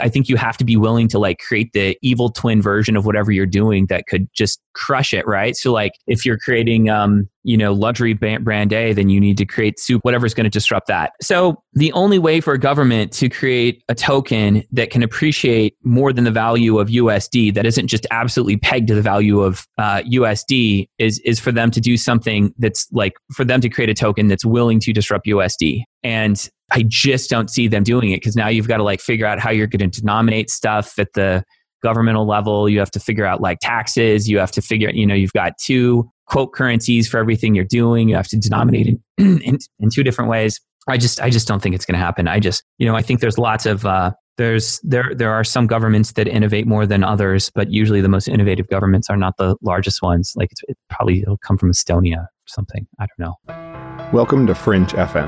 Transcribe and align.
I 0.00 0.08
think 0.08 0.28
you 0.28 0.36
have 0.36 0.56
to 0.58 0.64
be 0.64 0.76
willing 0.76 1.08
to 1.08 1.18
like 1.18 1.38
create 1.38 1.72
the 1.72 1.96
evil 2.02 2.30
twin 2.30 2.62
version 2.62 2.96
of 2.96 3.06
whatever 3.06 3.32
you're 3.32 3.46
doing 3.46 3.86
that 3.86 4.06
could 4.06 4.28
just 4.32 4.60
crush 4.74 5.12
it, 5.12 5.26
right? 5.26 5.56
So 5.56 5.72
like 5.72 5.92
if 6.06 6.24
you're 6.24 6.38
creating 6.38 6.88
um, 6.88 7.28
you 7.48 7.56
know, 7.56 7.72
luxury 7.72 8.12
brand 8.12 8.74
A, 8.74 8.92
then 8.92 9.08
you 9.08 9.18
need 9.18 9.38
to 9.38 9.46
create 9.46 9.80
soup, 9.80 10.04
whatever's 10.04 10.34
going 10.34 10.44
to 10.44 10.50
disrupt 10.50 10.86
that. 10.88 11.12
So 11.22 11.62
the 11.72 11.90
only 11.92 12.18
way 12.18 12.42
for 12.42 12.52
a 12.52 12.58
government 12.58 13.10
to 13.14 13.30
create 13.30 13.82
a 13.88 13.94
token 13.94 14.64
that 14.72 14.90
can 14.90 15.02
appreciate 15.02 15.74
more 15.82 16.12
than 16.12 16.24
the 16.24 16.30
value 16.30 16.78
of 16.78 16.88
USD, 16.88 17.54
that 17.54 17.64
isn't 17.64 17.86
just 17.86 18.06
absolutely 18.10 18.58
pegged 18.58 18.88
to 18.88 18.94
the 18.94 19.00
value 19.00 19.40
of 19.40 19.66
uh, 19.78 20.02
USD, 20.02 20.90
is 20.98 21.20
is 21.20 21.40
for 21.40 21.50
them 21.50 21.70
to 21.70 21.80
do 21.80 21.96
something 21.96 22.52
that's 22.58 22.86
like 22.92 23.14
for 23.32 23.46
them 23.46 23.62
to 23.62 23.70
create 23.70 23.88
a 23.88 23.94
token 23.94 24.28
that's 24.28 24.44
willing 24.44 24.78
to 24.80 24.92
disrupt 24.92 25.24
USD. 25.24 25.84
And 26.08 26.48
I 26.72 26.84
just 26.88 27.28
don't 27.28 27.50
see 27.50 27.68
them 27.68 27.82
doing 27.82 28.12
it 28.12 28.16
because 28.16 28.34
now 28.34 28.48
you've 28.48 28.66
got 28.66 28.78
to 28.78 28.82
like 28.82 29.02
figure 29.02 29.26
out 29.26 29.38
how 29.38 29.50
you're 29.50 29.66
going 29.66 29.90
to 29.90 30.00
denominate 30.00 30.48
stuff 30.48 30.98
at 30.98 31.12
the 31.12 31.44
governmental 31.82 32.26
level. 32.26 32.66
You 32.66 32.78
have 32.78 32.90
to 32.92 33.00
figure 33.00 33.26
out 33.26 33.42
like 33.42 33.58
taxes. 33.60 34.26
You 34.26 34.38
have 34.38 34.50
to 34.52 34.62
figure, 34.62 34.88
you 34.88 35.06
know, 35.06 35.14
you've 35.14 35.34
got 35.34 35.52
two 35.62 36.10
quote 36.24 36.54
currencies 36.54 37.06
for 37.06 37.18
everything 37.18 37.54
you're 37.54 37.66
doing. 37.66 38.08
You 38.08 38.16
have 38.16 38.28
to 38.28 38.38
denominate 38.38 38.86
it 38.86 38.98
in, 39.18 39.58
in, 39.78 39.90
two 39.90 40.02
different 40.02 40.30
ways. 40.30 40.58
I 40.88 40.96
just, 40.96 41.20
I 41.20 41.28
just 41.28 41.46
don't 41.46 41.60
think 41.60 41.74
it's 41.74 41.84
going 41.84 41.98
to 41.98 42.02
happen. 42.02 42.26
I 42.26 42.40
just, 42.40 42.64
you 42.78 42.86
know, 42.86 42.96
I 42.96 43.02
think 43.02 43.20
there's 43.20 43.36
lots 43.36 43.66
of, 43.66 43.84
uh, 43.84 44.12
there's 44.38 44.80
there 44.84 45.12
there 45.14 45.32
are 45.32 45.42
some 45.42 45.66
governments 45.66 46.12
that 46.12 46.28
innovate 46.28 46.64
more 46.66 46.86
than 46.86 47.02
others, 47.02 47.50
but 47.50 47.72
usually 47.72 48.00
the 48.00 48.08
most 48.08 48.28
innovative 48.28 48.68
governments 48.68 49.10
are 49.10 49.16
not 49.16 49.36
the 49.36 49.56
largest 49.62 50.00
ones. 50.00 50.32
Like 50.36 50.52
it's, 50.52 50.62
it 50.68 50.78
probably 50.88 51.22
it'll 51.22 51.38
come 51.38 51.58
from 51.58 51.72
Estonia 51.72 52.18
or 52.18 52.28
something. 52.46 52.86
I 53.00 53.06
don't 53.18 53.18
know. 53.18 54.10
Welcome 54.12 54.46
to 54.46 54.54
Fringe 54.54 54.92
FM, 54.92 55.26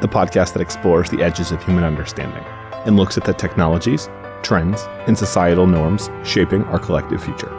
the 0.00 0.08
podcast 0.08 0.52
that 0.52 0.62
explores 0.62 1.10
the 1.10 1.22
edges 1.22 1.52
of 1.52 1.62
human 1.62 1.84
understanding 1.84 2.44
and 2.84 2.96
looks 2.96 3.16
at 3.16 3.24
the 3.24 3.32
technologies, 3.32 4.08
trends, 4.42 4.82
and 5.06 5.16
societal 5.16 5.66
norms 5.66 6.10
shaping 6.24 6.62
our 6.64 6.78
collective 6.78 7.22
future. 7.22 7.52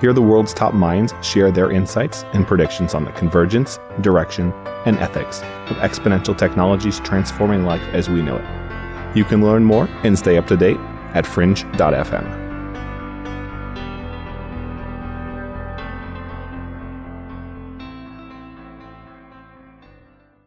Here, 0.00 0.12
the 0.12 0.22
world's 0.22 0.54
top 0.54 0.72
minds 0.72 1.12
share 1.20 1.50
their 1.50 1.70
insights 1.70 2.24
and 2.32 2.46
predictions 2.46 2.94
on 2.94 3.04
the 3.04 3.12
convergence, 3.12 3.78
direction, 4.00 4.52
and 4.86 4.96
ethics 4.98 5.42
of 5.68 5.76
exponential 5.76 6.36
technologies 6.36 7.00
transforming 7.00 7.64
life 7.64 7.86
as 7.92 8.08
we 8.08 8.22
know 8.22 8.36
it. 8.36 9.16
You 9.16 9.24
can 9.24 9.42
learn 9.42 9.64
more 9.64 9.88
and 10.04 10.18
stay 10.18 10.38
up 10.38 10.46
to 10.46 10.56
date 10.56 10.78
at 11.14 11.26
fringe.fm. 11.26 12.49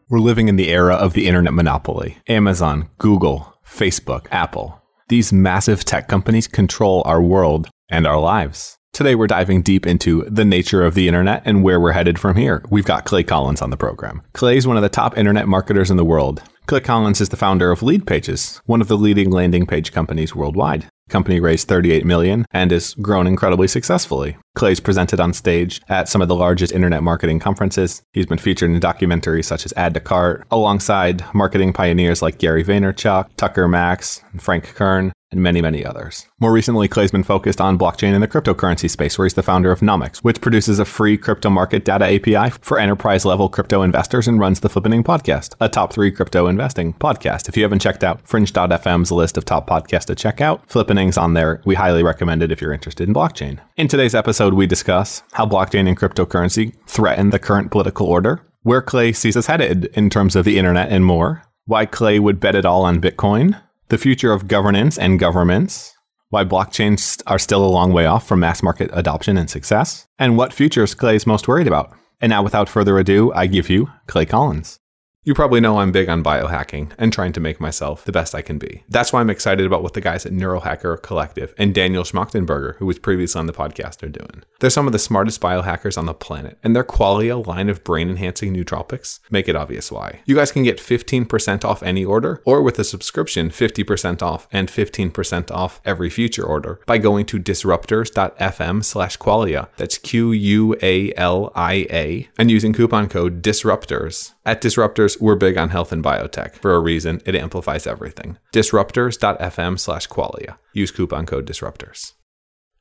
We're 0.10 0.20
living 0.20 0.50
in 0.50 0.58
the 0.58 0.70
era 0.70 0.96
of 0.96 1.14
the 1.14 1.28
internet 1.28 1.54
monopoly. 1.54 2.18
Amazon, 2.28 2.90
Google, 2.98 3.54
Facebook, 3.66 4.28
Apple. 4.32 4.82
These 5.08 5.32
massive 5.32 5.86
tech 5.86 6.08
companies 6.08 6.48
control 6.48 7.04
our 7.06 7.22
world 7.22 7.70
and 7.90 8.06
our 8.06 8.20
lives. 8.20 8.78
Today, 8.92 9.16
we're 9.16 9.28
diving 9.28 9.62
deep 9.62 9.88
into 9.88 10.24
the 10.30 10.46
nature 10.46 10.86
of 10.86 10.94
the 10.94 11.08
internet 11.08 11.42
and 11.46 11.64
where 11.64 11.80
we're 11.80 11.94
headed 11.94 12.20
from 12.20 12.36
here. 12.36 12.64
We've 12.70 12.86
got 12.86 13.06
Clay 13.06 13.24
Collins 13.24 13.62
on 13.62 13.70
the 13.70 13.78
program. 13.78 14.22
Clay 14.34 14.58
is 14.58 14.68
one 14.68 14.78
of 14.78 14.84
the 14.84 14.90
top 14.90 15.18
internet 15.18 15.48
marketers 15.48 15.90
in 15.90 15.98
the 15.98 16.06
world. 16.06 16.44
Clay 16.68 16.82
Collins 16.82 17.20
is 17.20 17.30
the 17.30 17.38
founder 17.38 17.72
of 17.72 17.80
Leadpages, 17.80 18.62
one 18.66 18.82
of 18.82 18.90
the 18.90 18.98
leading 18.98 19.32
landing 19.32 19.66
page 19.66 19.92
companies 19.92 20.36
worldwide. 20.36 20.88
Company 21.10 21.40
raised 21.40 21.68
38 21.68 22.06
million 22.06 22.46
and 22.52 22.72
has 22.72 22.94
grown 22.96 23.28
incredibly 23.28 23.68
successfully. 23.68 24.38
Clay's 24.56 24.80
presented 24.80 25.20
on 25.20 25.34
stage 25.34 25.82
at 25.90 26.08
some 26.08 26.22
of 26.22 26.28
the 26.28 26.36
largest 26.36 26.72
internet 26.72 27.04
marketing 27.04 27.40
conferences. 27.40 28.02
He's 28.14 28.26
been 28.26 28.38
featured 28.38 28.72
in 28.72 28.80
documentaries 28.80 29.46
such 29.46 29.66
as 29.66 29.74
Add 29.76 29.94
to 29.96 30.00
Cart, 30.00 30.48
alongside 30.52 31.24
marketing 31.34 31.74
pioneers 31.74 32.22
like 32.22 32.38
Gary 32.38 32.64
Vaynerchuk, 32.64 33.30
Tucker 33.36 33.68
Max, 33.68 34.24
and 34.32 34.42
Frank 34.42 34.74
Kern, 34.76 35.12
and 35.34 35.44
many, 35.44 35.62
many 35.62 35.84
others. 35.84 36.28
More 36.40 36.54
recently, 36.54 36.88
Clay's 36.88 37.12
been 37.12 37.24
focused 37.24 37.60
on 37.60 37.78
blockchain 37.78 38.14
and 38.14 38.24
the 38.24 38.28
cryptocurrency 38.28 38.90
space, 38.90 39.18
where 39.18 39.26
he's 39.26 39.34
the 39.34 39.44
founder 39.44 39.72
of 39.72 39.82
Nomics, 39.82 40.20
which 40.20 40.40
produces 40.40 40.80
a 40.80 40.86
free 40.86 41.18
crypto 41.18 41.50
market 41.50 41.84
data 41.84 42.06
API 42.06 42.52
for 42.62 42.80
enterprise 42.80 43.26
level 43.26 43.50
crypto 43.50 43.82
investors 43.82 44.28
and 44.28 44.40
runs 44.40 44.62
the 44.62 44.70
Flippening 44.70 45.04
podcast, 45.04 45.56
a 45.60 45.68
top 45.68 45.92
three 45.92 46.12
crypto 46.12 46.48
investing 46.48 46.94
podcast. 46.94 47.50
If 47.50 47.58
you 47.58 47.64
haven't 47.64 47.82
checked 47.82 48.04
out 48.04 48.26
Fringe.fm's 48.28 49.12
list 49.12 49.38
of 49.38 49.44
top 49.44 49.68
podcasts 49.68 50.06
to 50.06 50.16
check 50.16 50.40
out, 50.40 50.68
Flippening's 50.70 51.18
on 51.18 51.34
there. 51.34 51.62
We 51.66 51.76
highly 51.76 52.04
recommend 52.04 52.44
it 52.44 52.52
if 52.52 52.62
you're 52.62 52.74
interested 52.74 53.08
in 53.08 53.14
blockchain. 53.14 53.60
In 53.76 53.88
today's 53.88 54.16
episode, 54.16 54.54
we 54.54 54.68
discuss 54.68 55.24
how 55.34 55.46
blockchain 55.46 55.88
and 55.88 55.98
cryptocurrency 55.98 56.76
threaten 56.88 57.32
the 57.32 57.40
current 57.40 57.72
political 57.72 58.08
order, 58.08 58.46
where 58.62 58.82
Clay 58.82 59.12
sees 59.12 59.36
us 59.36 59.48
headed 59.48 59.86
in 59.94 60.10
terms 60.10 60.36
of 60.36 60.46
the 60.46 60.58
internet 60.58 60.90
and 60.90 61.06
more, 61.06 61.44
why 61.66 61.86
Clay 61.86 62.20
would 62.20 62.40
bet 62.40 62.56
it 62.56 62.66
all 62.66 62.84
on 62.84 63.02
Bitcoin, 63.02 63.60
the 63.94 63.98
future 64.00 64.34
of 64.34 64.48
governance 64.48 64.98
and 64.98 65.20
governments, 65.20 65.94
why 66.32 66.44
blockchains 66.44 67.22
are 67.28 67.38
still 67.38 67.64
a 67.64 67.70
long 67.70 67.94
way 67.94 68.08
off 68.08 68.28
from 68.28 68.40
mass 68.40 68.64
market 68.64 68.90
adoption 68.92 69.38
and 69.38 69.52
success, 69.52 70.08
and 70.18 70.36
what 70.36 70.52
futures 70.52 70.96
Clay 70.96 71.16
is 71.16 71.28
most 71.28 71.48
worried 71.48 71.68
about. 71.68 71.96
And 72.20 72.32
now, 72.32 72.42
without 72.42 72.68
further 72.68 72.98
ado, 72.98 73.32
I 73.34 73.46
give 73.46 73.70
you 73.70 73.92
Clay 74.08 74.26
Collins. 74.26 74.80
You 75.26 75.34
probably 75.34 75.62
know 75.62 75.78
I'm 75.78 75.94
big 75.94 76.10
on 76.10 76.22
biohacking 76.22 76.92
and 76.98 77.14
trying 77.14 77.32
to 77.32 77.40
make 77.40 77.62
myself 77.62 78.04
the 78.04 78.12
best 78.12 78.36
I 78.36 78.42
can 78.42 78.58
be. 78.58 78.84
That's 78.90 79.14
why 79.14 79.22
I'm 79.22 79.30
excited 79.30 79.66
about 79.66 79.82
what 79.82 79.94
the 79.94 80.02
guys 80.02 80.26
at 80.26 80.34
Neurohacker 80.34 81.02
Collective 81.02 81.54
and 81.58 81.74
Daniel 81.74 82.04
Schmachtenberger, 82.04 82.76
who 82.76 82.86
was 82.86 83.00
previously 83.00 83.40
on 83.40 83.46
the 83.46 83.54
podcast, 83.54 84.04
are 84.04 84.10
doing. 84.10 84.44
They're 84.60 84.70
some 84.70 84.86
of 84.86 84.92
the 84.92 85.00
smartest 85.00 85.40
biohackers 85.40 85.98
on 85.98 86.08
the 86.08 86.14
planet, 86.14 86.60
and 86.62 86.76
their 86.76 86.84
Qualia 86.84 87.46
line 87.48 87.70
of 87.70 87.86
brain 87.86 88.10
enhancing 88.10 88.54
nootropics 88.54 89.22
make 89.32 89.48
it 89.48 89.56
obvious 89.56 89.94
why. 89.94 90.20
You 90.26 90.36
guys 90.36 90.52
can 90.52 90.64
get 90.64 90.78
15% 90.78 91.64
off 91.64 91.82
any 91.82 92.04
order, 92.04 92.42
or 92.44 92.62
with 92.62 92.78
a 92.78 92.84
subscription, 92.84 93.50
50% 93.50 94.22
off 94.22 94.50
and 94.52 94.68
15% 94.68 95.52
off 95.52 95.80
every 95.86 96.10
future 96.10 96.44
order 96.44 96.82
by 96.86 96.98
going 96.98 97.26
to 97.28 97.40
disruptors.fm 97.40 98.84
slash 98.84 99.18
qualia. 99.18 99.70
That's 99.78 99.98
Q 99.98 100.34
U 100.34 100.76
A 100.82 101.14
L 101.14 101.54
I 101.56 101.88
A, 101.90 102.28
and 102.38 102.52
using 102.52 102.74
coupon 102.74 103.08
code 103.08 103.42
DISRUPTORS. 103.42 104.34
At 104.46 104.62
Disruptors, 104.62 105.13
we're 105.20 105.36
big 105.36 105.58
on 105.58 105.70
health 105.70 105.92
and 105.92 106.04
biotech. 106.04 106.56
For 106.56 106.74
a 106.76 106.80
reason, 106.80 107.22
it 107.26 107.36
amplifies 107.36 107.88
everything. 107.88 108.38
Disruptors.fm 108.54 109.80
slash 109.80 110.08
qualia. 110.08 110.58
Use 110.74 110.92
coupon 110.92 111.26
code 111.26 111.48
disruptors. 111.48 112.14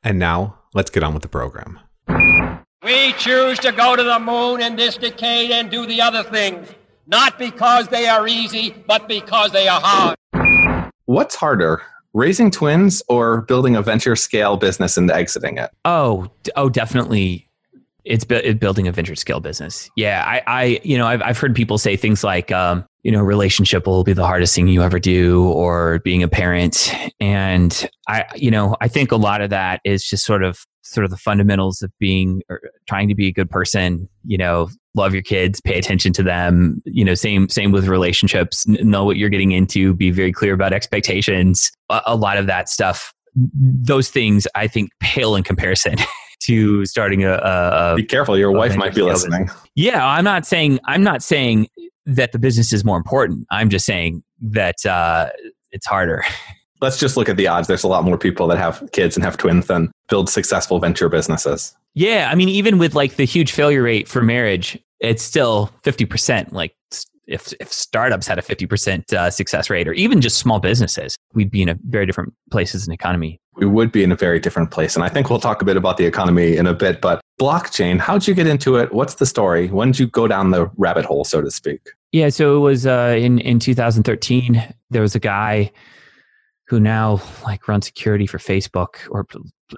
And 0.03 0.19
now, 0.19 0.59
let's 0.75 0.91
get 0.91 1.03
on 1.03 1.15
with 1.15 1.23
the 1.23 1.29
program. 1.29 1.79
We 2.85 3.13
choose 3.13 3.59
to 3.61 3.71
go 3.71 3.95
to 3.95 4.03
the 4.03 4.19
moon 4.19 4.61
in 4.61 4.75
this 4.75 4.97
decade 4.97 5.53
and 5.53 5.71
do 5.71 5.87
the 5.87 6.01
other 6.01 6.25
things, 6.25 6.69
not 7.07 7.39
because 7.39 7.89
they 7.89 8.09
are 8.09 8.27
easy, 8.27 8.75
but 8.89 9.07
because 9.07 9.53
they 9.53 9.69
are 9.69 9.81
hard. 9.81 10.17
What's 11.05 11.37
harder, 11.37 11.83
raising 12.13 12.51
twins 12.51 13.03
or 13.09 13.43
building 13.43 13.77
a 13.77 13.83
venture 13.83 14.17
scale 14.17 14.57
business 14.57 14.97
and 14.97 15.11
exiting 15.11 15.59
it? 15.59 15.71
Oh, 15.85 16.29
oh, 16.57 16.69
definitely 16.69 17.49
it's 18.05 18.25
bu- 18.25 18.55
building 18.55 18.89
a 18.89 18.93
venture 18.93 19.15
scale 19.15 19.41
business. 19.41 19.91
Yeah, 19.97 20.25
I, 20.27 20.43
I, 20.47 20.81
you 20.83 20.99
know, 20.99 21.07
I've, 21.07 21.23
I've 21.23 21.39
heard 21.39 21.55
people 21.55 21.79
say 21.79 21.97
things 21.97 22.25
like, 22.25 22.51
um, 22.51 22.85
you 23.03 23.11
know, 23.11 23.21
relationship 23.21 23.87
will 23.87 24.05
be 24.05 24.13
the 24.13 24.27
hardest 24.27 24.55
thing 24.55 24.69
you 24.69 24.83
ever 24.83 24.99
do, 24.99 25.49
or 25.51 26.01
being 26.01 26.23
a 26.23 26.29
parent. 26.29 26.95
And 27.21 27.89
I, 28.09 28.25
you 28.37 28.51
know, 28.51 28.77
I 28.81 28.89
think 28.89 29.13
a 29.13 29.17
lot 29.17 29.41
of 29.41 29.51
that 29.51 29.81
is 29.85 30.05
just 30.05 30.25
sort 30.25 30.43
of, 30.43 30.59
sort 30.83 31.05
of 31.05 31.11
the 31.11 31.17
fundamentals 31.17 31.83
of 31.83 31.91
being, 31.99 32.43
or 32.49 32.61
trying 32.89 33.09
to 33.09 33.15
be 33.15 33.29
a 33.29 33.33
good 33.33 33.51
person. 33.51 34.09
You 34.25 34.39
know, 34.39 34.69
love 34.95 35.15
your 35.15 35.23
kids, 35.23 35.61
pay 35.61 35.79
attention 35.79 36.13
to 36.15 36.23
them. 36.23 36.83
You 36.85 37.05
know, 37.05 37.15
same, 37.15 37.49
same 37.49 37.73
with 37.73 37.89
relationships. 37.89 38.67
Know 38.67 39.05
what 39.05 39.17
you're 39.17 39.31
getting 39.31 39.53
into. 39.53 39.95
Be 39.95 40.11
very 40.11 40.33
clear 40.33 40.55
about 40.55 40.73
expectations. 40.73 41.71
A, 41.89 42.03
a 42.07 42.17
lot 42.17 42.37
of 42.37 42.47
that 42.47 42.69
stuff. 42.69 43.13
Those 43.35 44.11
things, 44.11 44.47
I 44.55 44.69
think, 44.69 44.91
pale 45.01 45.35
in 45.35 45.43
comparison 45.43 45.97
to 46.47 46.85
starting 46.87 47.25
a. 47.25 47.35
a 47.35 47.95
be 47.97 48.05
careful, 48.05 48.39
your 48.39 48.53
wife 48.53 48.77
might 48.77 48.95
be 48.95 49.03
listening. 49.03 49.47
Business. 49.47 49.69
Yeah, 49.75 50.07
I'm 50.07 50.25
not 50.25 50.47
saying 50.47 50.79
I'm 50.87 51.03
not 51.03 51.23
saying 51.23 51.69
that 52.07 52.33
the 52.33 52.39
business 52.39 52.73
is 52.73 52.85
more 52.85 52.97
important. 52.97 53.47
I'm 53.51 53.71
just 53.71 53.87
saying 53.87 54.23
that 54.41 54.85
uh, 54.87 55.31
it's 55.71 55.87
harder. 55.87 56.25
Let's 56.81 56.99
just 56.99 57.17
look 57.17 57.29
at 57.29 57.37
the 57.37 57.47
odds. 57.47 57.69
There's 57.69 57.85
a 57.85 57.89
lot 57.89 58.03
more 58.03 58.19
people 58.19 58.49
that 58.49 58.59
have 58.59 58.91
kids 58.91 59.17
and 59.17 59.25
have 59.25 59.37
twins 59.37 59.69
than 59.69 59.93
build 60.09 60.29
successful 60.29 60.81
venture 60.81 61.09
businesses. 61.09 61.77
Yeah, 61.95 62.29
I 62.31 62.35
mean, 62.35 62.49
even 62.49 62.79
with 62.79 62.97
like 62.97 63.15
the 63.15 63.25
huge 63.25 63.53
failure 63.53 63.83
rate 63.83 64.09
for 64.09 64.21
marriage, 64.21 64.77
it's 64.99 65.23
still 65.23 65.71
50%. 65.85 66.51
Like 66.51 66.75
if, 67.27 67.53
if 67.61 67.73
startups 67.73 68.27
had 68.27 68.39
a 68.39 68.43
50% 68.43 69.13
uh, 69.13 69.31
success 69.31 69.71
rate 69.71 69.89
or 69.89 69.93
even 69.93 70.21
just 70.21 70.39
small 70.39 70.61
businesses, 70.61 71.17
we'd 71.35 71.51
be 71.51 71.63
in 71.63 71.69
a 71.69 71.79
very 71.89 72.07
different 72.07 72.35
place 72.51 72.75
as 72.75 72.87
an 72.87 72.93
economy 72.93 73.41
we 73.55 73.67
would 73.67 73.93
be 73.93 74.03
in 74.03 74.11
a 74.11 74.17
very 74.17 74.41
different 74.41 74.71
place. 74.71 74.97
And 74.97 75.05
I 75.05 75.09
think 75.09 75.29
we'll 75.29 75.41
talk 75.41 75.61
a 75.63 75.65
bit 75.65 75.77
about 75.77 75.97
the 75.97 76.07
economy 76.07 76.57
in 76.57 76.67
a 76.67 76.75
bit. 76.75 77.01
But 77.01 77.21
blockchain, 77.41 77.99
how'd 77.99 78.27
you 78.27 78.35
get 78.35 78.47
into 78.47 78.77
it? 78.77 78.93
What's 78.93 79.15
the 79.15 79.27
story? 79.27 79.69
When 79.69 79.93
did 79.93 80.01
you 80.01 80.07
go 80.07 80.27
down 80.27 80.51
the 80.51 80.71
rabbit 80.77 81.05
hole, 81.05 81.25
so 81.25 81.43
to 81.43 81.51
speak? 81.51 81.81
Yeah, 82.13 82.29
so 82.29 82.57
it 82.57 82.61
was 82.61 82.87
uh, 82.87 83.15
in 83.19 83.39
in 83.41 83.59
2013. 83.59 84.63
There 84.91 85.03
was 85.03 85.15
a 85.15 85.21
guy 85.21 85.71
who 86.73 86.81
now 86.81 87.21
like 87.45 87.69
runs 87.69 87.85
security 87.85 88.27
for 88.27 88.39
Facebook 88.39 88.95
or 89.11 89.27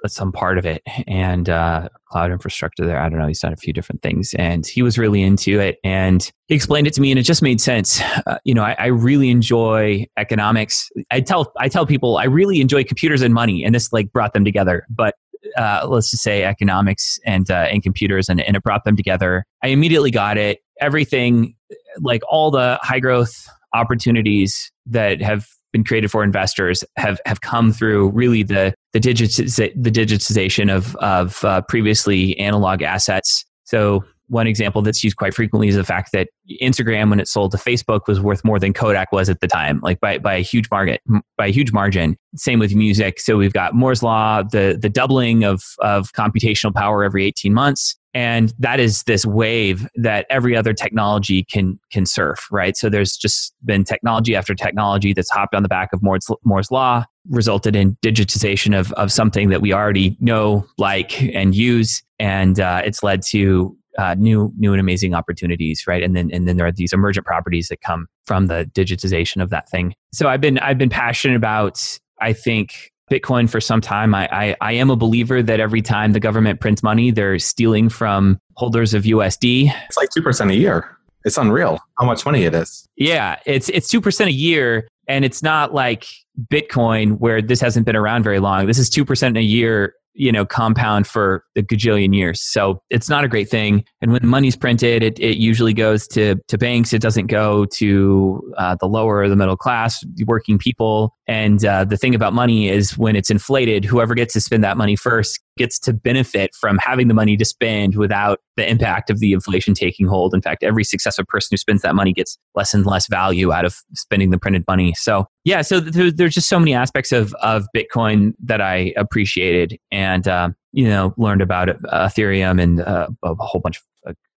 some 0.07 0.31
part 0.31 0.57
of 0.57 0.65
it 0.65 0.81
and 1.07 1.49
uh, 1.49 1.89
cloud 2.05 2.31
infrastructure 2.31 2.85
there. 2.85 3.01
I 3.01 3.09
don't 3.09 3.19
know. 3.19 3.27
He's 3.27 3.41
done 3.41 3.51
a 3.51 3.57
few 3.57 3.73
different 3.73 4.01
things 4.01 4.33
and 4.35 4.65
he 4.65 4.81
was 4.81 4.97
really 4.97 5.21
into 5.21 5.59
it 5.59 5.77
and 5.83 6.31
he 6.47 6.55
explained 6.55 6.87
it 6.87 6.93
to 6.93 7.01
me 7.01 7.11
and 7.11 7.19
it 7.19 7.23
just 7.23 7.41
made 7.41 7.59
sense. 7.59 7.99
Uh, 8.25 8.37
you 8.45 8.53
know, 8.53 8.63
I, 8.63 8.77
I, 8.79 8.85
really 8.85 9.29
enjoy 9.29 10.07
economics. 10.17 10.89
I 11.11 11.19
tell 11.19 11.51
I 11.59 11.67
tell 11.67 11.85
people 11.85 12.15
I 12.17 12.23
really 12.23 12.61
enjoy 12.61 12.85
computers 12.85 13.21
and 13.21 13.33
money 13.33 13.65
and 13.65 13.75
this 13.75 13.91
like 13.91 14.13
brought 14.13 14.31
them 14.31 14.45
together. 14.45 14.87
But 14.89 15.15
uh, 15.57 15.85
let's 15.89 16.11
just 16.11 16.23
say 16.23 16.45
economics 16.45 17.19
and 17.25 17.51
uh, 17.51 17.67
and 17.69 17.83
computers 17.83 18.29
and, 18.29 18.39
and 18.39 18.55
it 18.55 18.63
brought 18.63 18.85
them 18.85 18.95
together. 18.95 19.43
I 19.61 19.67
immediately 19.67 20.11
got 20.11 20.37
it. 20.37 20.59
Everything 20.79 21.55
like 21.99 22.21
all 22.29 22.51
the 22.51 22.79
high 22.81 23.01
growth 23.01 23.49
opportunities 23.73 24.71
that 24.85 25.21
have 25.21 25.45
been 25.75 25.83
created 25.83 26.09
for 26.09 26.23
investors 26.23 26.85
have 26.95 27.19
have 27.25 27.41
come 27.41 27.73
through 27.73 28.09
really 28.11 28.43
the 28.43 28.73
the, 28.93 28.99
digitiz- 28.99 29.73
the 29.75 29.91
digitization 29.91 30.73
of 30.73 30.95
of 30.97 31.43
uh, 31.43 31.61
previously 31.67 32.37
analog 32.39 32.81
assets. 32.81 33.43
So 33.65 34.05
one 34.27 34.47
example 34.47 34.81
that's 34.81 35.03
used 35.03 35.17
quite 35.17 35.33
frequently 35.33 35.67
is 35.67 35.75
the 35.75 35.83
fact 35.83 36.11
that 36.13 36.29
Instagram, 36.61 37.09
when 37.09 37.19
it 37.19 37.27
sold 37.27 37.51
to 37.51 37.57
Facebook, 37.57 38.01
was 38.07 38.19
worth 38.19 38.43
more 38.43 38.59
than 38.59 38.73
Kodak 38.73 39.11
was 39.11 39.29
at 39.29 39.39
the 39.39 39.47
time, 39.47 39.79
like 39.81 39.99
by, 39.99 40.17
by 40.17 40.35
a 40.35 40.41
huge 40.41 40.69
market, 40.71 41.01
by 41.37 41.47
a 41.47 41.51
huge 41.51 41.71
margin. 41.71 42.17
Same 42.35 42.59
with 42.59 42.75
music. 42.75 43.19
So 43.19 43.37
we've 43.37 43.53
got 43.53 43.73
Moore's 43.73 44.03
law, 44.03 44.43
the 44.43 44.77
the 44.79 44.89
doubling 44.89 45.43
of 45.43 45.63
of 45.79 46.11
computational 46.13 46.73
power 46.73 47.03
every 47.03 47.25
18 47.25 47.53
months 47.53 47.95
and 48.15 48.53
that 48.57 48.79
is 48.79 49.03
this 49.03 49.25
wave 49.25 49.87
that 49.95 50.25
every 50.29 50.55
other 50.55 50.73
technology 50.73 51.43
can 51.43 51.77
can 51.91 52.05
surf 52.05 52.47
right 52.49 52.75
so 52.75 52.89
there's 52.89 53.15
just 53.15 53.53
been 53.65 53.83
technology 53.83 54.35
after 54.35 54.55
technology 54.55 55.13
that's 55.13 55.29
hopped 55.29 55.53
on 55.53 55.61
the 55.61 55.69
back 55.69 55.89
of 55.93 56.01
moore's, 56.01 56.27
moore's 56.43 56.71
law 56.71 57.03
resulted 57.29 57.75
in 57.75 57.97
digitization 58.03 58.77
of, 58.77 58.91
of 58.93 59.11
something 59.11 59.49
that 59.49 59.61
we 59.61 59.73
already 59.73 60.15
know 60.19 60.65
like 60.77 61.21
and 61.21 61.53
use 61.53 62.01
and 62.17 62.59
uh, 62.59 62.81
it's 62.85 63.03
led 63.03 63.21
to 63.21 63.77
uh, 63.97 64.15
new 64.15 64.51
new 64.57 64.73
and 64.73 64.79
amazing 64.79 65.13
opportunities 65.13 65.85
right 65.87 66.03
and 66.03 66.15
then 66.15 66.29
and 66.31 66.47
then 66.47 66.57
there 66.57 66.67
are 66.67 66.71
these 66.71 66.93
emergent 66.93 67.25
properties 67.25 67.67
that 67.69 67.81
come 67.81 68.07
from 68.25 68.47
the 68.47 68.69
digitization 68.73 69.41
of 69.41 69.49
that 69.49 69.69
thing 69.69 69.93
so 70.13 70.27
i've 70.27 70.41
been 70.41 70.59
i've 70.59 70.77
been 70.77 70.89
passionate 70.89 71.35
about 71.35 71.99
i 72.21 72.33
think 72.33 72.91
Bitcoin 73.11 73.47
for 73.47 73.61
some 73.61 73.81
time. 73.81 74.15
I, 74.15 74.27
I, 74.31 74.55
I, 74.61 74.71
am 74.71 74.89
a 74.89 74.95
believer 74.95 75.43
that 75.43 75.59
every 75.59 75.83
time 75.83 76.13
the 76.13 76.19
government 76.19 76.59
prints 76.59 76.81
money, 76.81 77.11
they're 77.11 77.37
stealing 77.37 77.87
from 77.87 78.39
holders 78.55 78.95
of 78.95 79.03
USD. 79.03 79.71
It's 79.85 79.97
like 79.97 80.09
2% 80.09 80.49
a 80.49 80.55
year. 80.55 80.97
It's 81.23 81.37
unreal 81.37 81.79
how 81.99 82.05
much 82.05 82.25
money 82.25 82.43
it 82.43 82.53
is. 82.53 82.87
Yeah, 82.95 83.37
it's 83.45 83.69
it's 83.69 83.91
2% 83.93 84.27
a 84.27 84.31
year 84.31 84.87
and 85.07 85.25
it's 85.25 85.41
not 85.41 85.73
like 85.73 86.05
Bitcoin 86.51 87.17
where 87.19 87.41
this 87.41 87.59
hasn't 87.59 87.85
been 87.85 87.95
around 87.95 88.23
very 88.23 88.39
long. 88.39 88.67
This 88.67 88.77
is 88.77 88.89
2% 88.89 89.37
a 89.37 89.41
year 89.41 89.93
you 90.15 90.31
know 90.31 90.45
compound 90.45 91.05
for 91.05 91.43
a 91.55 91.61
gajillion 91.61 92.15
years. 92.15 92.41
So 92.41 92.81
it's 92.89 93.09
not 93.09 93.23
a 93.23 93.27
great 93.27 93.49
thing. 93.49 93.83
And 94.01 94.11
when 94.11 94.25
money's 94.25 94.55
printed 94.55 95.03
it, 95.03 95.19
it 95.19 95.37
usually 95.37 95.73
goes 95.73 96.07
to, 96.09 96.35
to 96.47 96.57
banks. 96.57 96.93
It 96.93 97.01
doesn't 97.01 97.27
go 97.27 97.65
to 97.65 98.53
uh, 98.57 98.75
the 98.79 98.87
lower 98.87 99.17
or 99.17 99.29
the 99.29 99.35
middle 99.35 99.57
class 99.57 100.03
working 100.25 100.57
people 100.57 101.15
and 101.27 101.65
uh, 101.65 101.85
the 101.85 101.97
thing 101.97 102.13
about 102.13 102.33
money 102.33 102.69
is 102.69 102.97
when 102.97 103.15
it's 103.15 103.29
inflated 103.29 103.83
whoever 103.83 104.13
gets 104.13 104.33
to 104.33 104.41
spend 104.41 104.63
that 104.63 104.77
money 104.77 104.95
first 104.95 105.39
gets 105.57 105.79
to 105.79 105.93
benefit 105.93 106.53
from 106.53 106.77
having 106.77 107.07
the 107.07 107.13
money 107.13 107.35
to 107.37 107.45
spend 107.45 107.95
without 107.95 108.39
the 108.57 108.69
impact 108.69 109.09
of 109.09 109.19
the 109.19 109.33
inflation 109.33 109.73
taking 109.73 110.05
hold. 110.05 110.35
In 110.35 110.41
fact, 110.41 110.63
every 110.63 110.83
successive 110.83 111.25
person 111.27 111.49
who 111.51 111.57
spends 111.57 111.81
that 111.81 111.95
money 111.95 112.13
gets 112.13 112.37
less 112.53 112.73
and 112.73 112.85
less 112.85 113.07
value 113.07 113.51
out 113.51 113.65
of 113.65 113.77
spending 113.93 114.29
the 114.29 114.37
printed 114.37 114.63
money. 114.67 114.93
So, 114.95 115.27
yeah, 115.43 115.61
so 115.61 115.79
there's 115.79 116.33
just 116.33 116.49
so 116.49 116.59
many 116.59 116.73
aspects 116.73 117.11
of, 117.11 117.33
of 117.35 117.65
Bitcoin 117.75 118.33
that 118.43 118.61
I 118.61 118.93
appreciated 118.95 119.79
and, 119.91 120.27
uh, 120.27 120.49
you 120.73 120.87
know, 120.87 121.13
learned 121.17 121.41
about 121.41 121.69
uh, 121.69 121.75
Ethereum 122.07 122.61
and 122.61 122.81
uh, 122.81 123.07
a 123.23 123.35
whole 123.35 123.61
bunch 123.61 123.77
of 123.77 123.83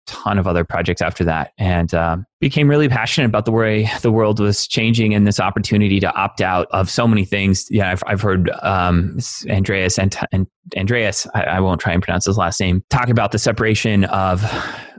ton 0.08 0.38
of 0.38 0.46
other 0.46 0.64
projects 0.64 1.02
after 1.02 1.22
that 1.22 1.52
and 1.58 1.94
um, 1.94 2.26
became 2.40 2.68
really 2.68 2.88
passionate 2.88 3.26
about 3.26 3.44
the 3.44 3.52
way 3.52 3.88
the 4.02 4.10
world 4.10 4.40
was 4.40 4.66
changing 4.66 5.14
and 5.14 5.26
this 5.26 5.38
opportunity 5.38 6.00
to 6.00 6.12
opt 6.14 6.40
out 6.40 6.66
of 6.70 6.90
so 6.90 7.06
many 7.06 7.24
things. 7.24 7.66
Yeah 7.70 7.90
i've, 7.90 8.02
I've 8.06 8.20
heard 8.20 8.50
um, 8.62 9.18
andreas 9.48 9.98
and, 9.98 10.16
and 10.32 10.46
andreas 10.76 11.26
I, 11.34 11.42
I, 11.42 11.60
won't 11.60 11.80
try 11.80 11.92
and 11.92 12.02
pronounce 12.02 12.24
his 12.24 12.36
last 12.36 12.58
name 12.58 12.82
talk 12.90 13.08
about 13.08 13.32
the 13.32 13.38
separation 13.38 14.04
of 14.04 14.42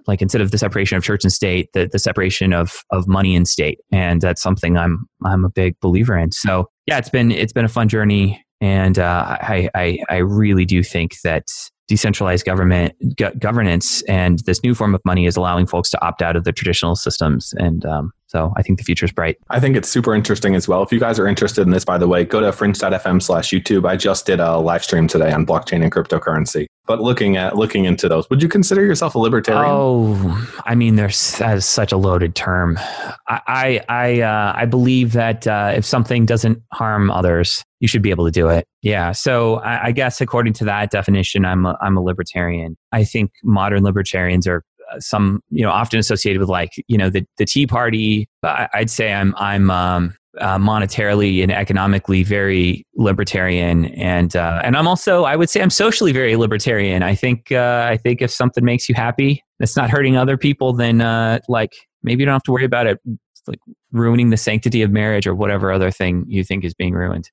like 0.08 0.22
instead 0.22 0.42
of 0.42 0.52
the 0.52 0.58
separation 0.58 0.98
of 0.98 1.04
church 1.04 1.24
and 1.24 1.34
state 1.34 1.70
the, 1.74 1.90
the 1.92 2.00
separation 2.00 2.54
of 2.54 2.84
of 2.92 3.08
money 3.08 3.36
and 3.36 3.48
state 3.48 3.80
and 3.92 4.22
that's 4.22 4.42
something 4.42 4.78
i'm 4.78 5.08
i'm 5.26 5.44
a 5.44 5.50
big 5.50 5.80
believer 5.80 6.18
in. 6.18 6.32
So 6.32 6.70
yeah 6.86 6.98
it's 6.98 7.10
been 7.10 7.32
it's 7.32 7.54
been 7.54 7.66
a 7.66 7.70
fun 7.70 7.90
journey 7.90 8.44
and 8.62 9.00
uh, 9.00 9.38
I, 9.42 9.70
I 9.74 10.00
i 10.10 10.18
really 10.18 10.66
do 10.66 10.84
think 10.84 11.16
that 11.24 11.46
decentralized 11.90 12.46
government 12.46 12.94
go- 13.18 13.34
governance 13.38 14.02
and 14.04 14.40
this 14.46 14.64
new 14.64 14.74
form 14.74 14.96
of 14.96 15.02
money 15.04 15.26
is 15.26 15.36
allowing 15.36 15.66
folks 15.66 15.90
to 15.90 16.02
opt 16.06 16.22
out 16.22 16.36
of 16.36 16.46
the 16.46 16.54
traditional 16.54 16.96
systems 16.96 17.54
and 17.58 17.86
um, 17.86 18.14
so 18.28 18.54
I 18.56 18.62
think 18.62 18.78
the 18.78 18.84
future 18.84 19.06
is 19.06 19.12
bright. 19.12 19.38
I 19.50 19.60
think 19.60 19.76
it's 19.76 19.90
super 19.90 20.14
interesting 20.14 20.54
as 20.54 20.68
well. 20.68 20.84
If 20.84 20.92
you 20.92 21.00
guys 21.00 21.18
are 21.18 21.26
interested 21.26 21.64
in 21.64 21.72
this, 21.72 21.84
by 21.84 21.98
the 21.98 22.08
way, 22.08 22.24
go 22.24 22.40
to 22.40 22.52
fringe.fm 22.52 23.24
slash 23.24 23.50
YouTube. 23.50 23.90
I 23.90 23.98
just 23.98 24.28
did 24.28 24.40
a 24.40 24.58
live 24.58 24.84
stream 24.84 25.08
today 25.08 25.32
on 25.32 25.48
blockchain 25.48 25.82
and 25.82 25.92
cryptocurrency. 25.92 26.68
But 26.90 27.02
looking 27.02 27.38
at 27.38 27.56
looking 27.56 27.86
into 27.86 28.10
those, 28.10 28.28
would 28.32 28.42
you 28.42 28.50
consider 28.50 28.84
yourself 28.84 29.14
a 29.14 29.20
libertarian? 29.20 29.64
Oh, 29.68 30.50
I 30.66 30.74
mean, 30.74 30.96
there's 30.96 31.38
that 31.38 31.56
is 31.56 31.64
such 31.64 31.92
a 31.92 31.98
loaded 31.98 32.34
term. 32.34 32.80
I 33.28 33.42
I 33.48 33.82
I, 33.90 34.22
uh, 34.22 34.54
I 34.56 34.66
believe 34.66 35.14
that 35.14 35.46
uh, 35.46 35.72
if 35.76 35.86
something 35.86 36.26
doesn't 36.26 36.64
harm 36.74 37.12
others, 37.12 37.64
you 37.80 37.88
should 37.88 38.02
be 38.02 38.10
able 38.10 38.26
to 38.26 38.32
do 38.32 38.50
it. 38.50 38.66
Yeah. 38.82 39.12
So 39.12 39.58
I, 39.58 39.90
I 39.90 39.92
guess 39.92 40.20
according 40.20 40.54
to 40.54 40.66
that 40.66 40.90
definition, 40.90 41.46
I'm 41.46 41.68
a, 41.68 41.78
I'm 41.80 41.96
a 41.96 42.02
libertarian. 42.02 42.76
I 42.92 43.04
think 43.04 43.34
modern 43.44 43.84
libertarians 43.84 44.48
are 44.48 44.64
some 44.98 45.44
you 45.52 45.64
know 45.64 45.70
often 45.70 46.00
associated 46.00 46.40
with 46.40 46.50
like 46.50 46.72
you 46.88 46.98
know 46.98 47.12
the 47.12 47.24
the 47.38 47.46
Tea 47.46 47.68
Party. 47.68 48.28
I, 48.42 48.68
would 48.80 48.90
say 48.90 49.14
I'm 49.14 49.36
I'm 49.38 49.70
um, 49.70 50.16
uh, 50.40 50.58
monetarily 50.58 51.42
and 51.42 51.52
economically 51.52 52.24
very 52.24 52.86
libertarian, 52.96 53.86
and 53.86 54.36
uh, 54.36 54.62
and 54.64 54.76
I'm 54.76 54.88
also 54.88 55.24
I 55.24 55.36
would 55.36 55.50
say 55.50 55.62
I'm 55.62 55.70
socially 55.70 56.12
very 56.12 56.36
libertarian. 56.36 57.04
I 57.04 57.16
think 57.16 57.52
uh, 57.52 57.88
I 57.90 57.98
think 57.98 58.22
if 58.22 58.32
something 58.32 58.64
makes 58.64 58.88
you 58.88 58.96
happy, 58.96 59.44
it's 59.60 59.76
not 59.76 59.90
hurting 59.90 60.18
other 60.18 60.38
people, 60.38 60.74
then 60.74 61.02
uh, 61.02 61.40
like 61.48 61.74
maybe 62.04 62.22
you 62.22 62.26
don't 62.26 62.34
have 62.34 62.44
to 62.44 62.52
worry 62.52 62.66
about 62.66 62.88
it 62.88 63.00
like 63.48 63.60
ruining 63.92 64.30
the 64.30 64.38
sanctity 64.38 64.82
of 64.82 64.92
marriage 64.92 65.26
or 65.26 65.34
whatever 65.34 65.72
other 65.72 65.92
thing 65.92 66.24
you 66.28 66.44
think 66.44 66.64
is 66.64 66.74
being 66.74 66.94
ruined. 66.94 67.30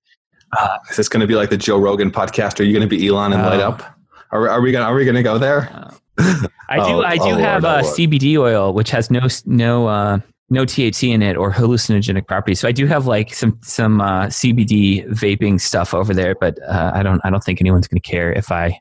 Uh, 0.58 0.78
is 0.90 0.96
this 0.96 1.08
going 1.08 1.20
to 1.20 1.26
be 1.26 1.34
like 1.34 1.50
the 1.50 1.56
Joe 1.56 1.78
Rogan 1.78 2.10
podcast? 2.10 2.60
Are 2.60 2.62
you 2.62 2.72
going 2.72 2.88
to 2.88 2.96
be 2.96 3.06
Elon 3.06 3.32
and 3.32 3.42
light 3.42 3.60
oh. 3.60 3.70
up? 3.70 4.00
Are, 4.30 4.48
are 4.48 4.60
we 4.60 4.72
going? 4.72 4.84
Are 4.84 4.94
we 4.94 5.04
going 5.04 5.16
to 5.16 5.22
go 5.22 5.38
there? 5.38 5.68
Uh, 6.18 6.46
I 6.68 6.76
do. 6.76 6.82
Oh, 6.96 7.02
I 7.02 7.16
do 7.16 7.24
oh 7.24 7.36
have 7.36 7.62
Lord, 7.62 7.84
oh 7.84 7.88
CBD 7.88 8.38
oil, 8.38 8.72
which 8.72 8.90
has 8.90 9.10
no 9.10 9.28
no 9.44 9.86
uh, 9.86 10.18
no 10.48 10.64
THC 10.64 11.12
in 11.12 11.22
it 11.22 11.36
or 11.36 11.52
hallucinogenic 11.52 12.26
properties. 12.26 12.60
So 12.60 12.68
I 12.68 12.72
do 12.72 12.86
have 12.86 13.06
like 13.06 13.34
some 13.34 13.58
some 13.62 14.00
uh, 14.00 14.26
CBD 14.26 15.08
vaping 15.08 15.60
stuff 15.60 15.92
over 15.92 16.14
there, 16.14 16.34
but 16.34 16.58
uh, 16.62 16.92
I 16.94 17.02
don't 17.02 17.20
I 17.24 17.30
don't 17.30 17.42
think 17.42 17.60
anyone's 17.60 17.88
going 17.88 18.00
to 18.00 18.08
care 18.08 18.32
if 18.32 18.52
I 18.52 18.78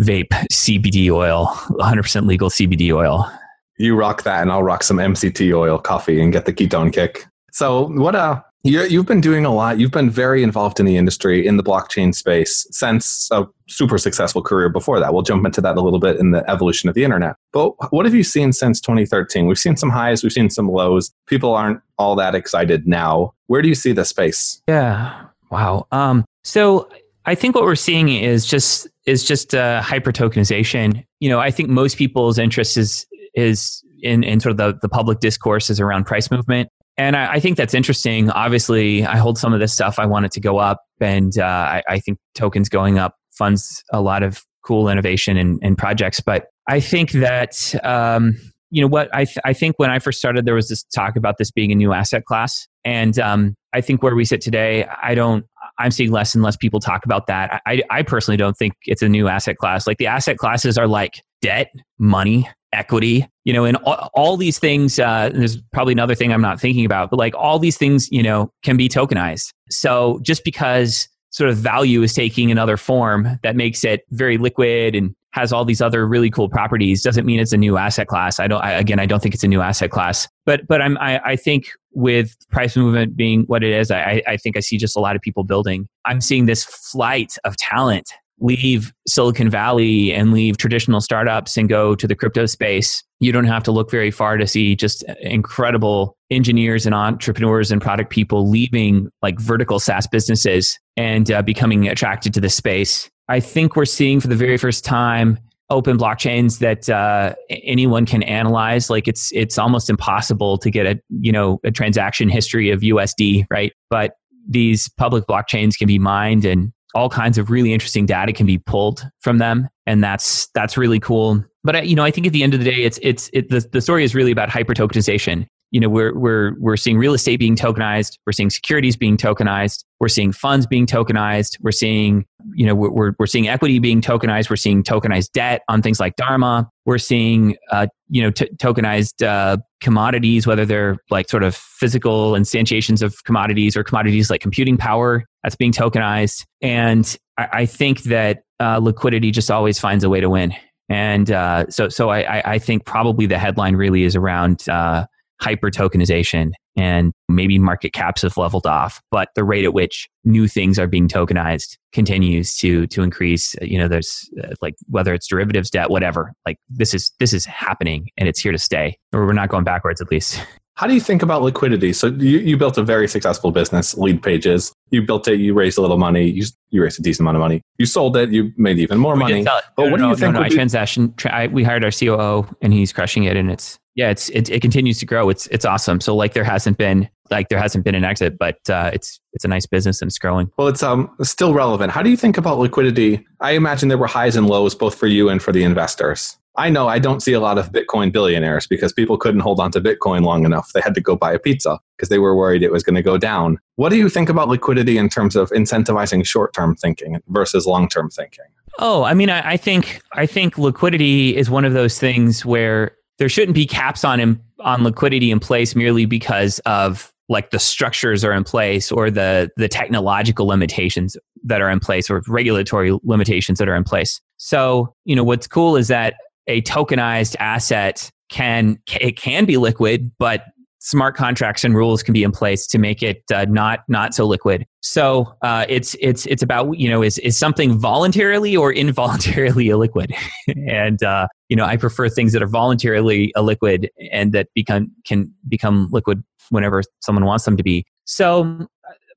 vape 0.00 0.30
CBD 0.50 1.10
oil, 1.10 1.46
100% 1.70 2.26
legal 2.26 2.48
CBD 2.50 2.92
oil. 2.92 3.30
You 3.78 3.96
rock 3.96 4.22
that, 4.24 4.42
and 4.42 4.52
I'll 4.52 4.62
rock 4.62 4.82
some 4.82 4.98
MCT 4.98 5.54
oil 5.56 5.78
coffee 5.78 6.20
and 6.20 6.32
get 6.32 6.44
the 6.44 6.52
ketone 6.52 6.92
kick. 6.92 7.24
So 7.52 7.88
what 7.88 8.14
uh 8.14 8.40
you 8.62 8.98
have 8.98 9.06
been 9.06 9.20
doing 9.20 9.44
a 9.44 9.54
lot. 9.54 9.78
You've 9.78 9.90
been 9.90 10.10
very 10.10 10.42
involved 10.42 10.80
in 10.80 10.86
the 10.86 10.96
industry, 10.96 11.46
in 11.46 11.56
the 11.56 11.62
blockchain 11.62 12.14
space, 12.14 12.66
since 12.70 13.28
a 13.30 13.46
super 13.68 13.96
successful 13.96 14.42
career 14.42 14.68
before 14.68 15.00
that. 15.00 15.12
We'll 15.14 15.22
jump 15.22 15.46
into 15.46 15.60
that 15.62 15.76
a 15.76 15.80
little 15.80 15.98
bit 15.98 16.18
in 16.18 16.32
the 16.32 16.48
evolution 16.50 16.88
of 16.88 16.94
the 16.94 17.04
internet. 17.04 17.36
But 17.52 17.72
what 17.92 18.04
have 18.04 18.14
you 18.14 18.24
seen 18.24 18.52
since 18.52 18.80
2013? 18.80 19.46
We've 19.46 19.58
seen 19.58 19.76
some 19.76 19.90
highs, 19.90 20.22
we've 20.22 20.32
seen 20.32 20.50
some 20.50 20.68
lows. 20.68 21.12
People 21.26 21.54
aren't 21.54 21.80
all 21.98 22.14
that 22.16 22.34
excited 22.34 22.86
now. 22.86 23.32
Where 23.46 23.62
do 23.62 23.68
you 23.68 23.74
see 23.74 23.92
the 23.92 24.04
space? 24.04 24.60
Yeah. 24.68 25.26
Wow. 25.50 25.86
Um, 25.90 26.24
so 26.44 26.88
I 27.26 27.34
think 27.34 27.54
what 27.54 27.64
we're 27.64 27.76
seeing 27.76 28.08
is 28.08 28.46
just 28.46 28.88
is 29.06 29.24
just 29.24 29.54
uh, 29.54 29.80
hyper 29.80 30.12
tokenization. 30.12 31.04
You 31.18 31.28
know, 31.28 31.40
I 31.40 31.50
think 31.50 31.68
most 31.68 31.96
people's 31.96 32.38
interest 32.38 32.76
is 32.76 33.06
is 33.34 33.82
in, 34.02 34.22
in 34.22 34.40
sort 34.40 34.52
of 34.52 34.56
the, 34.56 34.78
the 34.80 34.88
public 34.88 35.20
discourse 35.20 35.70
is 35.70 35.80
around 35.80 36.04
price 36.04 36.30
movement. 36.30 36.68
And 37.00 37.16
I, 37.16 37.32
I, 37.32 37.40
think 37.40 37.56
that's 37.56 37.72
interesting. 37.72 38.28
Obviously, 38.28 39.06
I 39.06 39.16
hold 39.16 39.38
some 39.38 39.54
of 39.54 39.58
this 39.58 39.72
stuff. 39.72 39.98
I 39.98 40.04
want 40.04 40.26
it 40.26 40.32
to 40.32 40.40
go 40.40 40.58
up, 40.58 40.84
and 41.00 41.36
uh, 41.38 41.44
I, 41.44 41.82
I, 41.88 41.98
think 41.98 42.18
tokens 42.34 42.68
going 42.68 42.98
up 42.98 43.14
funds 43.30 43.82
a 43.90 44.02
lot 44.02 44.22
of 44.22 44.44
cool 44.66 44.86
innovation 44.86 45.38
and, 45.38 45.58
and 45.62 45.78
projects. 45.78 46.20
But 46.20 46.48
I 46.68 46.78
think 46.78 47.12
that 47.12 47.74
um, 47.86 48.36
you 48.70 48.82
know 48.82 48.86
what 48.86 49.08
I, 49.14 49.24
th- 49.24 49.38
I 49.46 49.54
think 49.54 49.78
when 49.78 49.88
I 49.88 49.98
first 49.98 50.18
started, 50.18 50.44
there 50.44 50.54
was 50.54 50.68
this 50.68 50.82
talk 50.94 51.16
about 51.16 51.38
this 51.38 51.50
being 51.50 51.72
a 51.72 51.74
new 51.74 51.94
asset 51.94 52.26
class, 52.26 52.68
and 52.84 53.18
um, 53.18 53.54
I 53.72 53.80
think 53.80 54.02
where 54.02 54.14
we 54.14 54.26
sit 54.26 54.42
today, 54.42 54.84
I 55.02 55.14
don't. 55.14 55.46
I'm 55.78 55.92
seeing 55.92 56.10
less 56.10 56.34
and 56.34 56.44
less 56.44 56.56
people 56.56 56.80
talk 56.80 57.06
about 57.06 57.28
that. 57.28 57.62
I, 57.64 57.80
I 57.88 58.02
personally 58.02 58.36
don't 58.36 58.58
think 58.58 58.74
it's 58.84 59.00
a 59.00 59.08
new 59.08 59.26
asset 59.26 59.56
class. 59.56 59.86
Like 59.86 59.96
the 59.96 60.08
asset 60.08 60.36
classes 60.36 60.76
are 60.76 60.86
like 60.86 61.22
debt, 61.40 61.72
money, 61.98 62.46
equity 62.72 63.26
you 63.44 63.52
know 63.52 63.64
and 63.64 63.76
all, 63.78 64.10
all 64.14 64.36
these 64.36 64.58
things 64.58 64.98
uh, 64.98 65.30
there's 65.34 65.56
probably 65.72 65.92
another 65.92 66.14
thing 66.14 66.32
i'm 66.32 66.42
not 66.42 66.60
thinking 66.60 66.84
about 66.84 67.10
but 67.10 67.18
like 67.18 67.34
all 67.36 67.58
these 67.58 67.76
things 67.76 68.08
you 68.10 68.22
know 68.22 68.50
can 68.62 68.76
be 68.76 68.88
tokenized 68.88 69.52
so 69.70 70.20
just 70.22 70.44
because 70.44 71.08
sort 71.30 71.48
of 71.48 71.56
value 71.56 72.02
is 72.02 72.12
taking 72.12 72.50
another 72.50 72.76
form 72.76 73.38
that 73.42 73.56
makes 73.56 73.84
it 73.84 74.02
very 74.10 74.36
liquid 74.36 74.94
and 74.94 75.14
has 75.32 75.52
all 75.52 75.64
these 75.64 75.80
other 75.80 76.06
really 76.06 76.30
cool 76.30 76.48
properties 76.48 77.02
doesn't 77.02 77.24
mean 77.24 77.38
it's 77.38 77.52
a 77.52 77.56
new 77.56 77.76
asset 77.76 78.08
class. 78.08 78.40
I 78.40 78.48
don't. 78.48 78.62
I, 78.62 78.72
again, 78.72 78.98
I 78.98 79.06
don't 79.06 79.22
think 79.22 79.34
it's 79.34 79.44
a 79.44 79.48
new 79.48 79.60
asset 79.60 79.90
class. 79.90 80.28
But 80.44 80.66
but 80.66 80.82
I'm. 80.82 80.98
I, 80.98 81.20
I 81.24 81.36
think 81.36 81.70
with 81.92 82.36
price 82.50 82.76
movement 82.76 83.16
being 83.16 83.42
what 83.42 83.62
it 83.62 83.72
is, 83.72 83.90
I, 83.90 84.22
I 84.26 84.36
think 84.36 84.56
I 84.56 84.60
see 84.60 84.76
just 84.76 84.96
a 84.96 85.00
lot 85.00 85.16
of 85.16 85.22
people 85.22 85.44
building. 85.44 85.88
I'm 86.04 86.20
seeing 86.20 86.46
this 86.46 86.64
flight 86.64 87.34
of 87.44 87.56
talent 87.56 88.12
leave 88.40 88.92
Silicon 89.06 89.50
Valley 89.50 90.12
and 90.12 90.32
leave 90.32 90.56
traditional 90.56 91.00
startups 91.00 91.56
and 91.56 91.68
go 91.68 91.94
to 91.94 92.06
the 92.06 92.14
crypto 92.14 92.46
space. 92.46 93.02
You 93.20 93.32
don't 93.32 93.44
have 93.44 93.62
to 93.64 93.72
look 93.72 93.90
very 93.90 94.10
far 94.10 94.38
to 94.38 94.46
see 94.46 94.74
just 94.74 95.04
incredible 95.20 96.16
engineers 96.30 96.86
and 96.86 96.94
entrepreneurs 96.94 97.70
and 97.70 97.80
product 97.80 98.10
people 98.10 98.48
leaving 98.48 99.10
like 99.22 99.38
vertical 99.38 99.78
SaaS 99.78 100.06
businesses 100.06 100.78
and 100.96 101.30
uh, 101.30 101.42
becoming 101.42 101.88
attracted 101.88 102.32
to 102.34 102.40
the 102.40 102.48
space. 102.48 103.10
I 103.28 103.40
think 103.40 103.76
we're 103.76 103.84
seeing 103.84 104.20
for 104.20 104.28
the 104.28 104.36
very 104.36 104.56
first 104.56 104.84
time 104.84 105.38
open 105.68 105.96
blockchains 105.96 106.58
that 106.58 106.88
uh, 106.88 107.34
anyone 107.48 108.04
can 108.04 108.22
analyze. 108.24 108.90
Like 108.90 109.06
it's 109.06 109.30
it's 109.32 109.56
almost 109.56 109.88
impossible 109.88 110.58
to 110.58 110.70
get 110.70 110.86
a 110.86 111.00
you 111.20 111.30
know 111.30 111.60
a 111.64 111.70
transaction 111.70 112.28
history 112.28 112.70
of 112.70 112.80
USD, 112.80 113.46
right? 113.50 113.72
But 113.88 114.14
these 114.48 114.88
public 114.88 115.26
blockchains 115.26 115.76
can 115.78 115.86
be 115.86 115.98
mined 115.98 116.44
and 116.44 116.72
all 116.94 117.08
kinds 117.08 117.38
of 117.38 117.50
really 117.50 117.72
interesting 117.72 118.06
data 118.06 118.32
can 118.32 118.46
be 118.46 118.58
pulled 118.58 119.08
from 119.20 119.38
them 119.38 119.68
and 119.86 120.02
that's 120.02 120.48
that's 120.54 120.76
really 120.76 121.00
cool. 121.00 121.44
But 121.62 121.86
you 121.86 121.94
know 121.94 122.04
i 122.04 122.10
think 122.10 122.26
at 122.26 122.32
the 122.32 122.42
end 122.42 122.54
of 122.54 122.60
the 122.60 122.70
day 122.70 122.82
it's 122.82 122.98
it's 123.02 123.28
it, 123.34 123.50
the, 123.50 123.60
the 123.72 123.80
story 123.80 124.02
is 124.02 124.14
really 124.14 124.32
about 124.32 124.48
hyper 124.48 124.72
tokenization 124.72 125.46
you 125.70 125.80
know 125.80 125.88
we're 125.88 126.16
we're 126.16 126.54
we're 126.58 126.76
seeing 126.76 126.98
real 126.98 127.14
estate 127.14 127.38
being 127.38 127.56
tokenized. 127.56 128.18
We're 128.26 128.32
seeing 128.32 128.50
securities 128.50 128.96
being 128.96 129.16
tokenized. 129.16 129.84
We're 130.00 130.08
seeing 130.08 130.32
funds 130.32 130.66
being 130.66 130.86
tokenized. 130.86 131.58
We're 131.60 131.72
seeing 131.72 132.26
you 132.54 132.66
know 132.66 132.74
we're 132.74 133.12
we're 133.18 133.26
seeing 133.26 133.48
equity 133.48 133.78
being 133.78 134.00
tokenized. 134.00 134.50
We're 134.50 134.56
seeing 134.56 134.82
tokenized 134.82 135.32
debt 135.32 135.62
on 135.68 135.82
things 135.82 136.00
like 136.00 136.16
dharma. 136.16 136.68
We're 136.86 136.98
seeing 136.98 137.56
uh, 137.70 137.86
you 138.08 138.22
know 138.22 138.30
t- 138.30 138.50
tokenized 138.56 139.24
uh, 139.24 139.58
commodities 139.80 140.46
whether 140.46 140.66
they're 140.66 140.96
like 141.10 141.28
sort 141.28 141.42
of 141.42 141.54
physical 141.54 142.32
instantiations 142.32 143.02
of 143.02 143.22
commodities 143.24 143.76
or 143.76 143.84
commodities 143.84 144.30
like 144.30 144.40
computing 144.40 144.76
power 144.76 145.24
that's 145.42 145.56
being 145.56 145.72
tokenized. 145.72 146.44
And 146.60 147.16
i, 147.38 147.48
I 147.52 147.66
think 147.66 148.02
that 148.04 148.42
uh, 148.58 148.78
liquidity 148.78 149.30
just 149.30 149.50
always 149.50 149.78
finds 149.78 150.04
a 150.04 150.10
way 150.10 150.20
to 150.20 150.28
win. 150.28 150.54
And 150.88 151.30
uh, 151.30 151.66
so 151.70 151.88
so 151.88 152.10
I, 152.10 152.54
I 152.54 152.58
think 152.58 152.84
probably 152.84 153.26
the 153.26 153.38
headline 153.38 153.76
really 153.76 154.02
is 154.02 154.16
around 154.16 154.68
uh, 154.68 155.06
hyper 155.40 155.70
tokenization 155.70 156.50
and 156.76 157.12
maybe 157.28 157.58
market 157.58 157.92
caps 157.92 158.22
have 158.22 158.36
leveled 158.36 158.66
off 158.66 159.00
but 159.10 159.28
the 159.34 159.44
rate 159.44 159.64
at 159.64 159.74
which 159.74 160.08
new 160.24 160.46
things 160.46 160.78
are 160.78 160.86
being 160.86 161.08
tokenized 161.08 161.76
continues 161.92 162.56
to 162.56 162.86
to 162.88 163.02
increase 163.02 163.54
you 163.60 163.78
know 163.78 163.88
there's 163.88 164.28
uh, 164.42 164.54
like 164.62 164.74
whether 164.86 165.12
it's 165.12 165.26
derivatives 165.26 165.70
debt 165.70 165.90
whatever 165.90 166.32
like 166.46 166.58
this 166.68 166.94
is 166.94 167.12
this 167.18 167.32
is 167.32 167.44
happening 167.44 168.08
and 168.16 168.28
it's 168.28 168.40
here 168.40 168.52
to 168.52 168.58
stay. 168.58 168.96
Or 169.12 169.26
we're 169.26 169.32
not 169.32 169.48
going 169.48 169.64
backwards 169.64 170.00
at 170.00 170.10
least 170.10 170.44
how 170.80 170.86
do 170.86 170.94
you 170.94 171.00
think 171.00 171.22
about 171.22 171.42
liquidity? 171.42 171.92
So 171.92 172.06
you, 172.06 172.38
you 172.38 172.56
built 172.56 172.78
a 172.78 172.82
very 172.82 173.06
successful 173.06 173.50
business, 173.50 173.94
Leadpages. 173.96 174.72
You 174.88 175.02
built 175.02 175.28
it, 175.28 175.38
you 175.38 175.52
raised 175.52 175.76
a 175.76 175.82
little 175.82 175.98
money, 175.98 176.30
you, 176.30 176.46
you 176.70 176.82
raised 176.82 176.98
a 176.98 177.02
decent 177.02 177.20
amount 177.20 177.36
of 177.36 177.40
money. 177.40 177.60
You 177.76 177.84
sold 177.84 178.16
it, 178.16 178.30
you 178.30 178.50
made 178.56 178.78
even 178.78 178.96
more 178.96 179.12
we 179.12 179.20
money. 179.20 179.44
But 179.44 179.62
no, 179.76 179.90
what 179.90 179.90
no, 179.90 179.96
do 179.96 180.02
you 180.04 180.08
no, 180.08 180.14
think? 180.14 180.32
No, 180.32 180.40
no, 180.40 180.46
I 180.46 180.48
transaction. 180.48 181.12
Tra- 181.18 181.34
I, 181.34 181.46
we 181.48 181.64
hired 181.64 181.84
our 181.84 181.90
COO, 181.90 182.48
and 182.62 182.72
he's 182.72 182.94
crushing 182.94 183.24
it, 183.24 183.36
and 183.36 183.50
it's 183.50 183.78
yeah, 183.94 184.08
it's 184.08 184.30
it, 184.30 184.48
it 184.48 184.62
continues 184.62 184.98
to 185.00 185.04
grow. 185.04 185.28
It's 185.28 185.48
it's 185.48 185.66
awesome. 185.66 186.00
So 186.00 186.16
like 186.16 186.32
there 186.32 186.44
hasn't 186.44 186.78
been 186.78 187.10
like 187.30 187.50
there 187.50 187.58
hasn't 187.58 187.84
been 187.84 187.94
an 187.94 188.04
exit, 188.04 188.38
but 188.38 188.56
uh, 188.70 188.90
it's 188.94 189.20
it's 189.34 189.44
a 189.44 189.48
nice 189.48 189.66
business 189.66 190.00
and 190.00 190.08
it's 190.08 190.18
growing. 190.18 190.50
Well, 190.56 190.68
it's 190.68 190.82
um 190.82 191.14
still 191.20 191.52
relevant. 191.52 191.92
How 191.92 192.02
do 192.02 192.08
you 192.08 192.16
think 192.16 192.38
about 192.38 192.58
liquidity? 192.58 193.26
I 193.40 193.50
imagine 193.50 193.90
there 193.90 193.98
were 193.98 194.06
highs 194.06 194.34
and 194.34 194.46
lows 194.46 194.74
both 194.74 194.94
for 194.94 195.08
you 195.08 195.28
and 195.28 195.42
for 195.42 195.52
the 195.52 195.62
investors. 195.62 196.38
I 196.56 196.68
know 196.68 196.88
I 196.88 196.98
don't 196.98 197.20
see 197.20 197.32
a 197.32 197.40
lot 197.40 197.58
of 197.58 197.70
Bitcoin 197.72 198.12
billionaires 198.12 198.66
because 198.66 198.92
people 198.92 199.16
couldn't 199.16 199.40
hold 199.40 199.60
on 199.60 199.70
to 199.72 199.80
Bitcoin 199.80 200.24
long 200.24 200.44
enough. 200.44 200.72
They 200.72 200.80
had 200.80 200.94
to 200.96 201.00
go 201.00 201.14
buy 201.16 201.32
a 201.32 201.38
pizza 201.38 201.78
because 201.96 202.08
they 202.08 202.18
were 202.18 202.34
worried 202.34 202.62
it 202.62 202.72
was 202.72 202.82
going 202.82 202.96
to 202.96 203.02
go 203.02 203.16
down. 203.18 203.58
What 203.76 203.90
do 203.90 203.96
you 203.96 204.08
think 204.08 204.28
about 204.28 204.48
liquidity 204.48 204.98
in 204.98 205.08
terms 205.08 205.36
of 205.36 205.50
incentivizing 205.50 206.26
short 206.26 206.52
term 206.52 206.74
thinking 206.74 207.18
versus 207.28 207.66
long 207.66 207.88
term 207.88 208.10
thinking? 208.10 208.44
Oh, 208.78 209.04
I 209.04 209.14
mean, 209.14 209.30
I, 209.30 209.52
I, 209.52 209.56
think 209.56 210.00
I 210.14 210.26
think 210.26 210.58
liquidity 210.58 211.36
is 211.36 211.50
one 211.50 211.64
of 211.64 211.72
those 211.72 211.98
things 211.98 212.44
where 212.44 212.96
there 213.18 213.28
shouldn't 213.28 213.54
be 213.54 213.66
caps 213.66 214.04
on 214.04 214.40
on 214.60 214.82
liquidity 214.82 215.30
in 215.30 215.40
place 215.40 215.76
merely 215.76 216.04
because 216.04 216.58
of 216.60 217.12
like 217.28 217.50
the 217.50 217.58
structures 217.58 218.24
are 218.24 218.32
in 218.32 218.42
place 218.42 218.90
or 218.90 219.10
the 219.10 219.50
the 219.56 219.68
technological 219.68 220.46
limitations 220.46 221.16
that 221.44 221.60
are 221.60 221.70
in 221.70 221.80
place 221.80 222.10
or 222.10 222.22
regulatory 222.26 222.98
limitations 223.04 223.58
that 223.58 223.68
are 223.68 223.76
in 223.76 223.84
place. 223.84 224.20
So, 224.36 224.94
you 225.04 225.14
know, 225.14 225.24
what's 225.24 225.46
cool 225.46 225.76
is 225.76 225.88
that 225.88 226.14
a 226.50 226.62
tokenized 226.62 227.36
asset 227.38 228.10
can 228.28 228.78
it 229.00 229.16
can 229.16 229.44
be 229.44 229.56
liquid, 229.56 230.10
but 230.18 230.44
smart 230.80 231.14
contracts 231.14 231.62
and 231.62 231.74
rules 231.74 232.02
can 232.02 232.14
be 232.14 232.22
in 232.22 232.32
place 232.32 232.66
to 232.66 232.78
make 232.78 233.02
it 233.02 233.22
uh, 233.32 233.44
not 233.48 233.80
not 233.88 234.14
so 234.14 234.26
liquid. 234.26 234.66
So 234.80 235.32
uh, 235.42 235.66
it's 235.68 235.94
it's 236.00 236.26
it's 236.26 236.42
about 236.42 236.72
you 236.78 236.88
know 236.88 237.02
is 237.02 237.18
is 237.18 237.36
something 237.36 237.78
voluntarily 237.78 238.56
or 238.56 238.72
involuntarily 238.84 239.66
illiquid, 239.66 240.14
and 240.68 241.02
uh, 241.02 241.28
you 241.48 241.56
know 241.56 241.64
I 241.64 241.76
prefer 241.76 242.08
things 242.08 242.32
that 242.32 242.42
are 242.42 242.48
voluntarily 242.48 243.32
illiquid 243.36 243.88
and 244.12 244.32
that 244.32 244.48
become 244.54 244.90
can 245.06 245.32
become 245.48 245.88
liquid 245.90 246.22
whenever 246.50 246.82
someone 247.00 247.24
wants 247.24 247.44
them 247.44 247.56
to 247.56 247.62
be. 247.62 247.84
So, 248.04 248.66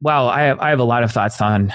wow, 0.01 0.27
I 0.27 0.43
have 0.43 0.59
I 0.59 0.69
have 0.69 0.79
a 0.79 0.85
lot 0.85 1.03
of 1.03 1.11
thoughts 1.11 1.41
on 1.41 1.73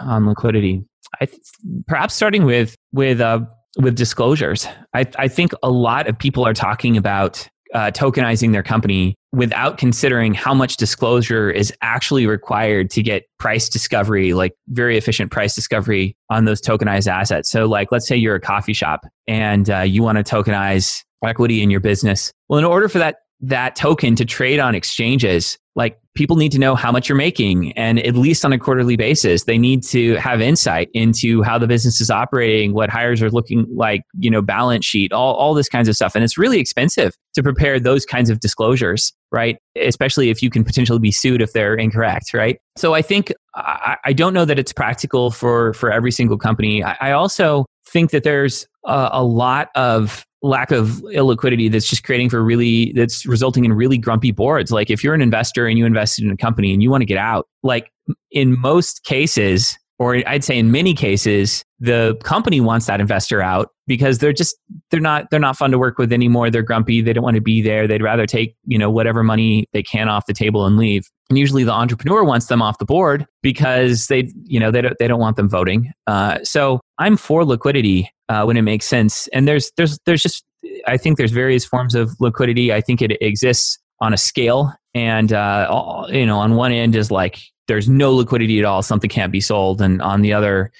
on 0.00 0.26
liquidity. 0.26 0.84
I 1.20 1.26
th- 1.26 1.40
perhaps 1.86 2.14
starting 2.14 2.44
with 2.44 2.76
with 2.92 3.20
uh, 3.20 3.40
with 3.78 3.96
disclosures. 3.96 4.66
I, 4.94 5.06
I 5.18 5.28
think 5.28 5.52
a 5.62 5.70
lot 5.70 6.08
of 6.08 6.18
people 6.18 6.46
are 6.46 6.54
talking 6.54 6.96
about 6.96 7.48
uh, 7.74 7.90
tokenizing 7.90 8.52
their 8.52 8.62
company 8.62 9.14
without 9.32 9.76
considering 9.78 10.32
how 10.34 10.54
much 10.54 10.76
disclosure 10.76 11.50
is 11.50 11.72
actually 11.82 12.26
required 12.26 12.90
to 12.90 13.02
get 13.02 13.24
price 13.38 13.68
discovery, 13.68 14.32
like 14.32 14.54
very 14.68 14.96
efficient 14.96 15.30
price 15.30 15.54
discovery 15.54 16.16
on 16.30 16.44
those 16.44 16.60
tokenized 16.60 17.06
assets. 17.06 17.50
So, 17.50 17.66
like, 17.66 17.92
let's 17.92 18.08
say 18.08 18.16
you're 18.16 18.36
a 18.36 18.40
coffee 18.40 18.72
shop 18.72 19.06
and 19.26 19.68
uh, 19.68 19.80
you 19.80 20.02
want 20.02 20.16
to 20.16 20.24
tokenize 20.24 21.04
equity 21.22 21.62
in 21.62 21.70
your 21.70 21.80
business. 21.80 22.32
Well, 22.48 22.58
in 22.58 22.64
order 22.64 22.88
for 22.88 22.98
that 22.98 23.16
that 23.40 23.76
token 23.76 24.16
to 24.16 24.24
trade 24.24 24.58
on 24.58 24.74
exchanges, 24.74 25.58
like 25.76 26.00
people 26.18 26.34
need 26.34 26.50
to 26.50 26.58
know 26.58 26.74
how 26.74 26.90
much 26.90 27.08
you're 27.08 27.16
making 27.16 27.70
and 27.74 28.00
at 28.00 28.16
least 28.16 28.44
on 28.44 28.52
a 28.52 28.58
quarterly 28.58 28.96
basis 28.96 29.44
they 29.44 29.56
need 29.56 29.84
to 29.84 30.16
have 30.16 30.40
insight 30.40 30.90
into 30.92 31.42
how 31.44 31.56
the 31.56 31.68
business 31.68 32.00
is 32.00 32.10
operating 32.10 32.74
what 32.74 32.90
hires 32.90 33.22
are 33.22 33.30
looking 33.30 33.64
like 33.72 34.02
you 34.18 34.28
know 34.28 34.42
balance 34.42 34.84
sheet 34.84 35.12
all, 35.12 35.36
all 35.36 35.54
this 35.54 35.68
kinds 35.68 35.88
of 35.88 35.94
stuff. 35.94 36.16
And 36.16 36.24
it's 36.24 36.36
really 36.36 36.58
expensive 36.58 37.14
to 37.34 37.42
prepare 37.44 37.78
those 37.78 38.04
kinds 38.04 38.30
of 38.30 38.40
disclosures 38.40 39.12
right? 39.30 39.58
Especially 39.76 40.30
if 40.30 40.42
you 40.42 40.50
can 40.50 40.64
potentially 40.64 40.98
be 40.98 41.12
sued 41.12 41.40
if 41.40 41.52
they're 41.52 41.76
incorrect 41.76 42.34
right? 42.34 42.58
So 42.76 42.94
i 42.94 43.02
think 43.02 43.32
i, 43.54 43.96
I 44.04 44.12
don't 44.12 44.34
know 44.34 44.44
that 44.44 44.58
it's 44.58 44.72
practical 44.72 45.30
for 45.30 45.72
for 45.74 45.92
every 45.92 46.10
single 46.10 46.36
company. 46.36 46.82
I, 46.82 46.96
I 47.00 47.10
also 47.12 47.66
think 47.88 48.10
that 48.10 48.24
there's 48.24 48.66
a, 48.84 49.10
a 49.12 49.24
lot 49.24 49.68
of 49.76 50.24
lack 50.42 50.70
of 50.70 50.88
illiquidity 51.14 51.70
that's 51.70 51.88
just 51.88 52.04
creating 52.04 52.30
for 52.30 52.42
really 52.42 52.92
that's 52.92 53.26
resulting 53.26 53.64
in 53.64 53.72
really 53.72 53.98
grumpy 53.98 54.30
boards 54.30 54.70
like 54.70 54.88
if 54.88 55.02
you're 55.02 55.14
an 55.14 55.20
investor 55.20 55.66
and 55.66 55.78
you 55.78 55.84
invested 55.84 56.24
in 56.24 56.30
a 56.30 56.36
company 56.36 56.72
and 56.72 56.80
you 56.80 56.90
want 56.90 57.00
to 57.02 57.06
get 57.06 57.18
out 57.18 57.48
like 57.64 57.90
in 58.30 58.58
most 58.60 59.02
cases 59.02 59.76
or 59.98 60.22
I'd 60.26 60.44
say 60.44 60.56
in 60.56 60.70
many 60.70 60.94
cases, 60.94 61.64
the 61.80 62.16
company 62.22 62.60
wants 62.60 62.86
that 62.86 63.00
investor 63.00 63.42
out 63.42 63.70
because 63.86 64.18
they're 64.18 64.32
just 64.32 64.56
they're 64.90 65.00
not 65.00 65.30
they're 65.30 65.40
not 65.40 65.56
fun 65.56 65.70
to 65.72 65.78
work 65.78 65.98
with 65.98 66.12
anymore. 66.12 66.50
They're 66.50 66.62
grumpy. 66.62 67.00
They 67.00 67.12
don't 67.12 67.24
want 67.24 67.34
to 67.34 67.40
be 67.40 67.62
there. 67.62 67.88
They'd 67.88 68.02
rather 68.02 68.26
take 68.26 68.54
you 68.64 68.78
know 68.78 68.90
whatever 68.90 69.24
money 69.24 69.66
they 69.72 69.82
can 69.82 70.08
off 70.08 70.26
the 70.26 70.32
table 70.32 70.66
and 70.66 70.76
leave. 70.76 71.08
And 71.30 71.38
usually 71.38 71.64
the 71.64 71.72
entrepreneur 71.72 72.24
wants 72.24 72.46
them 72.46 72.62
off 72.62 72.78
the 72.78 72.84
board 72.84 73.26
because 73.42 74.06
they 74.06 74.30
you 74.44 74.60
know 74.60 74.70
they 74.70 74.82
don't 74.82 74.96
they 74.98 75.08
don't 75.08 75.20
want 75.20 75.36
them 75.36 75.48
voting. 75.48 75.92
Uh, 76.06 76.38
so 76.44 76.80
I'm 76.98 77.16
for 77.16 77.44
liquidity 77.44 78.08
uh, 78.28 78.44
when 78.44 78.56
it 78.56 78.62
makes 78.62 78.86
sense. 78.86 79.28
And 79.28 79.46
there's 79.46 79.70
there's 79.76 79.98
there's 80.06 80.22
just 80.22 80.44
I 80.86 80.96
think 80.96 81.18
there's 81.18 81.32
various 81.32 81.64
forms 81.64 81.94
of 81.94 82.10
liquidity. 82.20 82.72
I 82.72 82.80
think 82.80 83.02
it 83.02 83.16
exists 83.20 83.78
on 84.00 84.12
a 84.12 84.16
scale 84.16 84.72
and 84.94 85.32
uh, 85.32 85.66
all, 85.70 86.06
you 86.10 86.26
know 86.26 86.38
on 86.38 86.54
one 86.54 86.72
end 86.72 86.96
is 86.96 87.10
like 87.10 87.40
there's 87.66 87.88
no 87.88 88.14
liquidity 88.14 88.58
at 88.58 88.64
all 88.64 88.82
something 88.82 89.10
can't 89.10 89.32
be 89.32 89.40
sold 89.40 89.80
and 89.80 90.00
on 90.02 90.22
the 90.22 90.32
other 90.32 90.70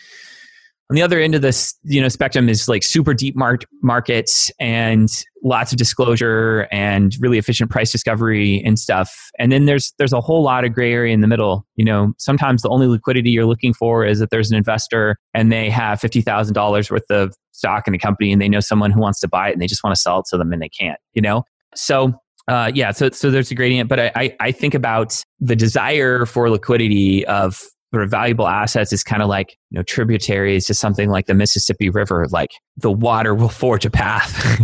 on 0.91 0.95
the 0.95 1.03
other 1.03 1.21
end 1.21 1.35
of 1.35 1.43
this 1.43 1.75
you 1.85 2.01
know 2.01 2.09
spectrum 2.09 2.49
is 2.49 2.69
like 2.69 2.83
super 2.83 3.15
deep 3.15 3.37
mar- 3.37 3.59
markets 3.83 4.51
and 4.59 5.09
lots 5.45 5.73
of 5.73 5.79
disclosure 5.79 6.67
and 6.73 7.17
really 7.21 7.39
efficient 7.39 7.71
price 7.71 7.93
discovery 7.93 8.63
and 8.65 8.79
stuff. 8.79 9.31
And 9.39 9.53
then 9.53 9.67
there's 9.67 9.93
there's 9.99 10.13
a 10.13 10.21
whole 10.21 10.43
lot 10.43 10.65
of 10.65 10.73
gray 10.73 10.93
area 10.93 11.15
in 11.15 11.21
the 11.21 11.29
middle. 11.29 11.67
You 11.77 11.85
know 11.85 12.13
sometimes 12.19 12.63
the 12.63 12.71
only 12.71 12.87
liquidity 12.87 13.31
you're 13.31 13.47
looking 13.47 13.75
for 13.75 14.05
is 14.05 14.19
that 14.19 14.31
there's 14.31 14.51
an 14.51 14.57
investor 14.57 15.17
and 15.35 15.53
they 15.53 15.71
have 15.71 16.01
$50000 16.01 16.91
worth 16.91 17.11
of 17.11 17.35
stock 17.53 17.87
in 17.87 17.95
a 17.95 17.99
company 17.99 18.33
and 18.33 18.41
they 18.41 18.49
know 18.49 18.61
someone 18.61 18.91
who 18.91 19.01
wants 19.01 19.21
to 19.21 19.29
buy 19.29 19.51
it 19.51 19.53
and 19.53 19.61
they 19.61 19.67
just 19.67 19.85
want 19.85 19.95
to 19.95 20.01
sell 20.01 20.21
it 20.21 20.27
to 20.31 20.39
them 20.39 20.53
and 20.53 20.63
they 20.63 20.69
can't 20.69 20.99
you 21.15 21.23
know? 21.23 21.45
So 21.75 22.15
uh, 22.49 22.73
yeah, 22.75 22.93
so 22.93 23.11
so 23.11 23.31
there's 23.31 23.51
a 23.51 23.55
gradient, 23.55 23.91
but 23.91 24.01
I, 24.01 24.13
I, 24.17 24.37
I 24.41 24.53
think 24.53 24.73
about 24.73 25.23
the 25.39 25.55
desire 25.55 26.25
for 26.25 26.49
liquidity 26.49 27.27
of 27.27 27.61
sort 27.93 28.05
of 28.05 28.11
valuable 28.11 28.47
assets 28.47 28.93
is 28.93 29.03
kind 29.03 29.23
of 29.23 29.29
like 29.29 29.57
you 29.71 29.79
know 29.79 29.83
tributaries 29.83 30.67
to 30.67 30.75
something 30.75 31.09
like 31.11 31.27
the 31.27 31.35
Mississippi 31.35 31.91
River. 31.91 32.27
Like 32.31 32.51
the 32.77 32.93
water 32.93 33.35
will 33.35 33.49
forge 33.49 33.87
a 33.87 33.91
path 33.91 34.61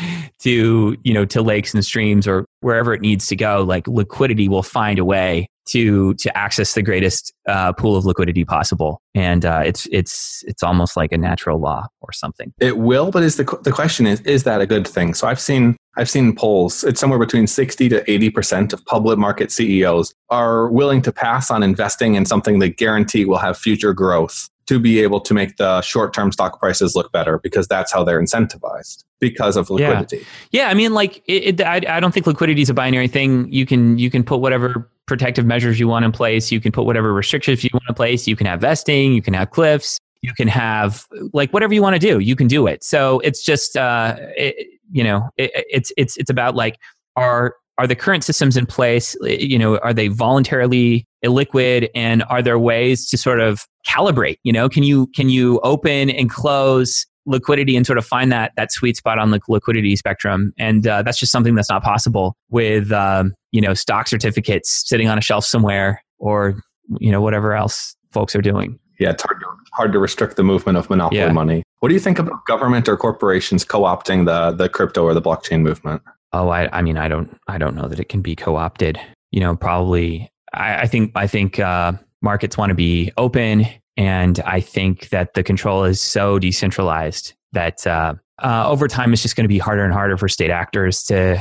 to 0.40 0.96
you 1.02 1.14
know 1.14 1.24
to 1.26 1.42
lakes 1.42 1.74
and 1.74 1.84
streams 1.84 2.26
or 2.26 2.46
wherever 2.60 2.94
it 2.94 3.00
needs 3.00 3.26
to 3.28 3.36
go. 3.36 3.62
Like 3.62 3.86
liquidity 3.88 4.48
will 4.48 4.62
find 4.62 4.98
a 4.98 5.04
way 5.04 5.48
to 5.68 6.14
to 6.14 6.36
access 6.36 6.74
the 6.74 6.82
greatest 6.82 7.32
uh, 7.46 7.72
pool 7.72 7.96
of 7.96 8.04
liquidity 8.04 8.44
possible, 8.44 9.00
and 9.14 9.44
uh, 9.44 9.62
it's 9.64 9.86
it's 9.92 10.44
it's 10.46 10.62
almost 10.62 10.96
like 10.96 11.12
a 11.12 11.18
natural 11.18 11.58
law 11.58 11.86
or 12.00 12.12
something. 12.12 12.52
It 12.60 12.78
will, 12.78 13.10
but 13.10 13.22
is 13.22 13.36
the 13.36 13.44
the 13.62 13.72
question 13.72 14.06
is 14.06 14.20
is 14.22 14.44
that 14.44 14.60
a 14.60 14.66
good 14.66 14.86
thing? 14.86 15.14
So 15.14 15.26
I've 15.26 15.40
seen 15.40 15.76
I've 15.96 16.10
seen 16.10 16.34
polls. 16.34 16.84
It's 16.84 17.00
somewhere 17.00 17.18
between 17.18 17.46
sixty 17.46 17.88
to 17.88 18.08
eighty 18.10 18.30
percent 18.30 18.72
of 18.72 18.84
public 18.86 19.18
market 19.18 19.52
CEOs 19.52 20.14
are 20.30 20.68
willing 20.68 21.02
to 21.02 21.12
pass 21.12 21.50
on 21.50 21.62
investing 21.62 22.14
in 22.14 22.24
something 22.24 22.58
they 22.58 22.70
guarantee 22.70 23.24
will 23.24 23.38
have 23.38 23.56
future 23.58 23.92
growth 23.92 24.48
to 24.68 24.78
be 24.78 25.00
able 25.00 25.18
to 25.18 25.32
make 25.32 25.56
the 25.56 25.80
short 25.80 26.12
term 26.12 26.30
stock 26.30 26.60
prices 26.60 26.94
look 26.94 27.10
better 27.10 27.38
because 27.38 27.66
that's 27.66 27.90
how 27.90 28.04
they're 28.04 28.20
incentivized 28.20 29.04
because 29.18 29.56
of 29.56 29.70
liquidity. 29.70 30.18
Yeah, 30.50 30.64
yeah 30.64 30.68
I 30.68 30.74
mean, 30.74 30.92
like, 30.92 31.22
it, 31.26 31.60
it, 31.60 31.60
I, 31.62 31.80
I 31.88 32.00
don't 32.00 32.12
think 32.12 32.26
liquidity 32.26 32.60
is 32.60 32.68
a 32.68 32.74
binary 32.74 33.08
thing. 33.08 33.50
You 33.50 33.64
can 33.64 33.98
you 33.98 34.10
can 34.10 34.22
put 34.22 34.40
whatever 34.40 34.90
protective 35.08 35.46
measures 35.46 35.80
you 35.80 35.88
want 35.88 36.04
in 36.04 36.12
place. 36.12 36.52
You 36.52 36.60
can 36.60 36.70
put 36.70 36.84
whatever 36.84 37.12
restrictions 37.12 37.64
you 37.64 37.70
want 37.72 37.84
in 37.88 37.94
place. 37.94 38.28
You 38.28 38.36
can 38.36 38.46
have 38.46 38.60
vesting. 38.60 39.12
You 39.14 39.22
can 39.22 39.34
have 39.34 39.50
cliffs. 39.50 39.98
You 40.22 40.32
can 40.34 40.48
have 40.48 41.04
like 41.32 41.52
whatever 41.52 41.74
you 41.74 41.82
want 41.82 41.94
to 41.94 42.00
do. 42.00 42.18
You 42.20 42.36
can 42.36 42.46
do 42.46 42.66
it. 42.66 42.84
So 42.84 43.20
it's 43.20 43.44
just 43.44 43.76
uh, 43.76 44.16
it, 44.36 44.68
you 44.92 45.02
know, 45.02 45.28
it, 45.36 45.50
it's 45.54 45.92
it's 45.96 46.16
it's 46.16 46.30
about 46.30 46.54
like 46.54 46.78
are 47.16 47.54
are 47.78 47.86
the 47.86 47.94
current 47.94 48.24
systems 48.24 48.56
in 48.56 48.66
place 48.66 49.16
you 49.22 49.58
know 49.58 49.78
are 49.78 49.94
they 49.94 50.08
voluntarily 50.08 51.06
illiquid 51.24 51.88
and 51.94 52.24
are 52.24 52.42
there 52.42 52.58
ways 52.58 53.08
to 53.08 53.16
sort 53.16 53.40
of 53.40 53.66
calibrate 53.86 54.36
you 54.42 54.52
know 54.52 54.68
can 54.68 54.82
you 54.82 55.06
can 55.14 55.28
you 55.28 55.60
open 55.60 56.10
and 56.10 56.28
close 56.28 57.06
liquidity 57.28 57.76
and 57.76 57.86
sort 57.86 57.98
of 57.98 58.06
find 58.06 58.32
that 58.32 58.52
that 58.56 58.72
sweet 58.72 58.96
spot 58.96 59.18
on 59.18 59.30
the 59.30 59.40
liquidity 59.48 59.94
spectrum. 59.94 60.52
And 60.58 60.86
uh, 60.86 61.02
that's 61.02 61.18
just 61.18 61.30
something 61.30 61.54
that's 61.54 61.68
not 61.68 61.82
possible 61.82 62.36
with 62.50 62.90
um, 62.90 63.34
you 63.52 63.60
know 63.60 63.74
stock 63.74 64.08
certificates 64.08 64.82
sitting 64.88 65.08
on 65.08 65.18
a 65.18 65.20
shelf 65.20 65.44
somewhere 65.44 66.02
or 66.18 66.60
you 66.98 67.12
know 67.12 67.20
whatever 67.20 67.54
else 67.54 67.94
folks 68.10 68.34
are 68.34 68.42
doing. 68.42 68.78
Yeah 68.98 69.10
it's 69.10 69.22
hard 69.22 69.40
to, 69.40 69.46
hard 69.74 69.92
to 69.92 69.98
restrict 69.98 70.36
the 70.36 70.42
movement 70.42 70.76
of 70.76 70.90
monopoly 70.90 71.20
yeah. 71.20 71.30
money. 71.30 71.62
What 71.80 71.88
do 71.88 71.94
you 71.94 72.00
think 72.00 72.18
about 72.18 72.44
government 72.46 72.88
or 72.88 72.96
corporations 72.96 73.64
co-opting 73.64 74.26
the 74.26 74.56
the 74.56 74.68
crypto 74.68 75.04
or 75.04 75.14
the 75.14 75.22
blockchain 75.22 75.60
movement? 75.60 76.02
Oh 76.32 76.48
i 76.48 76.68
i 76.76 76.82
mean 76.82 76.96
i 76.96 77.08
don't 77.08 77.38
i 77.46 77.58
don't 77.58 77.76
know 77.76 77.86
that 77.88 78.00
it 78.00 78.08
can 78.08 78.22
be 78.22 78.34
co-opted. 78.34 78.98
You 79.30 79.40
know 79.40 79.54
probably 79.54 80.30
i, 80.54 80.80
I 80.80 80.86
think 80.86 81.12
i 81.14 81.26
think 81.26 81.58
uh, 81.58 81.92
markets 82.22 82.56
want 82.56 82.70
to 82.70 82.74
be 82.74 83.12
open 83.16 83.66
and 83.98 84.38
I 84.46 84.60
think 84.60 85.08
that 85.08 85.34
the 85.34 85.42
control 85.42 85.82
is 85.82 86.00
so 86.00 86.38
decentralized 86.38 87.34
that 87.52 87.84
uh, 87.84 88.14
uh, 88.42 88.70
over 88.70 88.86
time 88.86 89.12
it's 89.12 89.22
just 89.22 89.34
going 89.34 89.44
to 89.44 89.48
be 89.48 89.58
harder 89.58 89.84
and 89.84 89.92
harder 89.92 90.16
for 90.16 90.28
state 90.28 90.50
actors 90.50 91.02
to 91.04 91.38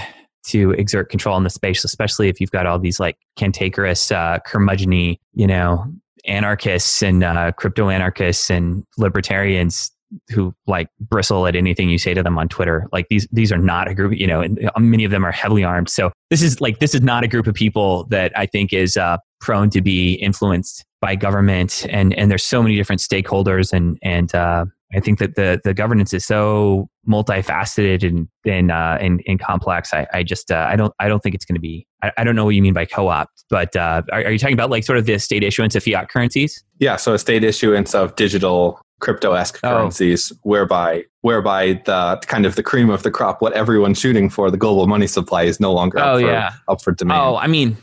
to 0.47 0.71
exert 0.71 1.09
control 1.09 1.37
in 1.37 1.43
the 1.43 1.49
space, 1.49 1.83
especially 1.83 2.29
if 2.29 2.41
you've 2.41 2.51
got 2.51 2.65
all 2.65 2.79
these 2.79 2.99
like 2.99 3.17
cantankerous, 3.35 4.11
uh, 4.11 4.39
curmudgeony, 4.47 5.17
you 5.33 5.45
know, 5.45 5.85
anarchists 6.25 7.03
and 7.03 7.23
uh, 7.23 7.51
crypto 7.51 7.89
anarchists 7.89 8.49
and 8.49 8.85
libertarians 8.97 9.91
who 10.29 10.55
like 10.65 10.87
bristle 11.01 11.47
at 11.47 11.55
anything 11.55 11.89
you 11.89 11.97
say 11.97 12.13
to 12.13 12.23
them 12.23 12.37
on 12.37 12.47
Twitter. 12.47 12.87
Like 12.93 13.07
these, 13.09 13.27
these 13.29 13.51
are 13.51 13.57
not 13.57 13.89
a 13.89 13.93
group, 13.93 14.17
you 14.17 14.25
know, 14.25 14.39
and 14.39 14.63
uh, 14.63 14.79
many 14.79 15.03
of 15.03 15.11
them 15.11 15.25
are 15.25 15.33
heavily 15.33 15.65
armed. 15.65 15.89
So 15.89 16.13
this 16.29 16.41
is 16.41 16.61
like, 16.61 16.79
this 16.79 16.95
is 16.95 17.01
not 17.01 17.25
a 17.25 17.27
group 17.27 17.45
of 17.45 17.53
people 17.53 18.05
that 18.05 18.31
I 18.37 18.45
think 18.45 18.71
is 18.71 18.95
uh, 18.95 19.17
prone 19.39 19.69
to 19.69 19.81
be 19.81 20.13
influenced 20.15 20.85
by 21.01 21.15
government 21.15 21.85
and 21.89 22.13
and 22.15 22.31
there's 22.31 22.43
so 22.43 22.63
many 22.63 22.75
different 22.75 23.01
stakeholders 23.01 23.71
and 23.71 23.97
and 24.01 24.33
uh, 24.33 24.65
I 24.95 24.99
think 24.99 25.19
that 25.19 25.35
the 25.35 25.59
the 25.63 25.73
governance 25.73 26.13
is 26.13 26.25
so 26.25 26.89
multifaceted 27.07 28.07
and 28.07 28.27
and 28.45 28.71
uh, 28.71 28.97
and, 29.01 29.21
and 29.27 29.39
complex. 29.39 29.93
I, 29.93 30.07
I 30.13 30.23
just 30.23 30.49
uh, 30.49 30.65
I 30.69 30.75
don't 30.75 30.93
I 30.99 31.07
don't 31.09 31.21
think 31.21 31.35
it's 31.35 31.45
going 31.45 31.55
to 31.55 31.61
be. 31.61 31.85
I, 32.01 32.11
I, 32.17 32.23
don't 32.23 32.35
know 32.35 32.45
what 32.45 32.55
you 32.55 32.61
mean 32.61 32.73
by 32.73 32.85
co-op, 32.85 33.29
but 33.49 33.75
uh, 33.75 34.03
are, 34.11 34.23
are, 34.23 34.31
you 34.31 34.37
talking 34.37 34.53
about 34.53 34.69
like 34.69 34.83
sort 34.83 34.99
of 34.99 35.05
the 35.05 35.17
state 35.17 35.43
issuance 35.43 35.75
of 35.75 35.83
fiat 35.83 36.09
currencies? 36.09 36.63
Yeah, 36.79 36.95
so 36.95 37.13
a 37.13 37.19
state 37.19 37.43
issuance 37.43 37.95
of 37.95 38.15
digital 38.15 38.79
crypto-esque 38.99 39.59
oh. 39.63 39.69
currencies, 39.69 40.31
whereby 40.43 41.03
whereby 41.21 41.81
the 41.85 42.21
kind 42.27 42.45
of 42.45 42.55
the 42.55 42.63
cream 42.63 42.89
of 42.89 43.03
the 43.03 43.11
crop, 43.11 43.41
what 43.41 43.53
everyone's 43.53 43.99
shooting 43.99 44.29
for, 44.29 44.49
the 44.49 44.57
global 44.57 44.87
money 44.87 45.07
supply 45.07 45.43
is 45.43 45.59
no 45.59 45.73
longer 45.73 45.99
oh, 45.99 46.13
up, 46.13 46.21
for, 46.21 46.27
yeah. 46.27 46.53
up 46.69 46.81
for 46.81 46.93
demand. 46.93 47.21
Oh, 47.21 47.35
I 47.35 47.47
mean, 47.47 47.75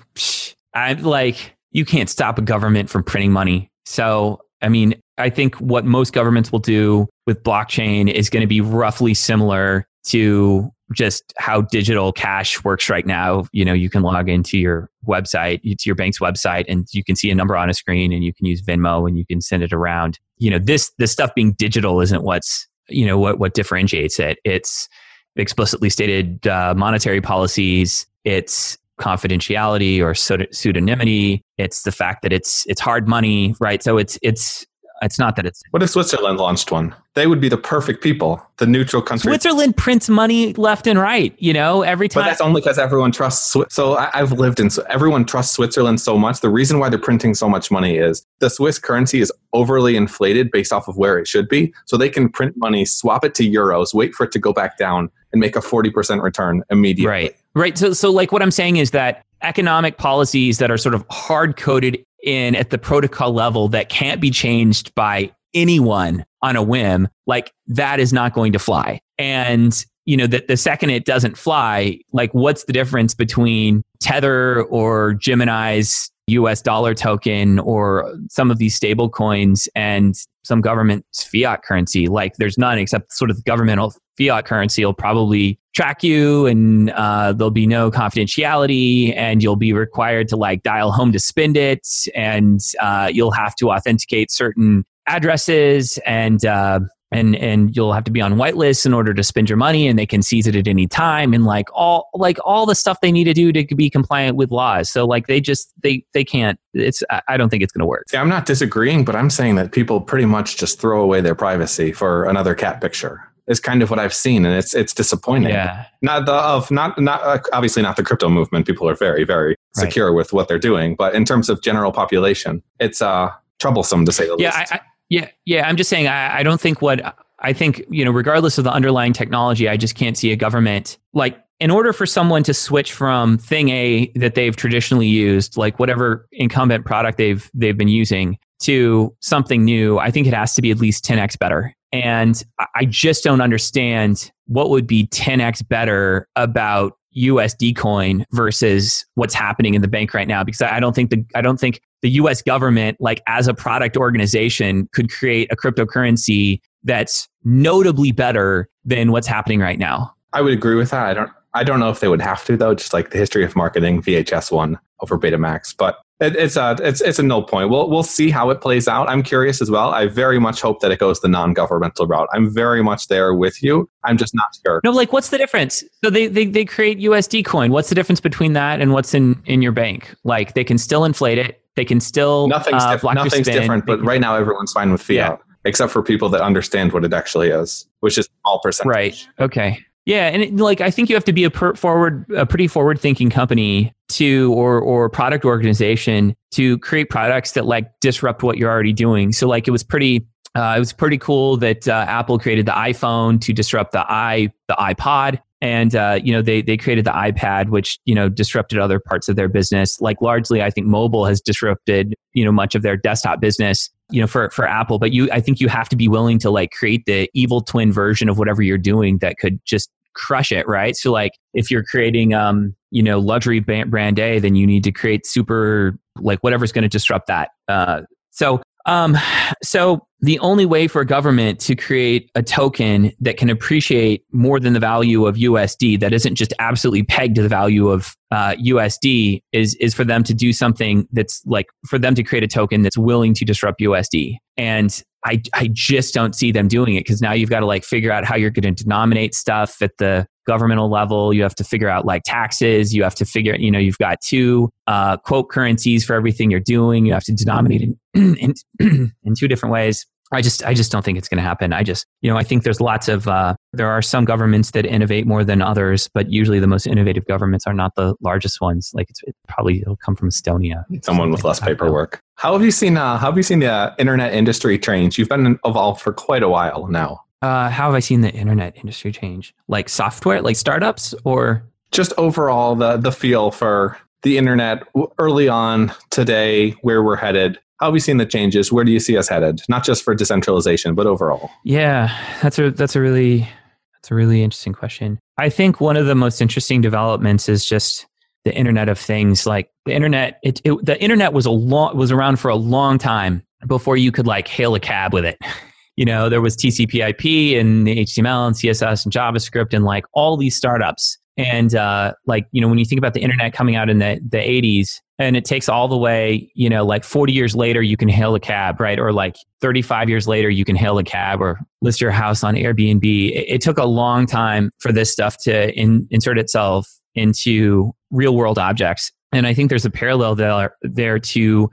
I'm 0.75 1.03
like 1.03 1.55
you 1.75 1.85
can't 1.85 2.09
stop 2.09 2.39
a 2.39 2.43
government 2.43 2.89
from 2.89 3.03
printing 3.03 3.33
money. 3.33 3.71
So, 3.85 4.41
I 4.63 4.69
mean, 4.71 4.95
I 5.19 5.29
think 5.29 5.57
what 5.57 5.85
most 5.85 6.13
governments 6.13 6.51
will 6.51 6.61
do 6.61 7.09
with 7.27 7.43
blockchain 7.43 8.11
is 8.11 8.31
going 8.31 8.41
to 8.41 8.47
be 8.47 8.61
roughly 8.61 9.13
similar 9.13 9.87
to 10.05 10.71
just 10.93 11.33
how 11.37 11.63
digital 11.63 12.13
cash 12.13 12.63
works 12.63 12.89
right 12.89 13.07
now. 13.07 13.47
You 13.53 13.65
know, 13.65 13.73
you 13.73 13.91
can 13.91 14.03
log 14.03 14.29
into 14.29 14.59
your 14.59 14.89
website, 15.07 15.61
to 15.63 15.77
your 15.85 15.95
bank's 15.95 16.19
website, 16.21 16.65
and 16.69 16.87
you 16.93 17.03
can 17.03 17.17
see 17.17 17.31
a 17.31 17.35
number 17.35 17.57
on 17.57 17.69
a 17.69 17.75
screen, 17.75 18.13
and 18.13 18.25
you 18.25 18.33
can 18.33 18.47
use 18.47 18.63
Venmo, 18.63 19.09
and 19.09 19.19
you 19.19 19.27
can 19.27 19.41
send 19.41 19.63
it 19.63 19.73
around. 19.73 20.19
You 20.39 20.51
know, 20.51 20.59
this 20.59 20.93
this 20.99 21.11
stuff 21.11 21.35
being 21.35 21.53
digital 21.53 22.01
isn't 22.01 22.23
what's 22.23 22.69
you 22.89 23.07
know 23.07 23.19
what 23.19 23.39
what 23.39 23.55
differentiates 23.55 24.19
it. 24.21 24.39
It's 24.45 24.89
explicitly 25.37 25.91
stated 25.91 26.47
uh, 26.47 26.75
monetary 26.77 27.21
policies. 27.21 28.07
It's 28.25 28.79
confidentiality 29.01 30.01
or 30.01 30.13
pseudonymity. 30.13 31.41
It's 31.59 31.83
the 31.83 31.93
fact 31.93 32.23
that 32.23 32.33
it's 32.33 32.65
it's 32.67 32.81
hard 32.81 33.09
money, 33.09 33.55
right? 33.61 33.83
So 33.83 33.99
it's 33.99 34.19
it's 34.23 34.65
it's 35.05 35.19
not 35.19 35.37
that 35.37 35.47
it's. 35.47 35.63
What 35.71 35.83
if 35.83 35.91
Switzerland 35.91 36.39
launched 36.39 36.73
one? 36.73 36.95
They 37.15 37.27
would 37.27 37.41
be 37.41 37.49
the 37.49 37.57
perfect 37.57 38.03
people, 38.03 38.45
the 38.57 38.67
neutral 38.67 39.01
country. 39.01 39.31
Switzerland 39.31 39.77
prints 39.77 40.09
money 40.09 40.53
left 40.55 40.87
and 40.87 40.99
right. 40.99 41.35
You 41.39 41.53
know, 41.53 41.83
every 41.83 42.09
time. 42.09 42.23
But 42.23 42.29
that's 42.29 42.41
only 42.41 42.61
because 42.61 42.79
everyone 42.79 43.13
trusts. 43.13 43.57
So 43.69 43.97
I, 43.97 44.11
have 44.15 44.33
lived 44.33 44.59
in. 44.59 44.71
Everyone 44.89 45.25
trusts 45.25 45.55
Switzerland 45.55 46.01
so 46.01 46.19
much. 46.19 46.41
The 46.41 46.49
reason 46.49 46.79
why 46.79 46.89
they're 46.89 46.99
printing 46.99 47.35
so 47.35 47.49
much 47.49 47.71
money 47.71 47.99
is 47.99 48.27
the 48.41 48.51
Swiss 48.51 48.79
currency 48.79 49.21
is 49.21 49.33
overly 49.53 49.97
inflated 49.97 50.51
based 50.51 50.73
off 50.73 50.89
of 50.89 50.97
where 50.97 51.19
it 51.19 51.29
should 51.29 51.49
be. 51.49 51.73
So 51.85 51.97
they 51.97 52.09
can 52.09 52.29
print 52.29 52.55
money, 52.57 52.85
swap 52.85 53.25
it 53.25 53.35
to 53.37 53.49
euros, 53.49 53.95
wait 53.95 54.15
for 54.15 54.25
it 54.25 54.33
to 54.33 54.39
go 54.39 54.53
back 54.53 54.79
down, 54.79 55.11
and 55.33 55.41
make 55.41 55.55
a 55.55 55.63
forty 55.63 55.91
percent 55.91 56.23
return 56.23 56.63
immediately. 56.71 57.09
Right. 57.09 57.37
Right. 57.55 57.79
So, 57.79 57.93
so 57.93 58.11
like 58.11 58.33
what 58.33 58.43
I'm 58.43 58.51
saying 58.51 58.79
is 58.79 58.91
that 58.91 59.25
economic 59.43 59.99
policies 59.99 60.59
that 60.59 60.71
are 60.71 60.79
sort 60.79 60.95
of 60.95 61.05
hard 61.11 61.57
coded 61.57 62.05
in 62.25 62.57
at 62.57 62.71
the 62.71 62.79
protocol 62.79 63.33
level 63.33 63.69
that 63.69 63.89
can't 63.89 64.21
be 64.21 64.31
changed 64.31 64.95
by 64.95 65.31
anyone 65.55 66.25
on 66.43 66.57
a 66.57 66.63
whim, 66.63 67.09
like 67.27 67.53
that 67.67 68.01
is 68.01 68.13
not 68.13 68.35
going 68.35 68.53
to 68.53 68.59
fly. 68.59 69.01
And 69.19 69.85
you 70.07 70.17
know 70.17 70.27
that 70.27 70.49
the 70.49 70.57
second 70.57 70.91
it 70.91 71.05
doesn't 71.05 71.39
fly, 71.39 71.99
like 72.13 72.33
what's 72.35 72.65
the 72.65 72.73
difference 72.73 73.15
between 73.15 73.83
Tether 74.01 74.63
or 74.65 75.15
Gemini's 75.15 76.11
US 76.29 76.63
dollar 76.63 76.95
token 76.95 77.59
or 77.61 78.15
some 78.31 78.51
of 78.51 78.59
these 78.59 78.75
stable 78.75 79.09
coins 79.09 79.69
and 79.75 80.15
some 80.45 80.61
government's 80.61 81.25
fiat 81.25 81.63
currency? 81.63 82.07
Like 82.07 82.37
there's 82.37 82.59
none 82.59 82.79
except 82.79 83.13
sort 83.13 83.31
of 83.31 83.37
the 83.37 83.43
governmental 83.43 83.95
fiat 84.17 84.47
currency 84.47 84.85
will 84.85 84.95
probably 84.95 85.59
track 85.75 86.05
you 86.05 86.47
and 86.47 86.91
uh, 86.91 87.33
there'll 87.33 87.51
be 87.51 87.67
no 87.67 87.91
confidentiality 87.91 89.15
and 89.17 89.43
you'll 89.43 89.57
be 89.57 89.73
required 89.73 90.29
to 90.29 90.37
like 90.37 90.63
dial 90.63 90.93
home 90.93 91.13
to 91.13 91.19
spend 91.19 91.57
it 91.57 91.87
and 92.15 92.61
uh, 92.81 93.11
you'll 93.13 93.33
have 93.33 93.55
to 93.57 93.71
authenticate 93.71 94.31
certain 94.31 94.85
addresses 95.07 95.99
and 96.07 96.45
uh, 96.45 96.81
and 97.15 97.37
and 97.37 97.77
you'll 97.77 97.93
have 97.93 98.05
to 98.05 98.11
be 98.11 98.21
on 98.21 98.35
whitelist 98.35 98.85
in 98.85 98.93
order 98.93 99.15
to 99.15 99.23
spend 99.23 99.49
your 99.49 99.57
money 99.57 99.87
and 99.87 99.99
they 99.99 100.07
can 100.07 100.23
seize 100.23 100.47
it 100.47 100.57
at 100.57 100.67
any 100.67 100.87
time 100.87 101.33
and 101.33 101.45
like 101.45 101.69
all 101.73 102.09
like 102.15 102.39
all 102.45 102.67
the 102.67 102.75
stuff 102.75 103.01
they 103.01 103.13
need 103.13 103.25
to 103.25 103.35
do 103.35 103.53
to 103.53 103.75
be 103.75 103.89
compliant 103.89 104.37
with 104.37 104.51
laws 104.51 104.91
so 104.91 105.07
like 105.07 105.27
they 105.27 105.41
just 105.41 105.73
they 105.83 106.05
they 106.13 106.25
can't 106.25 106.59
it's 106.75 107.03
i 107.29 107.37
don't 107.37 107.51
think 107.51 107.63
it's 107.63 107.73
going 107.73 107.81
to 107.81 107.87
work 107.87 108.09
See, 108.09 108.17
i'm 108.17 108.29
not 108.29 108.47
disagreeing 108.47 109.05
but 109.05 109.15
i'm 109.15 109.31
saying 109.31 109.55
that 109.57 109.73
people 109.73 110.01
pretty 110.01 110.27
much 110.27 110.57
just 110.57 110.81
throw 110.81 111.01
away 111.01 111.21
their 111.21 111.35
privacy 111.35 111.93
for 111.93 112.25
another 112.25 112.55
cat 112.55 112.81
picture 112.81 113.21
is 113.47 113.61
kind 113.61 113.83
of 113.83 113.91
what 113.91 113.99
I've 113.99 114.15
seen, 114.15 114.47
and 114.47 114.57
it's 114.57 114.75
it's 114.75 114.95
disappointing. 114.95 115.51
Yeah. 115.51 115.85
Not 116.01 116.25
the 116.25 116.33
of 116.33 116.71
not 116.71 116.99
not 116.99 117.23
uh, 117.23 117.39
obviously 117.53 117.83
not 117.83 117.97
the 117.97 118.03
crypto 118.03 118.31
movement. 118.31 118.67
People 118.67 118.89
are 118.89 118.95
very 118.95 119.25
very 119.25 119.55
secure 119.75 120.11
right. 120.11 120.17
with 120.17 120.33
what 120.33 120.49
they're 120.49 120.59
doing, 120.59 120.95
but 120.97 121.15
in 121.15 121.27
terms 121.27 121.51
of 121.51 121.61
general 121.61 121.93
population, 121.93 122.63
it's 122.81 123.03
uh 123.03 123.29
troublesome 123.61 124.07
to 124.07 124.13
say 124.13 124.27
the 124.27 124.37
yeah, 124.39 124.59
least. 124.59 124.73
I, 124.73 124.81
Yeah, 125.09 125.29
yeah. 125.45 125.69
I'm 125.69 125.77
just 125.77 125.91
saying. 125.91 126.07
I, 126.07 126.39
I 126.39 126.43
don't 126.43 126.61
think 126.61 126.83
what 126.83 127.17
I 127.39 127.53
think 127.53 127.85
you 127.91 128.05
know, 128.05 128.11
regardless 128.11 128.59
of 128.59 128.65
the 128.65 128.73
underlying 128.73 129.13
technology, 129.13 129.69
I 129.69 129.77
just 129.77 129.95
can't 129.95 130.17
see 130.17 130.33
a 130.33 130.37
government 130.37 130.99
like 131.13 131.39
in 131.61 131.71
order 131.71 131.93
for 131.93 132.07
someone 132.07 132.43
to 132.45 132.55
switch 132.55 132.93
from 132.93 133.39
thing 133.39 133.69
A 133.69 134.11
that 134.17 134.35
they've 134.35 134.57
traditionally 134.57 135.07
used, 135.07 135.57
like 135.57 135.79
whatever 135.79 136.27
incumbent 136.33 136.85
product 136.85 137.19
they've 137.19 137.51
they've 137.55 137.77
been 137.77 137.89
using, 137.89 138.39
to 138.61 139.15
something 139.21 139.65
new, 139.65 139.99
I 139.99 140.11
think 140.11 140.27
it 140.27 140.35
has 140.35 140.55
to 140.55 140.63
be 140.63 140.71
at 140.71 140.79
least 140.79 141.05
10x 141.05 141.39
better. 141.39 141.75
And 141.93 142.43
I 142.75 142.87
just 142.87 143.23
don't 143.23 143.41
understand 143.41 144.33
what 144.47 144.71
would 144.71 144.87
be 144.87 145.07
10x 145.09 145.67
better 145.69 146.29
about 146.35 146.99
USD 147.17 147.77
coin 147.77 148.25
versus 148.33 149.05
what's 149.15 149.35
happening 149.35 149.75
in 149.75 149.83
the 149.83 149.89
bank 149.89 150.15
right 150.15 150.29
now 150.29 150.43
because 150.43 150.63
I 150.63 150.81
don't 150.81 150.95
think 150.95 151.11
the 151.11 151.25
I 151.35 151.41
don't 151.41 151.59
think 151.59 151.81
the 152.03 152.11
US 152.11 152.43
government 152.43 152.97
like 153.01 153.23
as 153.27 153.49
a 153.49 153.55
product 153.55 153.97
organization 153.97 154.89
could 154.93 155.11
create 155.11 155.51
a 155.53 155.57
cryptocurrency 155.57 156.61
that's 156.83 157.29
notably 157.45 158.13
better 158.13 158.69
than 158.85 159.13
what's 159.13 159.27
happening 159.27 159.61
right 159.61 159.79
now. 159.79 160.15
I 160.33 160.41
would 160.41 160.53
agree 160.53 160.75
with 160.75 160.91
that. 160.91 161.07
I 161.07 161.15
don't 161.15 161.31
I 161.55 161.65
don't 161.65 161.81
know 161.81 161.91
if 161.91 162.01
they 162.01 162.09
would 162.09 162.21
have 162.21 162.45
to 162.47 162.57
though, 162.57 162.75
just 162.75 162.93
like 162.93 163.11
the 163.11 163.19
history 163.19 163.45
of 163.45 163.55
marketing 163.55 164.03
VHS 164.03 164.51
won 164.51 164.79
over 165.01 165.19
Betamax. 165.19 165.75
But 165.77 165.99
it, 166.21 166.37
it's 166.37 166.57
a 166.57 166.77
it's 166.81 167.01
it's 167.01 167.19
a 167.19 167.23
no 167.23 167.43
point. 167.43 167.71
We'll 167.71 167.91
we'll 167.91 168.05
see 168.05 168.31
how 168.31 168.51
it 168.51 168.61
plays 168.61 168.87
out. 168.87 169.09
I'm 169.09 169.23
curious 169.23 169.61
as 169.61 169.71
well. 169.71 169.91
I 169.91 170.07
very 170.07 170.39
much 170.39 170.61
hope 170.61 170.81
that 170.81 170.93
it 170.93 170.99
goes 170.99 171.21
the 171.21 171.29
non-governmental 171.29 172.07
route. 172.07 172.29
I'm 172.33 172.53
very 172.53 172.83
much 172.83 173.09
there 173.09 173.35
with 173.35 173.63
you. 173.63 173.89
I'm 174.05 174.17
just 174.17 174.35
not 174.35 174.57
sure. 174.65 174.81
No, 174.85 174.93
like 174.93 175.13
what's 175.13 175.31
the 175.31 175.39
difference? 175.39 175.83
So 176.05 176.11
they 176.11 176.29
they 176.29 176.47
they 176.47 176.65
create 176.65 176.99
USD 176.99 177.45
coin. 177.45 177.73
What's 177.73 177.89
the 177.89 177.95
difference 177.95 178.21
between 178.21 178.53
that 178.53 178.81
and 178.81 178.93
what's 178.93 179.13
in 179.13 179.41
in 179.47 179.61
your 179.61 179.73
bank? 179.73 180.15
Like 180.25 180.55
they 180.55 180.65
can 180.65 180.79
still 180.79 181.05
inflate 181.05 181.39
it. 181.39 181.61
They 181.75 181.85
can 181.85 182.01
still 182.01 182.47
nothing's 182.47 182.83
uh, 182.83 182.93
diff- 182.93 183.15
nothing's 183.15 183.47
different. 183.47 183.85
But 183.85 184.01
right 184.03 184.21
now 184.21 184.37
everyone's 184.37 184.73
fine 184.73 184.93
with 184.93 185.03
fiat. 185.03 185.17
Yeah. 185.17 185.37
Except 185.67 185.91
for 185.91 186.03
people 186.03 186.29
that 186.29 186.43
understand 186.43 186.93
what 186.93 187.05
it 187.07 187.15
actually 187.15 187.49
is, 187.49 187.89
which 188.01 188.19
is 188.19 188.29
small 188.43 188.61
percentage. 188.61 188.87
Right. 188.87 189.29
Okay. 189.41 189.85
Yeah, 190.07 190.29
and 190.29 190.43
it, 190.43 190.57
like 190.57 190.81
I 190.81 190.91
think 190.91 191.09
you 191.09 191.17
have 191.17 191.25
to 191.25 191.33
be 191.33 191.45
a 191.45 191.51
per 191.51 191.75
forward, 191.75 192.27
a 192.37 192.45
pretty 192.45 192.69
forward 192.69 193.01
thinking 193.01 193.31
company 193.31 193.93
to 194.11 194.53
or 194.53 194.79
or 194.79 195.09
product 195.09 195.45
organization 195.45 196.37
to 196.53 196.79
create 196.79 197.09
products 197.09 197.53
that 197.53 197.65
like 197.65 197.91
disrupt 198.01 198.43
what 198.43 198.59
you're 198.59 198.71
already 198.71 198.93
doing. 198.93 199.33
So 199.33 199.49
like 199.49 199.67
it 199.67 199.71
was 199.71 199.83
pretty. 199.83 200.27
Uh, 200.57 200.75
it 200.77 200.79
was 200.79 200.93
pretty 200.93 201.19
cool 201.19 201.57
that 201.57 201.89
uh, 201.89 202.05
Apple 202.07 202.39
created 202.39 202.65
the 202.65 202.71
iPhone 202.71 203.41
to 203.41 203.53
disrupt 203.53 203.91
the 203.91 204.05
i 204.09 204.53
the 204.69 204.77
iPod, 204.79 205.41
and 205.61 205.97
uh, 205.97 206.21
you 206.23 206.33
know 206.33 206.43
they 206.43 206.63
they 206.63 206.77
created 206.77 207.05
the 207.05 207.11
iPad, 207.11 207.71
which 207.71 207.99
you 208.05 208.15
know 208.15 208.29
disrupted 208.29 208.79
other 208.79 209.01
parts 209.01 209.29
of 209.29 209.35
their 209.35 209.49
business. 209.49 210.01
Like 210.01 210.21
largely, 210.21 210.63
I 210.63 210.71
think 210.71 210.87
mobile 210.87 211.27
has 211.27 211.41
disrupted 211.41 212.15
you 212.35 212.45
know 212.45 212.53
much 212.53 212.75
of 212.75 212.83
their 212.83 212.97
desktop 212.97 213.41
business 213.41 213.91
you 214.11 214.21
know 214.21 214.27
for 214.27 214.51
for 214.51 214.69
apple 214.69 214.99
but 214.99 215.13
you 215.13 215.31
i 215.33 215.41
think 215.41 215.61
you 215.61 215.69
have 215.69 215.89
to 215.89 215.97
be 215.97 216.09
willing 216.09 216.39
to 216.39 216.51
like 216.51 216.73
create 216.73 217.07
the 217.07 217.31
evil 217.33 217.63
twin 217.63 217.91
version 217.91 218.29
of 218.29 218.37
whatever 218.37 218.61
you're 218.61 218.77
doing 218.77 219.19
that 219.19 219.39
could 219.39 219.59
just 219.65 219.91
crush 220.15 220.53
it 220.53 220.67
right 220.69 220.97
so 220.97 221.11
like 221.11 221.33
if 221.53 221.71
you're 221.71 221.85
creating 221.85 222.35
um 222.35 222.75
you 222.91 223.03
know 223.03 223.19
luxury 223.19 223.61
brand 223.61 224.19
a 224.19 224.39
then 224.39 224.55
you 224.55 224.67
need 224.67 224.85
to 224.85 224.93
create 224.93 225.27
super 225.27 225.99
like 226.21 226.39
whatever's 226.41 226.73
going 226.73 226.83
to 226.83 226.89
disrupt 226.89 227.27
that 227.27 227.51
uh 227.69 228.03
so 228.31 228.61
um, 228.87 229.17
so 229.63 230.07
the 230.21 230.39
only 230.41 230.67
way 230.67 230.89
for 230.89 231.05
government 231.05 231.59
to 231.61 231.75
create 231.75 232.31
a 232.35 232.43
token 232.43 233.13
that 233.21 233.37
can 233.37 233.51
appreciate 233.51 234.25
more 234.33 234.61
than 234.61 234.73
the 234.73 234.81
value 234.81 235.27
of 235.27 235.37
USD, 235.37 236.01
that 236.01 236.13
isn't 236.13 236.35
just 236.35 236.53
absolutely 236.59 237.03
pegged 237.03 237.37
to 237.37 237.43
the 237.43 237.49
value 237.49 237.89
of 237.89 238.15
uh, 238.31 238.55
USD, 238.57 239.43
is 239.53 239.75
is 239.77 239.95
for 239.95 240.05
them 240.05 240.23
to 240.25 240.35
do 240.35 240.53
something 240.53 241.09
that's 241.13 241.43
like 241.47 241.67
for 241.89 241.99
them 241.99 242.15
to 242.15 242.23
create 242.23 242.45
a 242.45 242.49
token 242.49 242.83
that's 242.83 242.99
willing 242.99 243.35
to 243.35 243.45
disrupt 243.45 243.81
USD. 243.81 244.37
And 244.57 245.03
I 245.25 245.43
I 245.53 245.69
just 245.73 246.15
don't 246.15 246.35
see 246.35 246.53
them 246.53 246.69
doing 246.69 246.97
it 246.97 247.01
because 247.01 247.21
now 247.21 247.33
you've 247.33 247.51
got 247.51 247.61
to 247.61 247.67
like 247.67 247.85
figure 247.85 248.13
out 248.13 248.25
how 248.25 248.37
you're 248.37 248.51
going 248.51 248.75
to 248.75 248.85
denominate 248.85 249.35
stuff 249.35 249.81
at 249.81 249.97
the 249.99 250.27
governmental 250.47 250.91
level. 250.91 251.33
You 251.33 251.43
have 251.43 251.55
to 251.57 251.65
figure 251.65 251.89
out 251.89 252.05
like 252.05 252.23
taxes. 252.25 252.95
You 252.95 253.03
have 253.03 253.15
to 253.17 253.25
figure, 253.25 253.57
you 253.57 253.71
know, 253.71 253.79
you've 253.79 253.99
got 253.99 254.21
two 254.21 254.71
uh, 254.87 255.17
quote 255.17 255.49
currencies 255.49 256.05
for 256.05 256.15
everything 256.15 256.51
you're 256.51 256.61
doing. 256.61 257.07
You 257.07 257.15
have 257.15 257.25
to 257.25 257.33
denominate 257.33 257.83
in, 258.15 258.37
in, 258.37 258.55
in 259.23 259.35
two 259.37 259.49
different 259.49 259.73
ways. 259.73 260.07
I 260.33 260.41
just, 260.41 260.65
I 260.65 260.75
just 260.75 260.91
don't 260.91 261.05
think 261.05 261.19
it's 261.19 261.29
going 261.29 261.39
to 261.39 261.45
happen. 261.45 261.73
I 261.73 261.83
just, 261.83 262.07
you 262.21 262.31
know, 262.31 262.37
I 262.37 262.43
think 262.43 262.65
there's 262.65 262.81
lots 262.81 263.09
of, 263.09 263.29
uh, 263.29 263.55
there 263.73 263.89
are 263.89 264.03
some 264.03 264.25
governments 264.25 264.73
that 264.73 264.85
innovate 264.85 265.27
more 265.27 265.45
than 265.45 265.63
others, 265.63 266.09
but 266.13 266.31
usually 266.31 266.59
the 266.59 266.67
most 266.67 266.87
innovative 266.87 267.25
governments 267.27 267.67
are 267.67 267.75
not 267.75 267.93
the 267.95 268.15
largest 268.21 268.61
ones. 268.61 268.91
Like 268.95 269.11
it's 269.11 269.21
it 269.25 269.37
probably 269.49 269.83
it'll 269.83 269.97
come 269.97 270.17
from 270.17 270.31
Estonia. 270.31 270.85
Someone 271.03 271.31
with 271.31 271.45
less 271.45 271.61
paperwork. 271.61 272.21
How 272.37 272.53
have 272.53 272.63
you 272.63 272.71
seen? 272.71 272.97
Uh, 272.97 273.17
how 273.19 273.27
have 273.27 273.37
you 273.37 273.43
seen 273.43 273.61
the 273.61 273.95
internet 273.99 274.35
industry 274.35 274.79
change? 274.79 275.19
You've 275.19 275.29
been 275.29 275.59
involved 275.65 276.01
for 276.01 276.13
quite 276.13 276.43
a 276.43 276.49
while 276.49 276.87
now. 276.89 277.25
Uh, 277.43 277.69
how 277.69 277.87
have 277.87 277.95
I 277.95 278.01
seen 278.01 278.23
the 278.23 278.33
internet 278.33 278.77
industry 278.77 279.13
change? 279.13 279.55
Like 279.69 279.89
software, 279.89 280.41
like 280.43 280.57
startups, 280.57 281.15
or 281.25 281.63
just 281.93 282.13
overall 282.19 282.75
the 282.75 282.97
the 282.97 283.13
feel 283.13 283.51
for 283.51 283.99
the 284.23 284.39
internet 284.39 284.83
early 285.19 285.49
on 285.49 285.93
today, 286.11 286.71
where 286.83 287.03
we're 287.03 287.17
headed. 287.17 287.59
How 287.81 287.87
have 287.87 287.95
you 287.95 288.01
seen 288.01 288.17
the 288.17 288.27
changes? 288.27 288.73
Where 288.73 288.85
do 288.85 288.93
you 288.93 289.01
see 289.01 289.17
us 289.17 289.29
headed? 289.29 289.61
Not 289.69 289.85
just 289.85 290.03
for 290.03 290.15
decentralization, 290.15 290.95
but 290.95 291.07
overall. 291.07 291.51
Yeah, 291.65 292.17
that's 292.43 292.59
a 292.59 292.71
that's 292.71 292.97
a 292.97 293.01
really 293.01 293.49
that's 293.95 294.11
a 294.11 294.15
really 294.15 294.43
interesting 294.43 294.73
question. 294.73 295.19
I 295.39 295.51
think 295.51 295.81
one 295.81 295.97
of 295.97 296.07
the 296.07 296.15
most 296.15 296.41
interesting 296.41 296.81
developments 296.81 297.49
is 297.49 297.65
just 297.65 298.07
the 298.45 298.55
Internet 298.55 298.89
of 298.89 298.99
Things. 298.99 299.47
Like 299.47 299.71
the 299.87 299.93
internet, 299.93 300.39
it, 300.43 300.61
it 300.65 300.85
the 300.85 301.01
internet 301.03 301.33
was 301.33 301.47
a 301.47 301.51
long 301.51 301.97
was 301.97 302.13
around 302.13 302.39
for 302.39 302.49
a 302.49 302.57
long 302.57 302.99
time 302.99 303.43
before 303.67 303.97
you 303.97 304.13
could 304.13 304.27
like 304.27 304.47
hail 304.49 304.75
a 304.75 304.81
cab 304.81 305.13
with 305.13 305.25
it. 305.25 305.39
you 305.97 306.05
know, 306.05 306.29
there 306.29 306.41
was 306.41 306.57
TCP/IP 306.57 307.59
and 307.59 307.87
HTML 307.87 308.47
and 308.47 308.57
CSS 308.57 309.05
and 309.05 309.13
JavaScript 309.13 309.73
and 309.75 309.85
like 309.85 310.05
all 310.13 310.37
these 310.37 310.57
startups. 310.57 311.19
And 311.37 311.75
uh, 311.75 312.15
like 312.27 312.47
you 312.53 312.61
know, 312.61 312.69
when 312.69 312.79
you 312.79 312.85
think 312.85 312.99
about 312.99 313.15
the 313.15 313.21
internet 313.21 313.53
coming 313.53 313.77
out 313.77 313.91
in 313.91 313.99
the 313.99 314.21
the 314.29 314.39
80s, 314.39 315.01
and 315.19 315.37
it 315.37 315.45
takes 315.45 315.69
all 315.69 315.89
the 315.89 315.97
way, 315.97 316.51
you 316.55 316.69
know, 316.69 316.85
like 316.85 317.05
40 317.05 317.33
years 317.33 317.55
later, 317.57 317.81
you 317.81 317.97
can 317.97 318.09
hail 318.09 318.35
a 318.35 318.41
cab, 318.41 318.81
right? 318.81 318.99
Or 318.99 319.13
like 319.13 319.37
35 319.61 320.09
years 320.09 320.29
later, 320.29 320.51
you 320.51 320.65
can 320.65 320.77
hail 320.77 320.99
a 320.99 321.05
cab 321.05 321.41
or 321.41 321.61
list 321.83 322.01
your 322.01 322.11
house 322.11 322.43
on 322.45 322.55
Airbnb. 322.55 323.31
It, 323.31 323.47
it 323.49 323.61
took 323.61 323.79
a 323.79 323.85
long 323.85 324.27
time 324.27 324.71
for 324.81 324.93
this 324.93 325.11
stuff 325.11 325.37
to 325.45 325.73
in, 325.79 326.07
insert 326.11 326.39
itself 326.39 326.89
into 327.15 327.95
real 328.11 328.35
world 328.35 328.59
objects. 328.59 329.13
And 329.33 329.47
I 329.47 329.55
think 329.55 329.69
there's 329.69 329.85
a 329.85 329.91
parallel 329.91 330.35
there, 330.35 330.77
there 330.83 331.19
to 331.19 331.71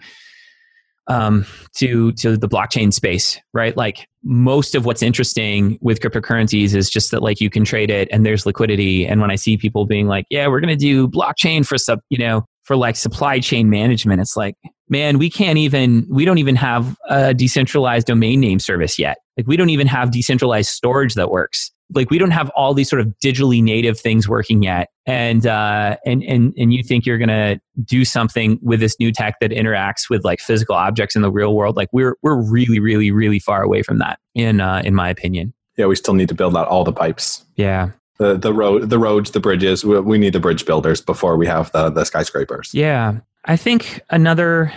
um, 1.08 1.45
to 1.75 2.12
to 2.13 2.38
the 2.38 2.47
blockchain 2.47 2.93
space, 2.93 3.39
right? 3.54 3.75
Like 3.75 4.08
most 4.23 4.75
of 4.75 4.86
what's 4.86 5.01
interesting 5.01 5.77
with 5.82 5.99
cryptocurrencies 5.99 6.75
is 6.75 6.89
just 6.89 7.12
that 7.12 7.21
like 7.21 7.41
you 7.41 7.49
can 7.49 7.65
trade 7.65 7.89
it 7.89 8.08
and 8.12 8.25
there's 8.25 8.45
liquidity. 8.45 9.06
And 9.06 9.19
when 9.19 9.32
I 9.32 9.36
see 9.36 9.58
people 9.58 9.86
being 9.86 10.08
like, 10.08 10.25
"Yeah, 10.30 10.47
we're 10.47 10.62
to 10.62 10.75
do 10.75 11.08
blockchain 11.08 11.65
for 11.65 11.77
sub," 11.77 11.99
you 12.10 12.17
know, 12.17 12.45
for 12.63 12.75
like 12.75 12.95
supply 12.95 13.39
chain 13.39 13.69
management, 13.69 14.21
it's 14.21 14.38
like, 14.38 14.56
man, 14.89 15.17
we 15.17 15.30
can't 15.30 15.58
even 15.58 16.08
we 16.10 16.23
don't 16.23 16.38
even 16.38 16.56
have 16.56 16.95
a 17.10 17.34
decentralized 17.34 18.08
domain 18.08 18.39
name 18.39 18.60
service 18.60 18.97
yet. 18.99 19.17
Like 19.38 19.47
we 19.47 19.58
don't 19.58 19.69
even 19.69 19.88
have 19.88 20.12
decentralized 20.12 20.69
storage 20.69 21.15
that 21.15 21.32
works 21.32 21.71
like 21.93 22.10
we 22.10 22.17
don't 22.17 22.32
have 22.32 22.49
all 22.51 22.73
these 22.73 22.89
sort 22.89 23.01
of 23.01 23.08
digitally 23.23 23.62
native 23.62 23.99
things 23.99 24.27
working 24.27 24.63
yet. 24.63 24.89
And 25.06 25.45
uh, 25.45 25.97
and 26.06 26.23
and 26.23 26.54
and 26.58 26.73
you 26.73 26.84
think 26.84 27.06
you're 27.06 27.17
going 27.17 27.30
to 27.30 27.60
do 27.84 28.06
something 28.06 28.60
with 28.62 28.80
this 28.80 28.95
new 28.99 29.12
tech 29.12 29.36
that 29.41 29.51
interacts 29.51 30.10
with 30.10 30.23
like 30.23 30.39
physical 30.39 30.75
objects 30.75 31.15
in 31.15 31.21
the 31.21 31.32
real 31.32 31.56
world? 31.56 31.75
Like 31.75 31.89
we're 31.91 32.15
we're 32.21 32.41
really 32.41 32.80
really 32.80 33.12
really 33.12 33.39
far 33.39 33.63
away 33.63 33.84
from 33.84 33.99
that 33.99 34.19
in 34.36 34.62
uh, 34.62 34.82
in 34.86 34.95
my 34.95 35.10
opinion. 35.10 35.54
Yeah 35.77 35.86
we 35.88 35.95
still 35.95 36.13
need 36.13 36.30
to 36.30 36.36
build 36.36 36.56
out 36.56 36.67
all 36.67 36.84
the 36.84 36.93
pipes. 36.93 37.43
Yeah. 37.56 37.91
The 38.17 38.38
the 38.38 38.54
road 38.54 38.89
the 38.89 38.99
roads 38.99 39.32
the 39.32 39.39
bridges 39.39 39.84
we, 39.84 39.99
we 39.99 40.17
need 40.17 40.34
the 40.34 40.39
bridge 40.39 40.65
builders 40.65 41.01
before 41.01 41.38
we 41.38 41.47
have 41.47 41.71
the 41.71 41.89
the 41.89 42.06
skyscrapers. 42.06 42.71
Yeah. 42.73 43.19
I 43.45 43.58
think 43.58 44.01
another 44.12 44.71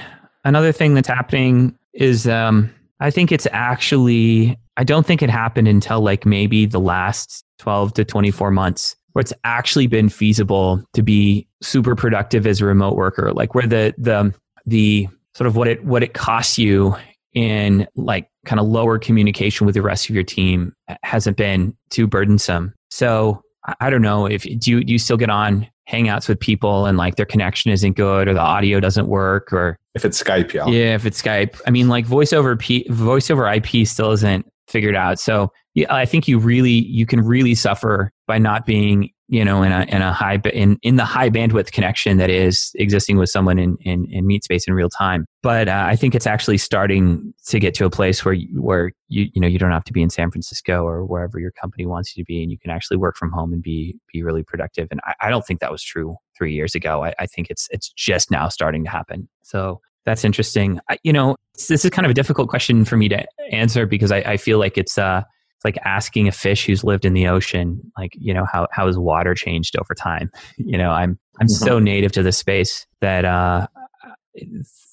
another 0.45 0.73
thing 0.73 0.95
that's 0.95 1.09
happening 1.09 1.77
is 1.93 2.27
um 2.27 2.73
i 3.01 3.11
think 3.11 3.33
it's 3.33 3.47
actually 3.53 4.59
I 4.77 4.85
don't 4.85 5.07
think 5.07 5.23
it 5.23 5.31
happened 5.31 5.69
until 5.69 6.01
like 6.01 6.27
maybe 6.27 6.67
the 6.67 6.81
last 6.81 7.45
12 7.59 7.95
to 7.95 8.05
24 8.05 8.51
months 8.51 8.97
where 9.13 9.21
it's 9.21 9.33
actually 9.45 9.87
been 9.87 10.09
feasible 10.09 10.83
to 10.93 11.03
be 11.03 11.47
super 11.63 11.95
productive 11.95 12.47
as 12.47 12.61
a 12.61 12.67
remote 12.67 12.97
worker 12.97 13.33
like 13.33 13.55
where 13.55 13.67
the 13.67 13.95
the 13.97 14.35
the 14.67 15.09
sort 15.35 15.47
of 15.47 15.57
what 15.57 15.69
it 15.69 15.85
what 15.85 16.03
it 16.03 16.15
costs 16.15 16.59
you 16.59 16.97
in 17.33 17.87
like 17.97 18.29
kind 18.45 18.61
of 18.61 18.67
lower 18.67 18.99
communication 18.99 19.67
with 19.67 19.75
the 19.75 19.83
rest 19.83 20.09
of 20.09 20.15
your 20.15 20.25
team 20.25 20.73
hasn't 21.03 21.37
been 21.37 21.77
too 21.91 22.07
burdensome. 22.07 22.73
So 22.91 23.41
i 23.81 23.89
don't 23.89 24.03
know 24.03 24.27
if 24.27 24.43
do 24.43 24.71
you 24.71 24.85
do 24.85 24.93
you 24.93 24.99
still 24.99 25.17
get 25.17 25.31
on 25.31 25.67
hangouts 25.89 26.29
with 26.29 26.39
people 26.39 26.85
and 26.85 26.99
like 26.99 27.17
their 27.17 27.27
connection 27.27 27.71
isn't 27.71 27.97
good 27.97 28.29
or 28.29 28.35
the 28.35 28.41
audio 28.41 28.79
doesn't 28.79 29.07
work 29.07 29.53
or 29.53 29.79
if 29.95 30.05
it's 30.05 30.23
skype 30.23 30.53
yeah 30.53 30.67
yeah 30.67 30.95
if 30.95 31.07
it's 31.07 31.21
skype. 31.21 31.59
I 31.67 31.71
mean 31.71 31.89
like 31.89 32.05
voice 32.05 32.33
over 32.33 32.57
P, 32.57 32.87
voice 32.91 33.31
over 33.31 33.51
ip 33.51 33.87
still 33.87 34.13
isn't 34.13 34.47
figured 34.69 34.97
out. 34.97 35.19
So 35.19 35.51
yeah, 35.75 35.93
I 35.93 36.07
think 36.07 36.29
you 36.29 36.39
really 36.39 36.71
you 36.71 37.07
can 37.07 37.21
really 37.21 37.55
suffer 37.55 38.11
by 38.27 38.39
not 38.39 38.65
being 38.65 39.11
you 39.29 39.45
know 39.45 39.63
in 39.63 39.73
a 39.73 39.83
in 39.89 40.03
a 40.03 40.13
high 40.13 40.41
in 40.53 40.79
in 40.83 40.97
the 40.97 41.05
high 41.05 41.31
bandwidth 41.31 41.73
connection 41.73 42.19
that 42.19 42.31
is 42.31 42.71
existing 42.77 43.17
with 43.17 43.29
someone 43.29 43.59
in 43.59 43.77
in, 43.81 44.07
in 44.11 44.27
meatspace 44.27 44.69
in 44.69 44.75
real 44.75 44.89
time. 44.89 45.27
But 45.43 45.69
uh, 45.69 45.85
I 45.87 45.97
think 45.97 46.15
it's 46.15 46.27
actually 46.27 46.59
starting 46.59 47.35
to 47.47 47.59
get 47.59 47.75
to 47.75 47.85
a 47.85 47.91
place 47.91 48.25
where 48.25 48.35
you, 48.35 48.63
where 48.63 48.93
you 49.09 49.29
you 49.35 49.41
know 49.41 49.49
you 49.49 49.59
don't 49.59 49.73
have 49.73 49.85
to 49.85 49.93
be 49.93 50.03
in 50.03 50.11
San 50.11 50.31
Francisco 50.31 50.85
or 50.85 51.05
wherever 51.05 51.39
your 51.39 51.53
company 51.53 51.87
wants 51.87 52.17
you 52.17 52.23
to 52.23 52.27
be, 52.27 52.43
and 52.43 52.53
you 52.53 52.59
can 52.59 52.71
actually 52.71 52.97
work 52.97 53.17
from 53.17 53.33
home 53.33 53.53
and 53.53 53.63
be 53.63 53.97
be 54.13 54.23
really 54.23 54.45
productive. 54.45 54.89
And 54.91 55.01
I, 55.05 55.15
I 55.23 55.31
don't 55.31 55.45
think 55.45 55.61
that 55.61 55.73
was 55.73 55.83
true 55.83 56.17
three 56.37 56.53
years 56.55 56.75
ago. 56.75 57.05
I, 57.05 57.15
I 57.19 57.27
think 57.27 57.49
it's 57.51 57.69
it's 57.71 57.93
just 57.93 58.31
now 58.31 58.49
starting 58.49 58.85
to 58.85 58.91
happen. 58.91 59.29
So 59.43 59.81
that's 60.05 60.25
interesting. 60.25 60.81
I, 60.89 60.99
you 61.03 61.13
know, 61.13 61.37
this 61.69 61.85
is 61.85 61.91
kind 61.91 62.05
of 62.07 62.11
a 62.11 62.15
difficult 62.15 62.49
question 62.49 62.85
for 62.85 62.97
me 62.97 63.09
to 63.09 63.25
answer 63.51 63.87
because 63.87 64.13
I, 64.13 64.19
I 64.19 64.37
feel 64.37 64.59
like 64.59 64.77
it's 64.77 64.99
uh 64.99 65.23
like 65.65 65.79
asking 65.85 66.29
a 66.29 66.33
fish 66.33 66.67
who's 66.67 66.85
lived 66.85 67.05
in 67.05 67.15
the 67.15 67.27
ocean, 67.27 67.81
like, 67.97 68.13
you 68.19 68.35
know, 68.35 68.45
how, 68.45 68.69
how 68.71 68.87
has 68.87 68.99
water 68.99 69.35
changed 69.35 69.77
over 69.79 69.95
time? 69.95 70.31
You 70.57 70.79
know, 70.79 70.91
I'm, 70.91 71.19
I'm 71.41 71.47
mm-hmm. 71.47 71.65
so 71.65 71.79
native 71.79 72.13
to 72.13 72.23
this 72.23 72.39
space 72.39 72.87
that, 73.01 73.25
uh, 73.25 73.67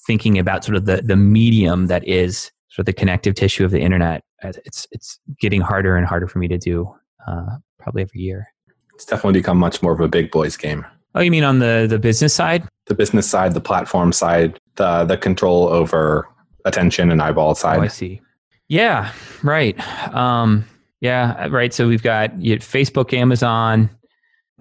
thinking 0.06 0.38
about 0.38 0.64
sort 0.64 0.76
of 0.76 0.86
the, 0.86 1.02
the 1.02 1.16
medium 1.16 1.86
that 1.86 2.06
is 2.06 2.50
sort 2.68 2.80
of 2.80 2.86
the 2.86 2.92
connective 2.92 3.34
tissue 3.34 3.64
of 3.64 3.70
the 3.70 3.80
internet, 3.80 4.22
uh, 4.42 4.52
it's, 4.64 4.86
it's 4.90 5.18
getting 5.40 5.60
harder 5.60 5.96
and 5.96 6.06
harder 6.06 6.26
for 6.26 6.38
me 6.38 6.48
to 6.48 6.58
do, 6.58 6.92
uh, 7.26 7.56
probably 7.78 8.02
every 8.02 8.20
year. 8.20 8.48
It's 8.94 9.04
definitely 9.04 9.40
become 9.40 9.58
much 9.58 9.82
more 9.82 9.92
of 9.92 10.00
a 10.00 10.08
big 10.08 10.30
boys 10.30 10.56
game. 10.56 10.84
Oh, 11.14 11.20
you 11.20 11.30
mean 11.30 11.44
on 11.44 11.58
the, 11.58 11.86
the 11.88 11.98
business 11.98 12.34
side? 12.34 12.66
The 12.86 12.94
business 12.94 13.28
side, 13.28 13.54
the 13.54 13.60
platform 13.60 14.12
side, 14.12 14.58
the, 14.76 15.04
the 15.04 15.16
control 15.16 15.68
over 15.68 16.26
attention 16.64 17.10
and 17.10 17.20
eyeball 17.20 17.54
side. 17.54 17.78
Oh, 17.78 17.82
I 17.82 17.88
see. 17.88 18.20
Yeah, 18.68 19.12
right. 19.42 19.78
Um, 20.14 20.64
yeah, 21.00 21.48
right. 21.48 21.74
So 21.74 21.88
we've 21.88 22.02
got 22.02 22.40
you 22.40 22.56
Facebook, 22.56 23.12
Amazon, 23.12 23.90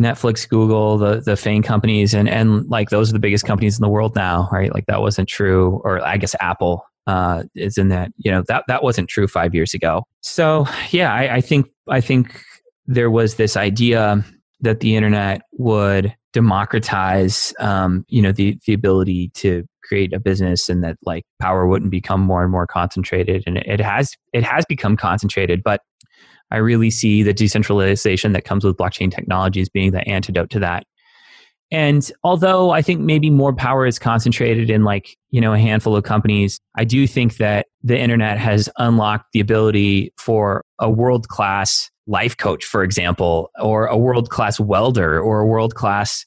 Netflix, 0.02 0.50
Google, 0.50 0.98
the 0.98 1.22
the 1.22 1.38
FANG 1.38 1.62
companies, 1.62 2.14
and 2.14 2.28
and 2.28 2.68
like 2.68 2.90
those 2.90 3.10
are 3.10 3.14
the 3.14 3.20
biggest 3.20 3.46
companies 3.46 3.78
in 3.78 3.84
the 3.84 3.90
world 3.90 4.16
now, 4.16 4.50
right? 4.52 4.74
Like 4.74 4.88
that 4.88 5.02
wasn't 5.02 5.30
true, 5.30 5.80
or 5.86 6.06
I 6.06 6.18
guess 6.18 6.36
Apple 6.42 6.84
uh, 7.08 7.44
is 7.56 7.78
in 7.78 7.90
that. 7.90 8.12
You 8.18 8.32
know 8.32 8.44
that 8.48 8.66
that 8.68 8.84
wasn't 8.84 9.08
true 9.08 9.28
five 9.28 9.54
years 9.54 9.74
ago. 9.74 10.04
So 10.22 10.66
yeah, 10.90 11.14
I, 11.14 11.36
I 11.36 11.42
think 11.42 11.70
I 11.88 12.02
think 12.02 12.44
there 12.88 13.12
was 13.12 13.36
this 13.36 13.56
idea 13.56 14.26
that 14.62 14.80
the 14.80 14.96
internet 14.96 15.42
would 15.54 16.16
democratize, 16.34 17.54
um, 17.60 18.06
you 18.08 18.22
know, 18.22 18.32
the 18.32 18.58
the 18.66 18.74
ability 18.74 19.30
to 19.36 19.66
create 19.84 20.14
a 20.14 20.20
business 20.20 20.70
and 20.70 20.84
that 20.84 20.98
like 21.04 21.26
power 21.42 21.68
wouldn't 21.68 21.92
become 21.92 22.22
more 22.22 22.44
and 22.44 22.52
more 22.52 22.68
concentrated. 22.68 23.44
And 23.46 23.58
it 23.58 23.82
has 23.82 24.16
it 24.34 24.44
has 24.44 24.66
become 24.66 24.96
concentrated 24.96 25.64
but 25.64 25.82
i 26.52 26.58
really 26.58 26.90
see 26.90 27.24
the 27.24 27.34
decentralization 27.34 28.34
that 28.34 28.46
comes 28.46 28.64
with 28.64 28.78
blockchain 28.78 29.14
technologies 29.14 29.70
being 29.70 29.92
the 29.92 30.08
antidote 30.08 30.50
to 30.52 30.60
that. 30.60 30.86
And 31.72 32.10
although 32.24 32.72
i 32.72 32.82
think 32.82 33.02
maybe 33.02 33.30
more 33.30 33.54
power 33.54 33.86
is 33.86 34.00
concentrated 34.00 34.70
in 34.70 34.84
like 34.84 35.18
you 35.30 35.42
know 35.42 35.54
a 35.54 35.60
handful 35.60 35.96
of 35.96 36.04
companies 36.04 36.60
i 36.78 36.84
do 36.84 37.08
think 37.08 37.38
that 37.38 37.68
the 37.84 37.98
internet 37.98 38.38
has 38.38 38.70
unlocked 38.78 39.32
the 39.34 39.40
ability 39.40 40.14
for 40.18 40.64
a 40.80 40.90
world 40.90 41.28
class 41.28 41.90
life 42.12 42.36
coach 42.38 42.66
for 42.66 42.84
example 42.84 43.50
or 43.60 43.88
a 43.88 43.98
world 43.98 44.30
class 44.30 44.60
welder 44.60 45.20
or 45.20 45.40
a 45.40 45.46
world 45.48 45.76
class 45.76 46.26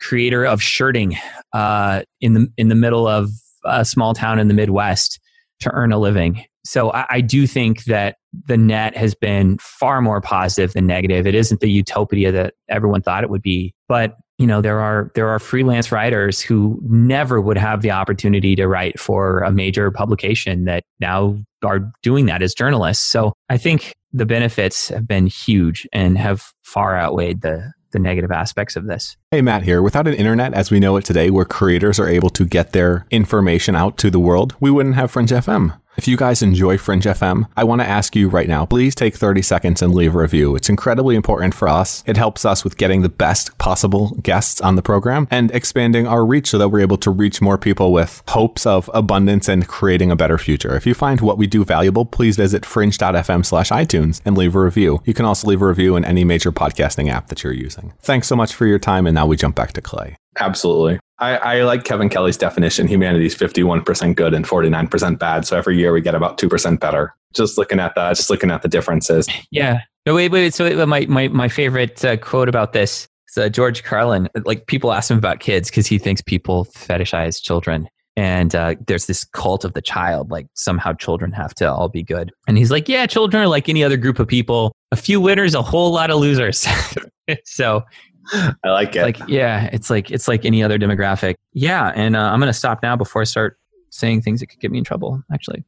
creator 0.00 0.44
of 0.44 0.62
shirting 0.62 1.16
uh, 1.52 2.02
in 2.20 2.34
the 2.34 2.48
in 2.56 2.68
the 2.68 2.74
middle 2.74 3.06
of 3.06 3.30
a 3.64 3.84
small 3.84 4.14
town 4.14 4.38
in 4.38 4.48
the 4.48 4.54
Midwest 4.54 5.20
to 5.60 5.70
earn 5.72 5.92
a 5.92 5.98
living. 5.98 6.44
So 6.64 6.92
I, 6.92 7.06
I, 7.08 7.20
do 7.20 7.46
think 7.46 7.84
that 7.84 8.16
the 8.46 8.56
net 8.56 8.96
has 8.96 9.14
been 9.14 9.56
far 9.58 10.02
more 10.02 10.20
positive 10.20 10.72
than 10.72 10.86
negative. 10.86 11.26
It 11.26 11.34
isn't 11.34 11.60
the 11.60 11.70
utopia 11.70 12.32
that 12.32 12.54
everyone 12.68 13.02
thought 13.02 13.24
it 13.24 13.30
would 13.30 13.42
be, 13.42 13.74
but 13.88 14.16
you 14.38 14.46
know 14.46 14.60
there 14.60 14.80
are 14.80 15.10
there 15.14 15.28
are 15.28 15.38
freelance 15.38 15.90
writers 15.90 16.40
who 16.40 16.78
never 16.82 17.40
would 17.40 17.56
have 17.56 17.82
the 17.82 17.90
opportunity 17.90 18.54
to 18.56 18.68
write 18.68 19.00
for 19.00 19.40
a 19.40 19.50
major 19.50 19.90
publication 19.90 20.64
that 20.64 20.84
now 21.00 21.38
are 21.64 21.90
doing 22.02 22.26
that 22.26 22.42
as 22.42 22.52
journalists. 22.52 23.04
So 23.04 23.32
I 23.48 23.56
think 23.56 23.94
the 24.16 24.26
benefits 24.26 24.88
have 24.88 25.06
been 25.06 25.26
huge 25.26 25.86
and 25.92 26.16
have 26.16 26.52
far 26.62 26.98
outweighed 26.98 27.42
the 27.42 27.72
the 27.92 27.98
negative 28.00 28.32
aspects 28.32 28.76
of 28.76 28.86
this. 28.86 29.16
Hey, 29.30 29.40
Matt 29.40 29.62
here. 29.62 29.80
Without 29.80 30.08
an 30.08 30.14
internet 30.14 30.52
as 30.52 30.70
we 30.70 30.80
know 30.80 30.96
it 30.96 31.04
today, 31.04 31.30
where 31.30 31.44
creators 31.44 31.98
are 31.98 32.08
able 32.08 32.28
to 32.30 32.44
get 32.44 32.72
their 32.72 33.06
information 33.10 33.74
out 33.74 33.96
to 33.98 34.10
the 34.10 34.20
world, 34.20 34.54
we 34.60 34.70
wouldn't 34.70 34.96
have 34.96 35.10
Fringe 35.10 35.30
FM. 35.30 35.80
If 35.96 36.06
you 36.06 36.16
guys 36.18 36.42
enjoy 36.42 36.76
Fringe 36.76 37.04
FM, 37.04 37.48
I 37.56 37.64
want 37.64 37.80
to 37.80 37.88
ask 37.88 38.14
you 38.14 38.28
right 38.28 38.48
now, 38.48 38.66
please 38.66 38.94
take 38.94 39.16
30 39.16 39.40
seconds 39.40 39.80
and 39.80 39.94
leave 39.94 40.14
a 40.14 40.18
review. 40.18 40.54
It's 40.54 40.68
incredibly 40.68 41.16
important 41.16 41.54
for 41.54 41.68
us. 41.68 42.04
It 42.06 42.18
helps 42.18 42.44
us 42.44 42.64
with 42.64 42.76
getting 42.76 43.00
the 43.00 43.08
best 43.08 43.56
possible 43.56 44.10
guests 44.22 44.60
on 44.60 44.76
the 44.76 44.82
program 44.82 45.26
and 45.30 45.50
expanding 45.52 46.06
our 46.06 46.24
reach 46.24 46.50
so 46.50 46.58
that 46.58 46.68
we're 46.68 46.80
able 46.80 46.98
to 46.98 47.10
reach 47.10 47.40
more 47.40 47.56
people 47.56 47.92
with 47.92 48.22
hopes 48.28 48.66
of 48.66 48.90
abundance 48.92 49.48
and 49.48 49.66
creating 49.68 50.10
a 50.10 50.16
better 50.16 50.36
future. 50.36 50.76
If 50.76 50.86
you 50.86 50.92
find 50.92 51.22
what 51.22 51.38
we 51.38 51.46
do 51.46 51.64
valuable, 51.64 52.04
please 52.04 52.36
visit 52.36 52.66
fringe.fm 52.66 53.46
slash 53.46 53.70
iTunes 53.70 54.20
and 54.26 54.36
leave 54.36 54.54
a 54.54 54.60
review. 54.60 55.00
You 55.06 55.14
can 55.14 55.24
also 55.24 55.48
leave 55.48 55.62
a 55.62 55.66
review 55.66 55.96
in 55.96 56.04
any 56.04 56.24
major 56.24 56.52
podcasting 56.52 57.08
app 57.08 57.28
that 57.28 57.42
you're 57.42 57.54
using. 57.54 57.94
Thanks 58.00 58.28
so 58.28 58.36
much 58.36 58.54
for 58.54 58.66
your 58.66 58.78
time. 58.78 59.06
And 59.06 59.14
now 59.14 59.26
we 59.26 59.36
jump 59.36 59.56
back 59.56 59.72
to 59.72 59.80
Clay. 59.80 60.16
Absolutely. 60.38 61.00
I, 61.18 61.36
I, 61.36 61.62
like 61.62 61.84
Kevin 61.84 62.08
Kelly's 62.08 62.36
definition. 62.36 62.86
Humanity 62.86 63.26
is 63.26 63.34
51% 63.34 64.16
good 64.16 64.34
and 64.34 64.44
49% 64.46 65.18
bad. 65.18 65.46
So 65.46 65.56
every 65.56 65.78
year 65.78 65.92
we 65.92 66.00
get 66.00 66.14
about 66.14 66.38
2% 66.38 66.78
better. 66.78 67.14
Just 67.34 67.56
looking 67.56 67.80
at 67.80 67.94
that, 67.94 68.16
just 68.16 68.28
looking 68.28 68.50
at 68.50 68.62
the 68.62 68.68
differences. 68.68 69.26
Yeah. 69.50 69.80
No, 70.04 70.14
wait, 70.14 70.30
wait. 70.30 70.52
So 70.54 70.86
my, 70.86 71.06
my, 71.06 71.28
my 71.28 71.48
favorite 71.48 72.04
uh, 72.04 72.16
quote 72.18 72.48
about 72.48 72.72
this 72.72 73.08
is 73.28 73.38
uh, 73.38 73.48
George 73.48 73.82
Carlin. 73.82 74.28
Like 74.44 74.66
people 74.66 74.92
ask 74.92 75.10
him 75.10 75.18
about 75.18 75.40
kids 75.40 75.70
because 75.70 75.86
he 75.86 75.98
thinks 75.98 76.20
people 76.20 76.66
fetishize 76.66 77.42
children. 77.42 77.88
And 78.18 78.54
uh, 78.54 78.76
there's 78.86 79.06
this 79.06 79.24
cult 79.24 79.64
of 79.64 79.74
the 79.74 79.82
child, 79.82 80.30
like 80.30 80.46
somehow 80.54 80.94
children 80.94 81.32
have 81.32 81.54
to 81.56 81.70
all 81.70 81.90
be 81.90 82.02
good. 82.02 82.32
And 82.48 82.56
he's 82.56 82.70
like, 82.70 82.88
yeah, 82.88 83.04
children 83.06 83.42
are 83.42 83.46
like 83.46 83.68
any 83.68 83.84
other 83.84 83.98
group 83.98 84.18
of 84.18 84.26
people. 84.26 84.72
A 84.90 84.96
few 84.96 85.20
winners, 85.20 85.54
a 85.54 85.60
whole 85.60 85.92
lot 85.92 86.10
of 86.10 86.18
losers. 86.18 86.66
so 87.44 87.82
I 88.64 88.70
like 88.70 88.96
it. 88.96 89.02
Like, 89.02 89.18
yeah, 89.28 89.68
it's 89.72 89.90
like 89.90 90.10
it's 90.10 90.28
like 90.28 90.44
any 90.44 90.62
other 90.62 90.78
demographic. 90.78 91.34
Yeah, 91.52 91.92
and 91.94 92.16
uh, 92.16 92.20
I'm 92.20 92.40
going 92.40 92.52
to 92.52 92.58
stop 92.58 92.82
now 92.82 92.96
before 92.96 93.22
I 93.22 93.24
start 93.24 93.58
saying 93.90 94.22
things 94.22 94.40
that 94.40 94.46
could 94.46 94.60
get 94.60 94.70
me 94.70 94.78
in 94.78 94.84
trouble. 94.84 95.22
Actually, 95.32 95.64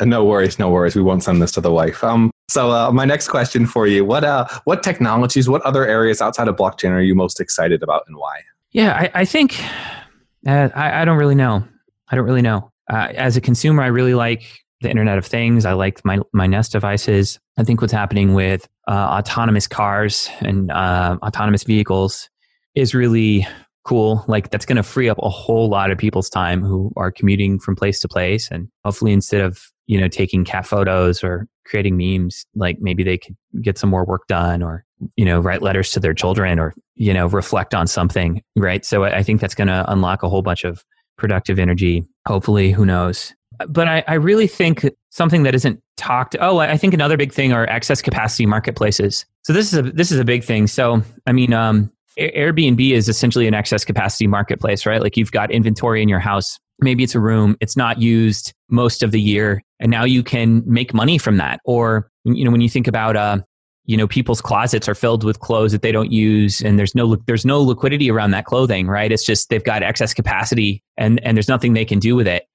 no 0.00 0.24
worries, 0.24 0.58
no 0.58 0.70
worries. 0.70 0.94
We 0.94 1.02
won't 1.02 1.22
send 1.22 1.42
this 1.42 1.52
to 1.52 1.60
the 1.60 1.72
wife. 1.72 2.02
Um, 2.04 2.30
so 2.48 2.70
uh, 2.70 2.92
my 2.92 3.04
next 3.04 3.28
question 3.28 3.66
for 3.66 3.86
you: 3.86 4.04
what 4.04 4.24
uh, 4.24 4.46
what 4.64 4.82
technologies, 4.82 5.48
what 5.48 5.62
other 5.62 5.86
areas 5.86 6.20
outside 6.20 6.48
of 6.48 6.56
blockchain 6.56 6.90
are 6.90 7.00
you 7.00 7.14
most 7.14 7.40
excited 7.40 7.82
about, 7.82 8.04
and 8.06 8.16
why? 8.16 8.40
Yeah, 8.72 8.94
I, 8.94 9.20
I 9.20 9.24
think 9.24 9.62
uh, 10.46 10.68
I, 10.74 11.02
I 11.02 11.04
don't 11.04 11.18
really 11.18 11.34
know. 11.34 11.64
I 12.08 12.16
don't 12.16 12.24
really 12.24 12.42
know. 12.42 12.70
Uh, 12.90 13.08
as 13.14 13.36
a 13.36 13.40
consumer, 13.40 13.82
I 13.82 13.86
really 13.86 14.14
like 14.14 14.42
the 14.80 14.90
Internet 14.90 15.18
of 15.18 15.26
Things. 15.26 15.64
I 15.64 15.72
like 15.72 16.04
my 16.04 16.20
my 16.32 16.46
Nest 16.46 16.72
devices. 16.72 17.38
I 17.58 17.64
think 17.64 17.80
what's 17.80 17.92
happening 17.92 18.34
with 18.34 18.68
uh, 18.88 19.18
autonomous 19.18 19.66
cars 19.66 20.28
and 20.40 20.70
uh, 20.70 21.16
autonomous 21.22 21.64
vehicles 21.64 22.28
is 22.74 22.94
really 22.94 23.46
cool. 23.84 24.24
Like 24.28 24.50
that's 24.50 24.66
going 24.66 24.76
to 24.76 24.82
free 24.82 25.08
up 25.08 25.18
a 25.20 25.28
whole 25.28 25.68
lot 25.68 25.90
of 25.90 25.98
people's 25.98 26.30
time 26.30 26.62
who 26.62 26.92
are 26.96 27.10
commuting 27.10 27.58
from 27.58 27.76
place 27.76 28.00
to 28.00 28.08
place, 28.08 28.50
and 28.50 28.68
hopefully 28.84 29.12
instead 29.12 29.40
of 29.40 29.60
you 29.86 30.00
know 30.00 30.08
taking 30.08 30.44
cat 30.44 30.66
photos 30.66 31.22
or 31.22 31.46
creating 31.64 31.96
memes, 31.96 32.44
like 32.54 32.78
maybe 32.80 33.02
they 33.02 33.18
could 33.18 33.36
get 33.62 33.78
some 33.78 33.90
more 33.90 34.04
work 34.04 34.26
done, 34.28 34.62
or 34.62 34.84
you 35.16 35.24
know 35.24 35.40
write 35.40 35.62
letters 35.62 35.90
to 35.92 36.00
their 36.00 36.14
children, 36.14 36.58
or 36.58 36.74
you 36.94 37.12
know 37.12 37.26
reflect 37.26 37.74
on 37.74 37.86
something. 37.86 38.42
Right. 38.56 38.84
So 38.84 39.04
I 39.04 39.22
think 39.22 39.40
that's 39.40 39.54
going 39.54 39.68
to 39.68 39.84
unlock 39.90 40.22
a 40.22 40.28
whole 40.28 40.42
bunch 40.42 40.64
of 40.64 40.84
productive 41.16 41.58
energy. 41.58 42.04
Hopefully, 42.26 42.72
who 42.72 42.86
knows? 42.86 43.34
but 43.68 43.88
I, 43.88 44.04
I, 44.06 44.14
really 44.14 44.46
think 44.46 44.88
something 45.10 45.42
that 45.42 45.54
isn't 45.54 45.80
talked. 45.96 46.36
Oh, 46.40 46.58
I 46.58 46.76
think 46.76 46.94
another 46.94 47.16
big 47.16 47.32
thing 47.32 47.52
are 47.52 47.66
excess 47.66 48.02
capacity 48.02 48.46
marketplaces. 48.46 49.26
So 49.42 49.52
this 49.52 49.72
is 49.72 49.78
a 49.78 49.82
this 49.82 50.10
is 50.10 50.18
a 50.18 50.24
big 50.24 50.44
thing. 50.44 50.66
So 50.66 51.02
I 51.26 51.32
mean, 51.32 51.52
um, 51.52 51.90
Airbnb 52.18 52.92
is 52.92 53.08
essentially 53.08 53.46
an 53.46 53.54
excess 53.54 53.84
capacity 53.84 54.26
marketplace, 54.26 54.86
right? 54.86 55.00
Like 55.00 55.16
you've 55.16 55.32
got 55.32 55.50
inventory 55.50 56.02
in 56.02 56.08
your 56.08 56.20
house. 56.20 56.58
Maybe 56.80 57.04
it's 57.04 57.14
a 57.14 57.20
room. 57.20 57.56
It's 57.60 57.76
not 57.76 58.00
used 58.00 58.52
most 58.68 59.02
of 59.02 59.12
the 59.12 59.20
year, 59.20 59.62
and 59.80 59.90
now 59.90 60.04
you 60.04 60.22
can 60.22 60.62
make 60.66 60.94
money 60.94 61.18
from 61.18 61.36
that. 61.36 61.60
Or 61.64 62.10
you 62.24 62.44
know, 62.44 62.50
when 62.50 62.60
you 62.60 62.68
think 62.68 62.86
about 62.86 63.16
uh, 63.16 63.38
you 63.84 63.96
know 63.96 64.06
people's 64.06 64.40
closets 64.40 64.88
are 64.88 64.94
filled 64.94 65.24
with 65.24 65.40
clothes 65.40 65.72
that 65.72 65.82
they 65.82 65.92
don't 65.92 66.12
use 66.12 66.60
and 66.60 66.78
there's 66.78 66.94
no 66.94 67.16
there's 67.26 67.44
no 67.44 67.60
liquidity 67.60 68.10
around 68.10 68.30
that 68.30 68.44
clothing 68.44 68.86
right? 68.86 69.10
It's 69.12 69.24
just 69.24 69.48
they've 69.48 69.64
got 69.64 69.82
excess 69.82 70.14
capacity 70.14 70.82
and 70.96 71.20
and 71.24 71.36
there's 71.36 71.48
nothing 71.48 71.72
they 71.72 71.84
can 71.84 71.98
do 71.98 72.14
with 72.16 72.26
it. 72.26 72.46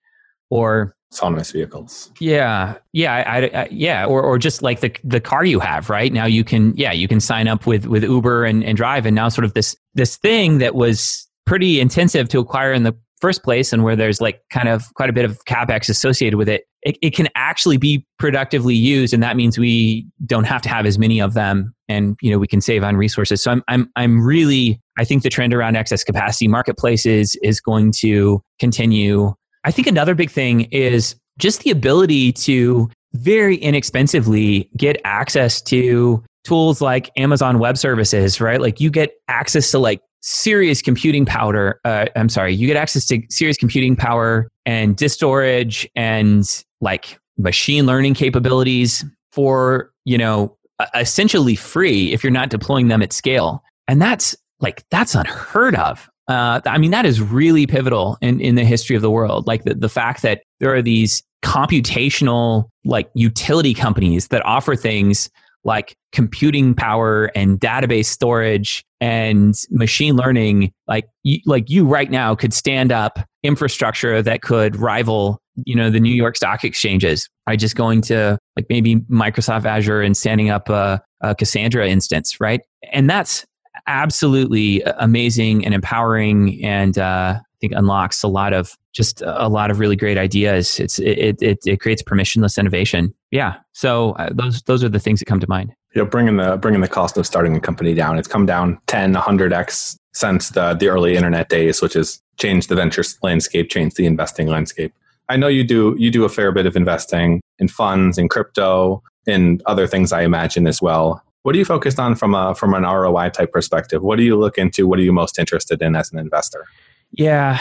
Or 0.49 0.95
autonomous 1.13 1.51
vehicles. 1.51 2.11
Yeah, 2.19 2.77
yeah, 2.93 3.23
I, 3.27 3.61
I, 3.61 3.67
yeah, 3.71 4.05
or 4.05 4.21
or 4.21 4.37
just 4.37 4.61
like 4.61 4.81
the 4.81 4.95
the 5.03 5.19
car 5.19 5.45
you 5.45 5.59
have 5.59 5.89
right? 5.89 6.11
Now, 6.11 6.25
you 6.25 6.43
can 6.43 6.73
yeah 6.75 6.91
you 6.91 7.07
can 7.07 7.19
sign 7.19 7.47
up 7.47 7.65
with 7.65 7.85
with 7.87 8.03
Uber 8.03 8.45
and, 8.45 8.63
and 8.63 8.77
drive, 8.77 9.05
and 9.05 9.15
now 9.15 9.29
sort 9.29 9.45
of 9.45 9.53
this 9.53 9.75
this 9.93 10.17
thing 10.17 10.59
that 10.59 10.75
was 10.75 11.27
pretty 11.45 11.79
intensive 11.79 12.29
to 12.29 12.39
acquire 12.39 12.73
in 12.73 12.83
the 12.83 12.95
first 13.21 13.43
place, 13.43 13.73
and 13.73 13.83
where 13.83 13.95
there's 13.95 14.21
like 14.21 14.41
kind 14.51 14.69
of 14.69 14.93
quite 14.95 15.09
a 15.09 15.13
bit 15.13 15.25
of 15.25 15.43
capex 15.45 15.89
associated 15.89 16.37
with 16.37 16.49
it, 16.49 16.65
it, 16.87 16.97
it 17.01 17.13
can 17.13 17.27
actually 17.35 17.75
be 17.75 18.05
productively 18.17 18.73
used, 18.73 19.13
and 19.13 19.21
that 19.21 19.35
means 19.35 19.57
we 19.57 20.07
don't 20.25 20.45
have 20.45 20.61
to 20.61 20.69
have 20.69 20.85
as 20.85 20.97
many 20.97 21.19
of 21.19 21.33
them, 21.33 21.73
and 21.89 22.15
you 22.21 22.31
know 22.31 22.39
we 22.39 22.47
can 22.47 22.61
save 22.61 22.81
on 22.81 22.95
resources. 22.95 23.43
So 23.43 23.51
I'm 23.51 23.61
I'm 23.67 23.89
I'm 23.97 24.25
really 24.25 24.79
I 24.97 25.03
think 25.03 25.23
the 25.23 25.29
trend 25.29 25.53
around 25.53 25.75
excess 25.75 26.05
capacity 26.05 26.47
marketplaces 26.47 27.35
is 27.43 27.59
going 27.59 27.91
to 27.97 28.41
continue. 28.57 29.33
I 29.65 29.71
think 29.71 29.85
another 29.85 30.15
big 30.15 30.31
thing 30.31 30.61
is 30.71 31.15
just 31.37 31.63
the 31.63 31.71
ability 31.71 32.31
to 32.33 32.89
very 33.13 33.57
inexpensively 33.57 34.69
get 34.77 35.01
access 35.03 35.61
to 35.63 36.23
tools 36.45 36.79
like 36.79 37.11
Amazon 37.17 37.59
Web 37.59 37.77
Services, 37.77 38.39
right? 38.39 38.61
Like 38.61 38.79
you 38.79 38.89
get 38.89 39.11
access 39.27 39.71
to 39.71 39.79
like 39.79 39.99
serious 40.27 40.81
computing 40.81 41.25
power. 41.25 41.79
Uh, 41.85 42.05
I'm 42.15 42.27
sorry, 42.27 42.53
you 42.53 42.67
get 42.67 42.75
access 42.75 43.05
to 43.07 43.21
serious 43.29 43.57
computing 43.57 43.95
power 43.95 44.49
and 44.65 44.95
disk 44.95 45.15
storage 45.15 45.89
and 45.95 46.43
like 46.81 47.17
machine 47.37 47.85
learning 47.85 48.13
capabilities 48.13 49.05
for 49.31 49.91
you 50.03 50.17
know 50.17 50.55
essentially 50.95 51.55
free 51.55 52.11
if 52.11 52.23
you're 52.23 52.31
not 52.31 52.49
deploying 52.49 52.89
them 52.89 53.01
at 53.01 53.13
scale, 53.13 53.63
and 53.87 54.01
that's 54.01 54.35
like 54.59 54.83
that's 54.91 55.15
unheard 55.15 55.75
of. 55.75 56.09
Uh, 56.27 56.59
I 56.65 56.77
mean, 56.77 56.91
that 56.91 57.05
is 57.05 57.21
really 57.21 57.65
pivotal 57.65 58.17
in, 58.21 58.41
in 58.41 58.55
the 58.55 58.65
history 58.65 58.97
of 58.97 59.01
the 59.01 59.09
world. 59.09 59.47
Like 59.47 59.63
the, 59.63 59.75
the 59.75 59.87
fact 59.87 60.23
that 60.23 60.41
there 60.59 60.75
are 60.75 60.81
these 60.81 61.23
computational 61.41 62.65
like 62.83 63.09
utility 63.13 63.73
companies 63.73 64.27
that 64.27 64.45
offer 64.45 64.75
things 64.75 65.29
like 65.67 65.95
computing 66.13 66.73
power 66.73 67.25
and 67.35 67.59
database 67.59 68.05
storage 68.05 68.83
and 68.99 69.53
machine 69.69 70.15
learning 70.15 70.71
like 70.87 71.07
you, 71.23 71.39
like 71.45 71.69
you 71.69 71.85
right 71.85 72.09
now 72.09 72.33
could 72.33 72.53
stand 72.53 72.91
up 72.91 73.19
infrastructure 73.43 74.23
that 74.23 74.41
could 74.41 74.75
rival 74.77 75.39
you 75.65 75.75
know 75.75 75.89
the 75.89 75.99
New 75.99 76.13
York 76.13 76.35
stock 76.35 76.63
exchanges 76.63 77.29
by 77.45 77.55
just 77.55 77.75
going 77.75 78.01
to 78.01 78.39
like 78.55 78.65
maybe 78.69 78.95
Microsoft 79.11 79.65
Azure 79.65 80.01
and 80.01 80.15
standing 80.15 80.49
up 80.49 80.69
a, 80.69 81.01
a 81.21 81.35
Cassandra 81.35 81.87
instance 81.87 82.39
right? 82.39 82.61
And 82.91 83.09
that's 83.09 83.45
absolutely 83.85 84.81
amazing 84.97 85.65
and 85.65 85.73
empowering 85.73 86.63
and 86.63 86.97
uh, 86.97 87.39
think 87.59 87.73
unlocks 87.73 88.23
a 88.23 88.27
lot 88.27 88.53
of 88.53 88.77
just 88.93 89.21
a 89.21 89.47
lot 89.47 89.69
of 89.71 89.79
really 89.79 89.95
great 89.95 90.17
ideas. 90.17 90.79
It's 90.79 90.99
it 90.99 91.41
it, 91.41 91.59
it 91.65 91.79
creates 91.79 92.01
permissionless 92.01 92.57
innovation. 92.57 93.13
Yeah. 93.31 93.55
So 93.73 94.11
uh, 94.13 94.29
those 94.31 94.61
those 94.63 94.83
are 94.83 94.89
the 94.89 94.99
things 94.99 95.19
that 95.19 95.25
come 95.25 95.39
to 95.39 95.49
mind. 95.49 95.73
You 95.93 96.03
know, 96.03 96.09
bringing 96.09 96.37
the 96.37 96.57
bringing 96.57 96.81
the 96.81 96.87
cost 96.87 97.17
of 97.17 97.25
starting 97.25 97.55
a 97.55 97.59
company 97.59 97.93
down. 97.93 98.17
It's 98.17 98.27
come 98.27 98.45
down 98.45 98.79
10, 98.87 99.13
100 99.13 99.53
x 99.53 99.97
since 100.13 100.49
the 100.49 100.73
the 100.73 100.87
early 100.87 101.15
internet 101.15 101.49
days, 101.49 101.81
which 101.81 101.93
has 101.93 102.21
changed 102.37 102.69
the 102.69 102.75
venture 102.75 103.03
landscape, 103.21 103.69
changed 103.69 103.97
the 103.97 104.05
investing 104.05 104.47
landscape. 104.47 104.93
I 105.29 105.37
know 105.37 105.47
you 105.47 105.63
do 105.63 105.95
you 105.97 106.11
do 106.11 106.23
a 106.25 106.29
fair 106.29 106.51
bit 106.51 106.65
of 106.65 106.75
investing 106.75 107.41
in 107.59 107.67
funds, 107.67 108.17
in 108.17 108.29
crypto, 108.29 109.03
in 109.25 109.61
other 109.65 109.87
things. 109.87 110.11
I 110.11 110.21
imagine 110.21 110.67
as 110.67 110.81
well. 110.81 111.21
What 111.43 111.55
are 111.55 111.57
you 111.59 111.65
focused 111.65 111.99
on 111.99 112.15
from 112.15 112.33
a 112.33 112.55
from 112.55 112.73
an 112.73 112.83
ROI 112.83 113.29
type 113.29 113.51
perspective? 113.51 114.01
What 114.01 114.17
do 114.17 114.23
you 114.23 114.35
look 114.37 114.57
into? 114.57 114.87
What 114.87 114.99
are 114.99 115.03
you 115.03 115.13
most 115.13 115.37
interested 115.39 115.81
in 115.81 115.95
as 115.95 116.11
an 116.11 116.19
investor? 116.19 116.65
Yeah, 117.11 117.59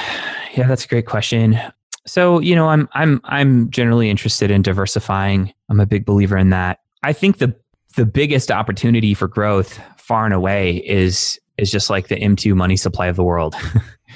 yeah, 0.54 0.66
that's 0.66 0.84
a 0.84 0.88
great 0.88 1.06
question. 1.06 1.58
So, 2.06 2.40
you 2.40 2.54
know, 2.54 2.68
I'm 2.68 2.88
I'm 2.92 3.20
I'm 3.24 3.70
generally 3.70 4.10
interested 4.10 4.50
in 4.50 4.62
diversifying. 4.62 5.52
I'm 5.68 5.80
a 5.80 5.86
big 5.86 6.04
believer 6.04 6.36
in 6.36 6.50
that. 6.50 6.80
I 7.02 7.12
think 7.12 7.38
the 7.38 7.54
the 7.96 8.06
biggest 8.06 8.50
opportunity 8.50 9.14
for 9.14 9.26
growth 9.26 9.80
far 9.98 10.24
and 10.24 10.34
away 10.34 10.76
is 10.86 11.38
is 11.58 11.70
just 11.70 11.90
like 11.90 12.08
the 12.08 12.16
M2 12.16 12.54
money 12.54 12.76
supply 12.76 13.06
of 13.06 13.16
the 13.16 13.24
world, 13.24 13.54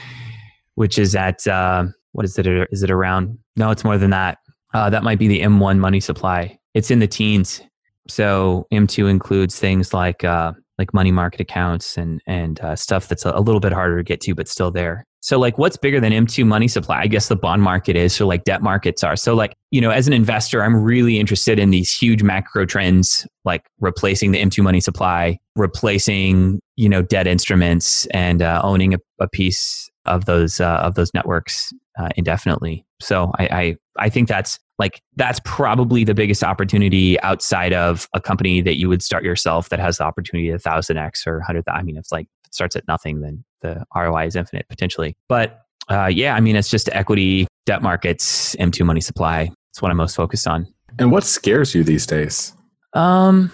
which 0.74 0.98
is 0.98 1.16
at 1.16 1.46
uh, 1.46 1.84
what 2.12 2.24
is 2.24 2.38
it? 2.38 2.46
Is 2.70 2.82
it 2.82 2.90
around? 2.90 3.38
No, 3.56 3.70
it's 3.70 3.84
more 3.84 3.98
than 3.98 4.10
that. 4.10 4.38
Uh, 4.72 4.88
that 4.90 5.02
might 5.02 5.18
be 5.18 5.26
the 5.26 5.40
M1 5.40 5.78
money 5.78 6.00
supply. 6.00 6.58
It's 6.74 6.90
in 6.90 7.00
the 7.00 7.08
teens. 7.08 7.60
So 8.08 8.66
M2 8.72 9.10
includes 9.10 9.58
things 9.58 9.92
like 9.92 10.22
uh, 10.22 10.52
like 10.80 10.94
money 10.94 11.12
market 11.12 11.40
accounts 11.40 11.98
and 11.98 12.22
and 12.26 12.58
uh, 12.60 12.74
stuff 12.74 13.06
that's 13.06 13.26
a, 13.26 13.38
little 13.38 13.60
bit 13.60 13.72
harder 13.72 13.98
to 13.98 14.02
get 14.02 14.20
to, 14.22 14.34
but 14.34 14.48
still 14.48 14.70
there. 14.70 15.04
So 15.20 15.38
like 15.38 15.58
what's 15.58 15.76
bigger 15.76 16.00
than 16.00 16.12
M2 16.12 16.46
money 16.46 16.66
supply? 16.66 17.00
I 17.02 17.06
guess 17.06 17.28
the 17.28 17.36
bond 17.36 17.62
market 17.62 17.94
is, 17.94 18.14
so 18.14 18.26
like 18.26 18.44
debt 18.44 18.62
markets 18.62 19.04
are. 19.04 19.16
So 19.16 19.34
like, 19.34 19.54
you 19.70 19.80
know, 19.82 19.90
as 19.90 20.06
an 20.06 20.14
investor, 20.14 20.64
I'm 20.64 20.74
really 20.74 21.20
interested 21.20 21.58
in 21.58 21.70
these 21.70 21.94
huge 21.94 22.22
macro 22.22 22.64
trends 22.64 23.26
like 23.44 23.62
replacing 23.80 24.32
the 24.32 24.40
M2 24.40 24.62
money 24.64 24.80
supply, 24.80 25.38
replacing, 25.54 26.60
you 26.76 26.88
know, 26.88 27.02
debt 27.02 27.26
instruments 27.26 28.06
and 28.06 28.40
uh, 28.40 28.62
owning 28.64 28.94
a, 28.94 28.98
a, 29.20 29.28
piece 29.28 29.90
of 30.06 30.24
those 30.24 30.60
uh, 30.60 30.80
of 30.82 30.94
those 30.94 31.12
networks 31.12 31.72
uh, 31.98 32.08
indefinitely. 32.16 32.86
So 33.00 33.32
I, 33.38 33.44
I 33.46 33.76
I 33.98 34.08
think 34.08 34.28
that's 34.28 34.58
like 34.78 35.02
that's 35.16 35.40
probably 35.44 36.04
the 36.04 36.14
biggest 36.14 36.42
opportunity 36.42 37.20
outside 37.20 37.72
of 37.72 38.08
a 38.14 38.20
company 38.20 38.60
that 38.62 38.78
you 38.78 38.88
would 38.88 39.02
start 39.02 39.24
yourself 39.24 39.68
that 39.68 39.78
has 39.78 39.98
the 39.98 40.04
opportunity 40.04 40.50
a 40.50 40.58
thousand 40.58 40.96
x 40.96 41.26
or 41.26 41.40
hundred. 41.40 41.64
I 41.68 41.82
mean, 41.82 41.96
it's 41.96 42.12
like 42.12 42.26
it 42.46 42.54
starts 42.54 42.76
at 42.76 42.86
nothing, 42.88 43.20
then 43.20 43.44
the 43.62 43.84
ROI 43.94 44.26
is 44.26 44.36
infinite 44.36 44.66
potentially. 44.68 45.16
But 45.28 45.60
uh, 45.90 46.06
yeah, 46.06 46.34
I 46.34 46.40
mean, 46.40 46.56
it's 46.56 46.70
just 46.70 46.88
equity, 46.92 47.46
debt 47.66 47.82
markets, 47.82 48.54
M2 48.56 48.84
money 48.86 49.00
supply. 49.00 49.50
It's 49.70 49.82
what 49.82 49.90
I'm 49.90 49.96
most 49.96 50.16
focused 50.16 50.46
on. 50.46 50.66
And 50.98 51.10
what 51.10 51.24
scares 51.24 51.74
you 51.74 51.84
these 51.84 52.06
days? 52.06 52.54
Um, 52.94 53.50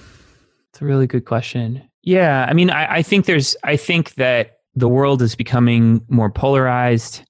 it's 0.71 0.81
a 0.81 0.85
really 0.85 1.07
good 1.07 1.25
question. 1.25 1.83
Yeah, 2.03 2.47
I 2.49 2.53
mean, 2.53 2.71
I, 2.71 2.97
I 2.97 3.03
think 3.03 3.27
there's, 3.27 3.57
I 3.65 3.77
think 3.77 4.15
that 4.15 4.59
the 4.75 4.89
world 4.89 5.23
is 5.23 5.35
becoming 5.35 6.05
more 6.09 6.31
polarized. 6.31 7.23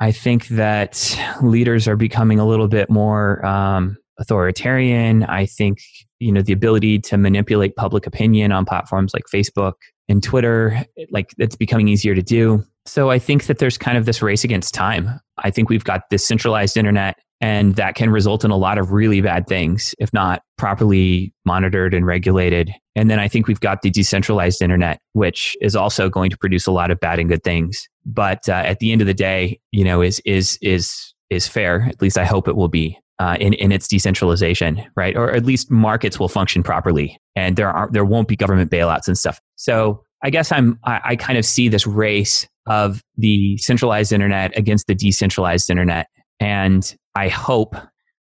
I 0.00 0.12
think 0.12 0.48
that 0.48 1.18
leaders 1.42 1.88
are 1.88 1.96
becoming 1.96 2.38
a 2.38 2.46
little 2.46 2.68
bit 2.68 2.88
more 2.88 3.44
um, 3.44 3.96
authoritarian. 4.18 5.24
I 5.24 5.46
think 5.46 5.78
you 6.20 6.32
know 6.32 6.42
the 6.42 6.52
ability 6.52 6.98
to 7.00 7.16
manipulate 7.16 7.76
public 7.76 8.06
opinion 8.06 8.52
on 8.52 8.64
platforms 8.64 9.12
like 9.14 9.24
Facebook 9.32 9.74
and 10.08 10.22
Twitter, 10.22 10.84
like 11.10 11.30
it's 11.38 11.56
becoming 11.56 11.88
easier 11.88 12.14
to 12.14 12.22
do. 12.22 12.64
So 12.86 13.10
I 13.10 13.18
think 13.18 13.44
that 13.46 13.58
there's 13.58 13.76
kind 13.76 13.98
of 13.98 14.06
this 14.06 14.22
race 14.22 14.44
against 14.44 14.72
time. 14.72 15.20
I 15.36 15.50
think 15.50 15.68
we've 15.68 15.84
got 15.84 16.02
this 16.10 16.26
centralized 16.26 16.76
internet 16.76 17.16
and 17.40 17.76
that 17.76 17.94
can 17.94 18.10
result 18.10 18.44
in 18.44 18.50
a 18.50 18.56
lot 18.56 18.78
of 18.78 18.92
really 18.92 19.20
bad 19.20 19.46
things 19.46 19.94
if 19.98 20.12
not 20.12 20.42
properly 20.56 21.32
monitored 21.44 21.94
and 21.94 22.06
regulated. 22.06 22.72
And 22.96 23.10
then 23.10 23.20
I 23.20 23.28
think 23.28 23.46
we've 23.46 23.60
got 23.60 23.82
the 23.82 23.90
decentralized 23.90 24.60
internet, 24.60 25.00
which 25.12 25.56
is 25.60 25.76
also 25.76 26.08
going 26.08 26.30
to 26.30 26.36
produce 26.36 26.66
a 26.66 26.72
lot 26.72 26.90
of 26.90 26.98
bad 26.98 27.18
and 27.18 27.28
good 27.28 27.44
things. 27.44 27.88
But 28.04 28.48
uh, 28.48 28.52
at 28.52 28.80
the 28.80 28.90
end 28.90 29.00
of 29.00 29.06
the 29.06 29.14
day, 29.14 29.60
you 29.70 29.84
know, 29.84 30.02
is 30.02 30.20
is 30.24 30.58
is 30.62 31.14
is 31.30 31.46
fair. 31.46 31.86
At 31.88 32.02
least 32.02 32.18
I 32.18 32.24
hope 32.24 32.48
it 32.48 32.56
will 32.56 32.68
be 32.68 32.98
uh, 33.18 33.36
in 33.38 33.52
in 33.54 33.72
its 33.72 33.86
decentralization, 33.86 34.84
right? 34.96 35.16
Or 35.16 35.30
at 35.30 35.44
least 35.44 35.70
markets 35.70 36.18
will 36.18 36.28
function 36.28 36.62
properly, 36.62 37.20
and 37.36 37.56
there 37.56 37.70
are 37.70 37.88
there 37.92 38.04
won't 38.04 38.28
be 38.28 38.36
government 38.36 38.70
bailouts 38.70 39.06
and 39.06 39.16
stuff. 39.16 39.40
So 39.56 40.02
I 40.22 40.30
guess 40.30 40.50
I'm 40.50 40.78
I, 40.84 41.00
I 41.04 41.16
kind 41.16 41.38
of 41.38 41.44
see 41.44 41.68
this 41.68 41.86
race 41.86 42.48
of 42.66 43.02
the 43.16 43.56
centralized 43.58 44.12
internet 44.12 44.56
against 44.56 44.86
the 44.86 44.94
decentralized 44.94 45.70
internet, 45.70 46.08
and 46.40 46.96
I 47.14 47.28
hope 47.28 47.74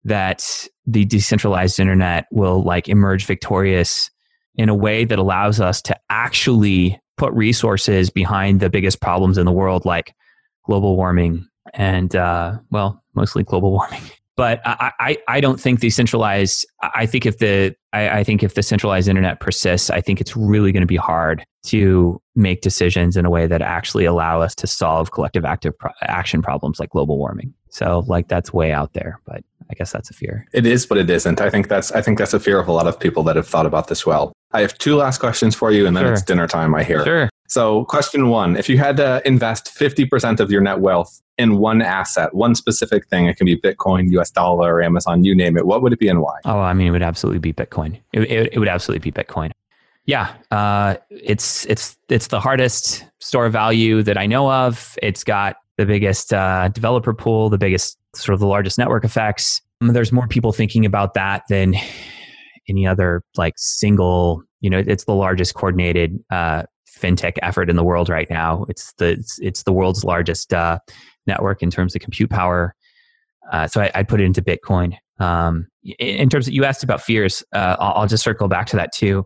that 0.05 0.66
the 0.87 1.05
decentralized 1.05 1.81
internet 1.81 2.26
will 2.31 2.62
like 2.62 2.88
emerge 2.88 3.26
victorious 3.26 4.11
in 4.55 4.68
a 4.68 4.74
way 4.74 5.05
that 5.05 5.18
allows 5.18 5.61
us 5.61 5.83
to 5.83 5.96
actually 6.09 6.98
put 7.16 7.33
resources 7.33 8.11
behind 8.11 8.61
the 8.61 8.70
biggest 8.70 9.00
problems 9.00 9.37
in 9.38 9.44
the 9.44 9.52
world, 9.52 9.85
like 9.85 10.14
global 10.64 10.96
warming 10.96 11.46
and 11.74 12.14
uh, 12.14 12.57
well, 12.70 13.02
mostly 13.14 13.42
global 13.42 13.70
warming 13.72 14.02
but 14.37 14.61
I, 14.66 14.92
I, 15.00 15.18
I 15.29 15.40
don't 15.40 15.59
think 15.59 15.81
the 15.81 15.90
centralized 15.90 16.66
I 16.83 17.07
think 17.07 17.26
if 17.26 17.38
the 17.38 17.74
I, 17.92 18.20
I 18.20 18.24
think 18.24 18.42
if 18.42 18.55
the 18.55 18.62
centralized 18.62 19.09
internet 19.09 19.40
persists, 19.40 19.90
I 19.90 20.00
think 20.00 20.20
it's 20.20 20.37
really 20.37 20.72
going 20.72 20.83
to 20.83 20.87
be 20.87 20.96
hard 20.96 21.44
to 21.64 22.20
make 22.35 22.61
decisions 22.61 23.16
in 23.16 23.24
a 23.24 23.31
way 23.31 23.46
that 23.46 23.62
actually 23.62 24.05
allow 24.05 24.42
us 24.42 24.55
to 24.57 24.66
solve 24.66 25.11
collective 25.11 25.44
active 25.44 25.76
pro- 25.76 25.90
action 26.02 26.42
problems 26.42 26.79
like 26.79 26.90
global 26.90 27.18
warming. 27.18 27.55
So 27.77 28.05
like 28.07 28.29
that's 28.29 28.55
way 28.55 28.73
out 28.73 28.95
there, 28.95 29.21
but 29.27 29.45
I 29.71 29.75
guess 29.75 29.93
that's 29.93 30.09
a 30.09 30.15
fear. 30.15 30.47
It 30.55 30.65
is, 30.65 30.87
but 30.87 30.97
it 30.97 31.11
isn't. 31.11 31.43
I 31.43 31.51
think 31.51 31.69
that's 31.69 31.93
I 31.93 32.01
think 32.01 32.17
that's 32.17 32.33
a 32.33 32.41
fear 32.41 32.59
of 32.59 32.69
a 32.69 32.73
lot 32.73 32.87
of 32.87 32.99
people 32.99 33.23
that 33.25 33.37
have 33.37 33.47
thought 33.47 33.67
about 33.67 33.89
this 33.89 34.07
well. 34.07 34.33
I 34.53 34.62
have 34.62 34.79
two 34.79 34.97
last 34.97 35.19
questions 35.19 35.55
for 35.55 35.71
you, 35.71 35.87
and 35.87 35.95
then 35.95 36.05
sure. 36.05 36.12
it's 36.15 36.23
dinner 36.23 36.49
time. 36.49 36.75
I 36.75 36.85
hear. 36.85 37.05
Sure. 37.05 37.29
So, 37.49 37.85
question 37.85 38.29
one: 38.29 38.57
If 38.57 38.71
you 38.71 38.79
had 38.79 38.97
to 38.97 39.21
invest 39.27 39.69
fifty 39.69 40.07
percent 40.07 40.41
of 40.41 40.51
your 40.51 40.62
net 40.62 40.81
wealth 40.81 41.21
in 41.37 41.59
one 41.59 41.83
asset, 41.83 42.33
one 42.33 42.55
specific 42.55 43.07
thing, 43.09 43.27
it 43.27 43.37
can 43.37 43.45
be 43.45 43.59
Bitcoin, 43.59 44.11
US 44.12 44.31
dollar, 44.31 44.83
Amazon, 44.83 45.23
you 45.23 45.37
name 45.37 45.59
it. 45.59 45.67
What 45.67 45.83
would 45.83 45.93
it 45.93 45.99
be 45.99 46.09
and 46.09 46.23
why? 46.23 46.39
Oh, 46.47 46.61
I 46.61 46.73
mean, 46.73 46.87
it 46.87 46.93
would 46.93 47.03
absolutely 47.03 47.41
be 47.41 47.53
Bitcoin. 47.53 48.01
It, 48.15 48.23
it, 48.23 48.55
it 48.55 48.59
would 48.59 48.69
absolutely 48.69 49.11
be 49.11 49.12
Bitcoin. 49.12 49.51
Yeah, 50.07 50.33
uh, 50.51 50.97
it's 51.11 51.67
it's 51.67 51.99
it's 52.09 52.29
the 52.29 52.41
hardest 52.41 53.05
store 53.19 53.51
value 53.51 54.03
that 54.03 54.17
I 54.17 54.25
know 54.25 54.51
of. 54.51 54.97
It's 55.03 55.25
got 55.25 55.57
the 55.77 55.87
biggest 55.87 56.33
uh, 56.33 56.69
developer 56.69 57.12
pool, 57.12 57.51
the 57.51 57.59
biggest 57.59 57.99
sort 58.15 58.35
of 58.35 58.41
the 58.41 58.47
largest 58.47 58.79
network 58.79 59.05
effects. 59.05 59.61
Um, 59.81 59.89
there's 59.89 60.12
more 60.12 60.27
people 60.27 60.53
thinking 60.53 60.87
about 60.87 61.15
that 61.15 61.43
than 61.49 61.75
any 62.69 62.87
other 62.87 63.23
like 63.37 63.55
single. 63.57 64.43
You 64.61 64.71
know, 64.71 64.83
it's 64.85 65.05
the 65.05 65.15
largest 65.15 65.55
coordinated 65.55 66.19
uh, 66.31 66.65
fintech 66.89 67.37
effort 67.43 67.69
in 67.69 67.77
the 67.77 67.85
world 67.85 68.09
right 68.09 68.29
now. 68.31 68.65
It's 68.69 68.93
the 68.95 69.11
it's, 69.11 69.39
it's 69.41 69.62
the 69.65 69.73
world's 69.73 70.05
largest 70.05 70.55
uh, 70.55 70.79
network 71.27 71.62
in 71.62 71.71
terms 71.71 71.95
of 71.95 72.01
compute 72.01 72.31
power. 72.31 72.75
Uh, 73.53 73.67
so 73.67 73.81
I, 73.81 73.91
would 73.99 74.09
put 74.09 74.21
it 74.21 74.25
into 74.25 74.43
Bitcoin. 74.43 74.97
Um, 75.21 75.69
in 75.99 76.29
terms 76.29 76.49
of 76.49 76.55
you 76.55 76.65
asked 76.65 76.83
about 76.83 77.01
fears, 77.01 77.45
uh, 77.55 77.77
I'll, 77.79 77.93
I'll 78.03 78.07
just 78.07 78.25
circle 78.25 78.49
back 78.49 78.67
to 78.69 78.77
that 78.77 78.93
too. 78.93 79.25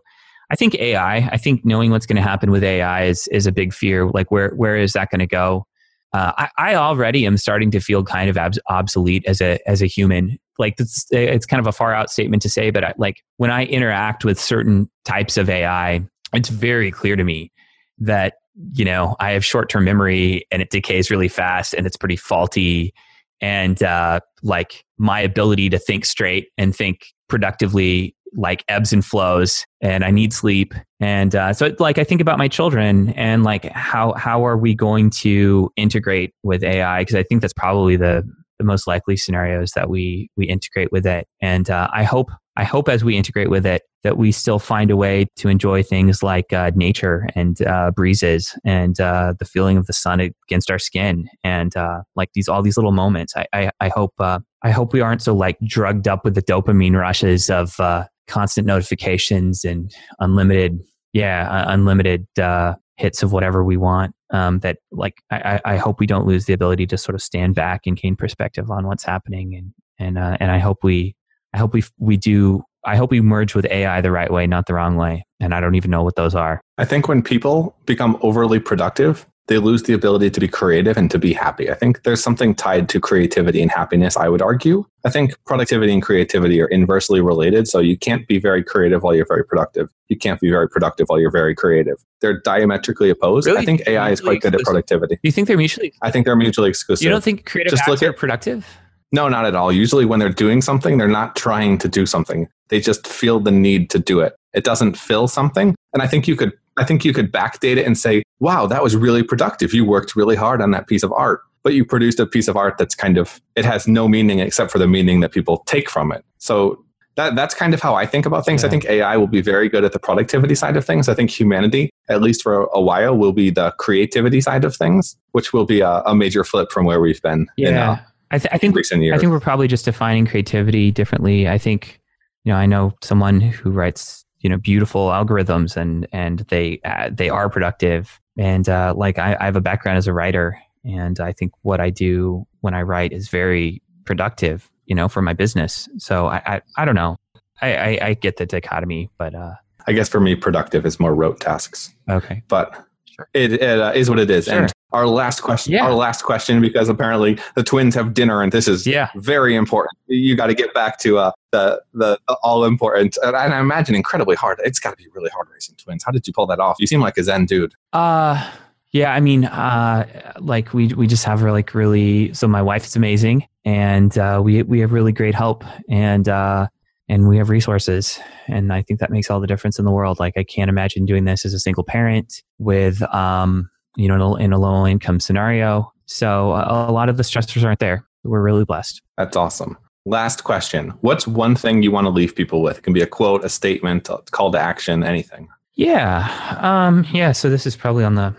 I 0.51 0.55
think 0.55 0.75
AI. 0.75 1.17
I 1.17 1.37
think 1.37 1.65
knowing 1.65 1.91
what's 1.91 2.05
going 2.05 2.17
to 2.17 2.21
happen 2.21 2.51
with 2.51 2.63
AI 2.63 3.05
is 3.05 3.27
is 3.29 3.47
a 3.47 3.51
big 3.51 3.73
fear. 3.73 4.09
Like 4.09 4.31
where 4.31 4.49
where 4.49 4.75
is 4.75 4.93
that 4.93 5.09
going 5.09 5.19
to 5.19 5.27
go? 5.27 5.65
Uh, 6.13 6.33
I, 6.37 6.49
I, 6.57 6.75
already 6.75 7.25
am 7.25 7.37
starting 7.37 7.71
to 7.71 7.79
feel 7.79 8.03
kind 8.03 8.29
of 8.29 8.37
abs- 8.37 8.59
obsolete 8.69 9.23
as 9.25 9.39
a 9.39 9.59
as 9.67 9.81
a 9.81 9.85
human. 9.85 10.37
Like 10.59 10.75
it's 10.77 11.05
it's 11.11 11.45
kind 11.45 11.59
of 11.61 11.67
a 11.67 11.71
far 11.71 11.93
out 11.93 12.09
statement 12.09 12.41
to 12.43 12.49
say, 12.49 12.69
but 12.69 12.83
I, 12.83 12.93
like 12.97 13.23
when 13.37 13.49
I 13.49 13.65
interact 13.65 14.25
with 14.25 14.39
certain 14.39 14.89
types 15.05 15.37
of 15.37 15.49
AI, 15.49 16.05
it's 16.33 16.49
very 16.49 16.91
clear 16.91 17.15
to 17.15 17.23
me 17.23 17.51
that 17.99 18.35
you 18.73 18.83
know 18.83 19.15
I 19.21 19.31
have 19.31 19.45
short 19.45 19.69
term 19.69 19.85
memory 19.85 20.45
and 20.51 20.61
it 20.61 20.69
decays 20.69 21.09
really 21.09 21.29
fast 21.29 21.73
and 21.73 21.87
it's 21.87 21.97
pretty 21.97 22.17
faulty, 22.17 22.93
and 23.39 23.81
uh, 23.81 24.19
like 24.43 24.83
my 24.97 25.21
ability 25.21 25.69
to 25.69 25.79
think 25.79 26.05
straight 26.05 26.49
and 26.57 26.75
think 26.75 27.05
productively 27.29 28.15
like 28.33 28.63
ebbs 28.67 28.93
and 28.93 29.05
flows 29.05 29.65
and 29.81 30.03
i 30.03 30.11
need 30.11 30.33
sleep. 30.33 30.73
And 30.99 31.35
uh, 31.35 31.53
so 31.53 31.75
like 31.79 31.97
i 31.97 32.03
think 32.03 32.21
about 32.21 32.37
my 32.37 32.47
children 32.47 33.09
and 33.09 33.43
like 33.43 33.65
how 33.71 34.13
how 34.13 34.45
are 34.45 34.57
we 34.57 34.75
going 34.75 35.09
to 35.21 35.71
integrate 35.75 36.33
with 36.43 36.63
ai 36.63 37.01
because 37.01 37.15
i 37.15 37.23
think 37.23 37.41
that's 37.41 37.53
probably 37.53 37.95
the 37.95 38.23
the 38.57 38.65
most 38.65 38.85
likely 38.85 39.17
scenarios 39.17 39.71
that 39.71 39.89
we 39.89 40.29
we 40.37 40.45
integrate 40.45 40.91
with 40.91 41.05
it. 41.05 41.27
And 41.41 41.69
uh, 41.69 41.89
i 41.93 42.03
hope 42.03 42.29
i 42.55 42.63
hope 42.63 42.89
as 42.89 43.03
we 43.03 43.17
integrate 43.17 43.49
with 43.49 43.65
it 43.65 43.81
that 44.03 44.17
we 44.17 44.31
still 44.31 44.59
find 44.59 44.89
a 44.89 44.95
way 44.95 45.27
to 45.35 45.47
enjoy 45.47 45.83
things 45.83 46.23
like 46.23 46.51
uh, 46.53 46.71
nature 46.75 47.27
and 47.35 47.61
uh, 47.61 47.91
breezes 47.91 48.57
and 48.65 48.99
uh, 48.99 49.33
the 49.37 49.45
feeling 49.45 49.77
of 49.77 49.85
the 49.85 49.93
sun 49.93 50.19
against 50.19 50.71
our 50.71 50.79
skin. 50.79 51.27
And 51.43 51.75
uh, 51.75 52.01
like 52.15 52.29
these 52.33 52.47
all 52.47 52.61
these 52.61 52.77
little 52.77 52.91
moments. 52.91 53.33
I 53.35 53.45
i, 53.53 53.71
I 53.79 53.89
hope 53.89 54.13
uh, 54.19 54.39
I 54.63 54.71
hope 54.71 54.93
we 54.93 55.01
aren't 55.01 55.21
so 55.21 55.35
like 55.35 55.57
drugged 55.65 56.07
up 56.07 56.23
with 56.23 56.35
the 56.35 56.41
dopamine 56.41 56.95
rushes 56.95 57.49
of 57.49 57.79
uh, 57.79 58.05
constant 58.27 58.67
notifications 58.67 59.63
and 59.63 59.93
unlimited, 60.19 60.79
yeah, 61.13 61.65
unlimited 61.67 62.27
uh, 62.39 62.75
hits 62.97 63.23
of 63.23 63.31
whatever 63.31 63.63
we 63.63 63.77
want. 63.77 64.13
Um, 64.31 64.59
that 64.59 64.77
like 64.91 65.15
I, 65.29 65.59
I 65.65 65.77
hope 65.77 65.99
we 65.99 66.07
don't 66.07 66.25
lose 66.25 66.45
the 66.45 66.53
ability 66.53 66.87
to 66.87 66.97
sort 66.97 67.15
of 67.15 67.21
stand 67.21 67.53
back 67.53 67.81
and 67.85 67.97
gain 67.97 68.15
perspective 68.15 68.71
on 68.71 68.87
what's 68.87 69.03
happening, 69.03 69.55
and 69.55 69.73
and 69.99 70.17
uh, 70.17 70.37
and 70.39 70.51
I 70.51 70.59
hope 70.59 70.77
we 70.83 71.15
I 71.53 71.57
hope 71.57 71.73
we 71.73 71.83
we 71.99 72.15
do 72.15 72.63
I 72.85 72.95
hope 72.95 73.11
we 73.11 73.21
merge 73.21 73.53
with 73.53 73.65
AI 73.65 74.01
the 74.01 74.11
right 74.11 74.31
way, 74.31 74.47
not 74.47 74.65
the 74.65 74.73
wrong 74.73 74.95
way. 74.95 75.25
And 75.39 75.53
I 75.53 75.59
don't 75.59 75.75
even 75.75 75.91
know 75.91 76.03
what 76.03 76.15
those 76.15 76.33
are. 76.33 76.61
I 76.77 76.85
think 76.85 77.07
when 77.07 77.21
people 77.21 77.75
become 77.85 78.17
overly 78.21 78.59
productive, 78.59 79.27
they 79.51 79.57
lose 79.57 79.83
the 79.83 79.91
ability 79.91 80.29
to 80.29 80.39
be 80.39 80.47
creative 80.47 80.95
and 80.95 81.11
to 81.11 81.19
be 81.19 81.33
happy. 81.33 81.69
I 81.69 81.73
think 81.73 82.03
there's 82.03 82.23
something 82.23 82.55
tied 82.55 82.87
to 82.87 83.01
creativity 83.01 83.61
and 83.61 83.69
happiness, 83.69 84.15
I 84.15 84.29
would 84.29 84.41
argue. 84.41 84.85
I 85.03 85.09
think 85.09 85.33
productivity 85.43 85.91
and 85.91 86.01
creativity 86.01 86.61
are 86.61 86.67
inversely 86.67 87.19
related. 87.19 87.67
So 87.67 87.79
you 87.79 87.97
can't 87.97 88.25
be 88.29 88.39
very 88.39 88.63
creative 88.63 89.03
while 89.03 89.13
you're 89.13 89.25
very 89.27 89.43
productive. 89.43 89.89
You 90.07 90.17
can't 90.17 90.39
be 90.39 90.49
very 90.49 90.69
productive 90.69 91.07
while 91.09 91.19
you're 91.19 91.31
very 91.31 91.53
creative. 91.53 91.97
They're 92.21 92.39
diametrically 92.39 93.09
opposed. 93.09 93.45
Really? 93.45 93.59
I 93.59 93.65
think 93.65 93.81
AI 93.87 94.11
is 94.11 94.21
quite 94.21 94.37
exclusive. 94.37 94.51
good 94.53 94.61
at 94.61 94.65
productivity. 94.65 95.15
Do 95.15 95.21
you 95.23 95.33
think 95.33 95.49
they're 95.49 95.57
mutually 95.57 95.87
exclusive? 95.87 96.07
I 96.07 96.11
think 96.11 96.25
they're 96.25 96.35
mutually 96.37 96.69
exclusive. 96.69 97.03
You 97.03 97.09
don't 97.09 97.21
think 97.21 97.45
creative 97.45 97.71
Just 97.71 97.89
look 97.89 98.01
at, 98.01 98.07
are 98.07 98.13
productive? 98.13 98.65
No, 99.11 99.27
not 99.27 99.43
at 99.43 99.53
all. 99.53 99.73
Usually 99.73 100.05
when 100.05 100.21
they're 100.21 100.29
doing 100.29 100.61
something, 100.61 100.97
they're 100.97 101.09
not 101.09 101.35
trying 101.35 101.77
to 101.79 101.89
do 101.89 102.05
something. 102.05 102.47
They 102.69 102.79
just 102.79 103.05
feel 103.05 103.41
the 103.41 103.51
need 103.51 103.89
to 103.89 103.99
do 103.99 104.21
it. 104.21 104.33
It 104.53 104.63
doesn't 104.63 104.95
fill 104.95 105.27
something. 105.27 105.75
And 105.93 106.01
I 106.01 106.07
think 106.07 106.27
you 106.27 106.35
could 106.35 106.53
I 106.77 106.83
think 106.83 107.03
you 107.03 107.13
could 107.13 107.31
backdate 107.31 107.77
it 107.77 107.85
and 107.85 107.97
say, 107.97 108.23
wow, 108.39 108.65
that 108.67 108.81
was 108.81 108.95
really 108.95 109.23
productive. 109.23 109.73
You 109.73 109.85
worked 109.85 110.15
really 110.15 110.35
hard 110.35 110.61
on 110.61 110.71
that 110.71 110.87
piece 110.87 111.03
of 111.03 111.11
art, 111.11 111.41
but 111.63 111.73
you 111.73 111.85
produced 111.85 112.19
a 112.19 112.25
piece 112.25 112.47
of 112.47 112.55
art 112.55 112.77
that's 112.77 112.95
kind 112.95 113.17
of, 113.17 113.41
it 113.55 113.65
has 113.65 113.87
no 113.87 114.07
meaning 114.07 114.39
except 114.39 114.71
for 114.71 114.79
the 114.79 114.87
meaning 114.87 115.19
that 115.19 115.31
people 115.31 115.63
take 115.67 115.89
from 115.89 116.11
it. 116.11 116.23
So 116.37 116.83
that, 117.17 117.35
that's 117.35 117.53
kind 117.53 117.73
of 117.73 117.81
how 117.81 117.93
I 117.95 118.05
think 118.05 118.25
about 118.25 118.45
things. 118.45 118.63
Yeah. 118.63 118.67
I 118.67 118.69
think 118.69 118.85
AI 118.85 119.17
will 119.17 119.27
be 119.27 119.41
very 119.41 119.67
good 119.67 119.83
at 119.83 119.91
the 119.91 119.99
productivity 119.99 120.55
side 120.55 120.77
of 120.77 120.85
things. 120.85 121.09
I 121.09 121.13
think 121.13 121.29
humanity, 121.29 121.89
at 122.07 122.21
least 122.21 122.41
for 122.41 122.69
a 122.73 122.81
while, 122.81 123.17
will 123.17 123.33
be 123.33 123.49
the 123.49 123.71
creativity 123.71 124.39
side 124.39 124.63
of 124.63 124.75
things, 124.75 125.17
which 125.33 125.51
will 125.51 125.65
be 125.65 125.81
a, 125.81 126.01
a 126.05 126.15
major 126.15 126.43
flip 126.45 126.71
from 126.71 126.85
where 126.85 127.01
we've 127.01 127.21
been. 127.21 127.47
Yeah. 127.57 127.69
In, 127.69 127.75
uh, 127.75 128.01
I, 128.31 128.37
th- 128.37 128.49
I 128.53 128.57
think 128.57 128.75
recent 128.75 129.03
years. 129.03 129.17
I 129.17 129.19
think 129.19 129.31
we're 129.31 129.41
probably 129.41 129.67
just 129.67 129.83
defining 129.83 130.25
creativity 130.25 130.89
differently. 130.89 131.49
I 131.49 131.57
think, 131.57 131.99
you 132.45 132.53
know, 132.53 132.57
I 132.57 132.65
know 132.65 132.93
someone 133.03 133.41
who 133.41 133.71
writes 133.71 134.25
you 134.41 134.49
know 134.49 134.57
beautiful 134.57 135.09
algorithms 135.09 135.77
and 135.77 136.07
and 136.11 136.39
they 136.49 136.79
uh, 136.83 137.09
they 137.11 137.29
are 137.29 137.49
productive. 137.49 138.19
And 138.37 138.67
uh, 138.67 138.93
like 138.95 139.19
I, 139.19 139.37
I 139.39 139.45
have 139.45 139.55
a 139.55 139.61
background 139.61 139.97
as 139.97 140.07
a 140.07 140.13
writer 140.13 140.57
and 140.83 141.19
i 141.19 141.31
think 141.31 141.51
what 141.61 141.79
i 141.79 141.89
do 141.89 142.45
when 142.61 142.73
i 142.73 142.81
write 142.81 143.13
is 143.13 143.29
very 143.29 143.81
productive 144.05 144.69
you 144.85 144.95
know 144.95 145.07
for 145.07 145.21
my 145.21 145.33
business. 145.33 145.87
So 145.97 146.27
i 146.27 146.41
i, 146.45 146.61
I 146.77 146.85
don't 146.85 146.95
know. 146.95 147.17
I, 147.61 147.75
I, 147.75 147.99
I 148.07 148.13
get 148.15 148.37
the 148.37 148.45
dichotomy 148.45 149.09
but 149.17 149.35
uh 149.35 149.53
i 149.87 149.91
guess 149.93 150.09
for 150.09 150.19
me 150.19 150.35
productive 150.35 150.85
is 150.85 150.99
more 150.99 151.13
rote 151.13 151.39
tasks. 151.39 151.93
Okay. 152.09 152.43
But 152.47 152.73
sure. 153.05 153.29
it, 153.33 153.53
it 153.53 153.79
uh, 153.79 153.91
is 153.93 154.09
what 154.09 154.19
it 154.19 154.29
is. 154.29 154.45
Sure. 154.45 154.63
and 154.63 154.73
our 154.91 155.07
last 155.07 155.41
question 155.41 155.73
yeah. 155.73 155.85
our 155.85 155.93
last 155.93 156.23
question 156.23 156.61
because 156.61 156.89
apparently 156.89 157.37
the 157.55 157.63
twins 157.63 157.95
have 157.95 158.13
dinner 158.13 158.41
and 158.41 158.51
this 158.51 158.67
is 158.67 158.85
yeah. 158.85 159.09
very 159.15 159.55
important. 159.55 159.97
You 160.07 160.35
got 160.35 160.47
to 160.47 160.53
get 160.53 160.73
back 160.73 160.99
to 160.99 161.17
uh, 161.17 161.31
the 161.51 161.81
the 161.93 162.19
all 162.43 162.63
important 162.63 163.17
and 163.23 163.35
i 163.35 163.59
imagine 163.59 163.93
incredibly 163.93 164.35
hard 164.35 164.59
it's 164.63 164.79
got 164.79 164.91
to 164.91 164.95
be 164.95 165.07
really 165.13 165.29
hard 165.29 165.47
raising 165.53 165.75
twins. 165.75 166.03
How 166.03 166.11
did 166.11 166.25
you 166.27 166.33
pull 166.33 166.47
that 166.47 166.59
off? 166.59 166.77
You 166.79 166.87
seem 166.87 167.01
like 167.01 167.17
a 167.17 167.23
zen 167.23 167.45
dude. 167.45 167.73
Uh 167.93 168.51
yeah 168.91 169.13
i 169.13 169.19
mean 169.19 169.45
uh 169.45 170.33
like 170.39 170.73
we 170.73 170.87
we 170.93 171.07
just 171.07 171.23
have 171.23 171.41
like 171.41 171.73
really 171.73 172.33
so 172.33 172.47
my 172.47 172.61
wife 172.61 172.85
is 172.85 172.95
amazing 172.95 173.47
and 173.63 174.17
uh 174.17 174.41
we 174.43 174.63
we 174.63 174.79
have 174.79 174.91
really 174.91 175.13
great 175.13 175.33
help 175.33 175.63
and 175.89 176.27
uh 176.27 176.67
and 177.07 177.27
we 177.27 177.37
have 177.37 177.49
resources 177.49 178.19
and 178.47 178.73
i 178.73 178.81
think 178.81 178.99
that 178.99 179.09
makes 179.09 179.29
all 179.29 179.39
the 179.39 179.47
difference 179.47 179.79
in 179.79 179.85
the 179.85 179.91
world. 179.91 180.19
Like 180.19 180.33
i 180.37 180.43
can't 180.43 180.69
imagine 180.69 181.05
doing 181.05 181.25
this 181.25 181.45
as 181.45 181.53
a 181.53 181.59
single 181.59 181.83
parent 181.83 182.41
with 182.59 183.01
um 183.13 183.69
you 183.95 184.07
know, 184.07 184.35
in 184.35 184.53
a 184.53 184.59
low 184.59 184.85
income 184.85 185.19
scenario. 185.19 185.91
So 186.05 186.51
a, 186.53 186.89
a 186.89 186.91
lot 186.91 187.09
of 187.09 187.17
the 187.17 187.23
stressors 187.23 187.63
aren't 187.63 187.79
there. 187.79 188.05
We're 188.23 188.41
really 188.41 188.65
blessed. 188.65 189.01
That's 189.17 189.35
awesome. 189.35 189.77
Last 190.05 190.43
question. 190.43 190.89
What's 191.01 191.27
one 191.27 191.55
thing 191.55 191.83
you 191.83 191.91
want 191.91 192.05
to 192.05 192.09
leave 192.09 192.35
people 192.35 192.61
with? 192.61 192.79
It 192.79 192.81
can 192.81 192.93
be 192.93 193.01
a 193.01 193.07
quote, 193.07 193.43
a 193.43 193.49
statement, 193.49 194.09
a 194.09 194.17
call 194.31 194.51
to 194.51 194.59
action, 194.59 195.03
anything. 195.03 195.47
Yeah. 195.75 196.57
Um, 196.59 197.05
yeah. 197.11 197.31
So 197.31 197.49
this 197.49 197.65
is 197.65 197.75
probably 197.75 198.03
on 198.03 198.15
the 198.15 198.35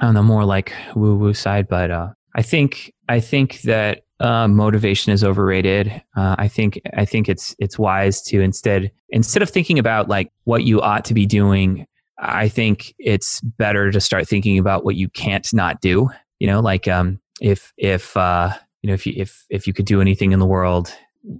on 0.00 0.14
the 0.14 0.22
more 0.22 0.44
like 0.44 0.72
woo 0.94 1.16
woo 1.16 1.34
side, 1.34 1.68
but 1.68 1.90
uh, 1.90 2.08
I 2.34 2.42
think 2.42 2.92
I 3.08 3.20
think 3.20 3.60
that 3.62 4.02
uh, 4.20 4.48
motivation 4.48 5.12
is 5.12 5.22
overrated. 5.22 5.88
Uh, 6.16 6.36
I 6.38 6.48
think 6.48 6.80
I 6.96 7.04
think 7.04 7.28
it's 7.28 7.54
it's 7.58 7.78
wise 7.78 8.22
to 8.22 8.40
instead 8.40 8.90
instead 9.10 9.42
of 9.42 9.50
thinking 9.50 9.78
about 9.78 10.08
like 10.08 10.30
what 10.44 10.64
you 10.64 10.80
ought 10.80 11.04
to 11.06 11.14
be 11.14 11.26
doing, 11.26 11.86
I 12.22 12.48
think 12.48 12.94
it's 12.98 13.40
better 13.40 13.90
to 13.90 14.00
start 14.00 14.28
thinking 14.28 14.58
about 14.58 14.84
what 14.84 14.94
you 14.94 15.08
can't 15.08 15.46
not 15.52 15.80
do. 15.80 16.08
You 16.38 16.46
know, 16.46 16.60
like 16.60 16.88
um, 16.88 17.20
if 17.40 17.72
if 17.76 18.16
uh, 18.16 18.52
you 18.80 18.88
know 18.88 18.94
if 18.94 19.06
you 19.06 19.14
if 19.16 19.44
if 19.50 19.66
you 19.66 19.72
could 19.72 19.86
do 19.86 20.00
anything 20.00 20.32
in 20.32 20.38
the 20.38 20.46
world, 20.46 20.94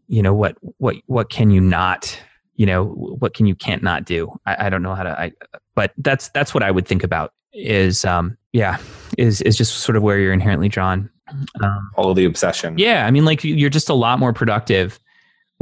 you 0.08 0.22
know 0.22 0.34
what 0.34 0.56
what 0.78 0.96
what 1.06 1.30
can 1.30 1.50
you 1.50 1.60
not 1.60 2.18
you 2.56 2.66
know 2.66 2.84
what 2.84 3.34
can 3.34 3.46
you 3.46 3.54
can't 3.54 3.82
not 3.82 4.04
do 4.04 4.32
I, 4.46 4.66
I, 4.66 4.70
don't 4.70 4.82
know 4.82 4.94
how 4.94 5.02
to 5.02 5.20
I 5.20 5.32
but 5.74 5.92
that's 5.98 6.28
that's 6.28 6.54
what 6.54 6.62
I 6.62 6.70
would 6.70 6.86
think 6.86 7.02
about 7.02 7.32
is 7.52 8.04
um 8.04 8.36
yeah 8.52 8.78
is 9.18 9.40
is 9.42 9.56
just 9.56 9.78
sort 9.78 9.96
of 9.96 10.02
where 10.02 10.18
you're 10.18 10.32
inherently 10.32 10.68
drawn 10.68 11.10
um, 11.62 11.90
all 11.96 12.14
the 12.14 12.24
obsession 12.24 12.78
yeah 12.78 13.06
I 13.06 13.10
mean 13.10 13.24
like 13.24 13.42
you're 13.42 13.70
just 13.70 13.88
a 13.88 13.94
lot 13.94 14.18
more 14.18 14.32
productive 14.32 15.00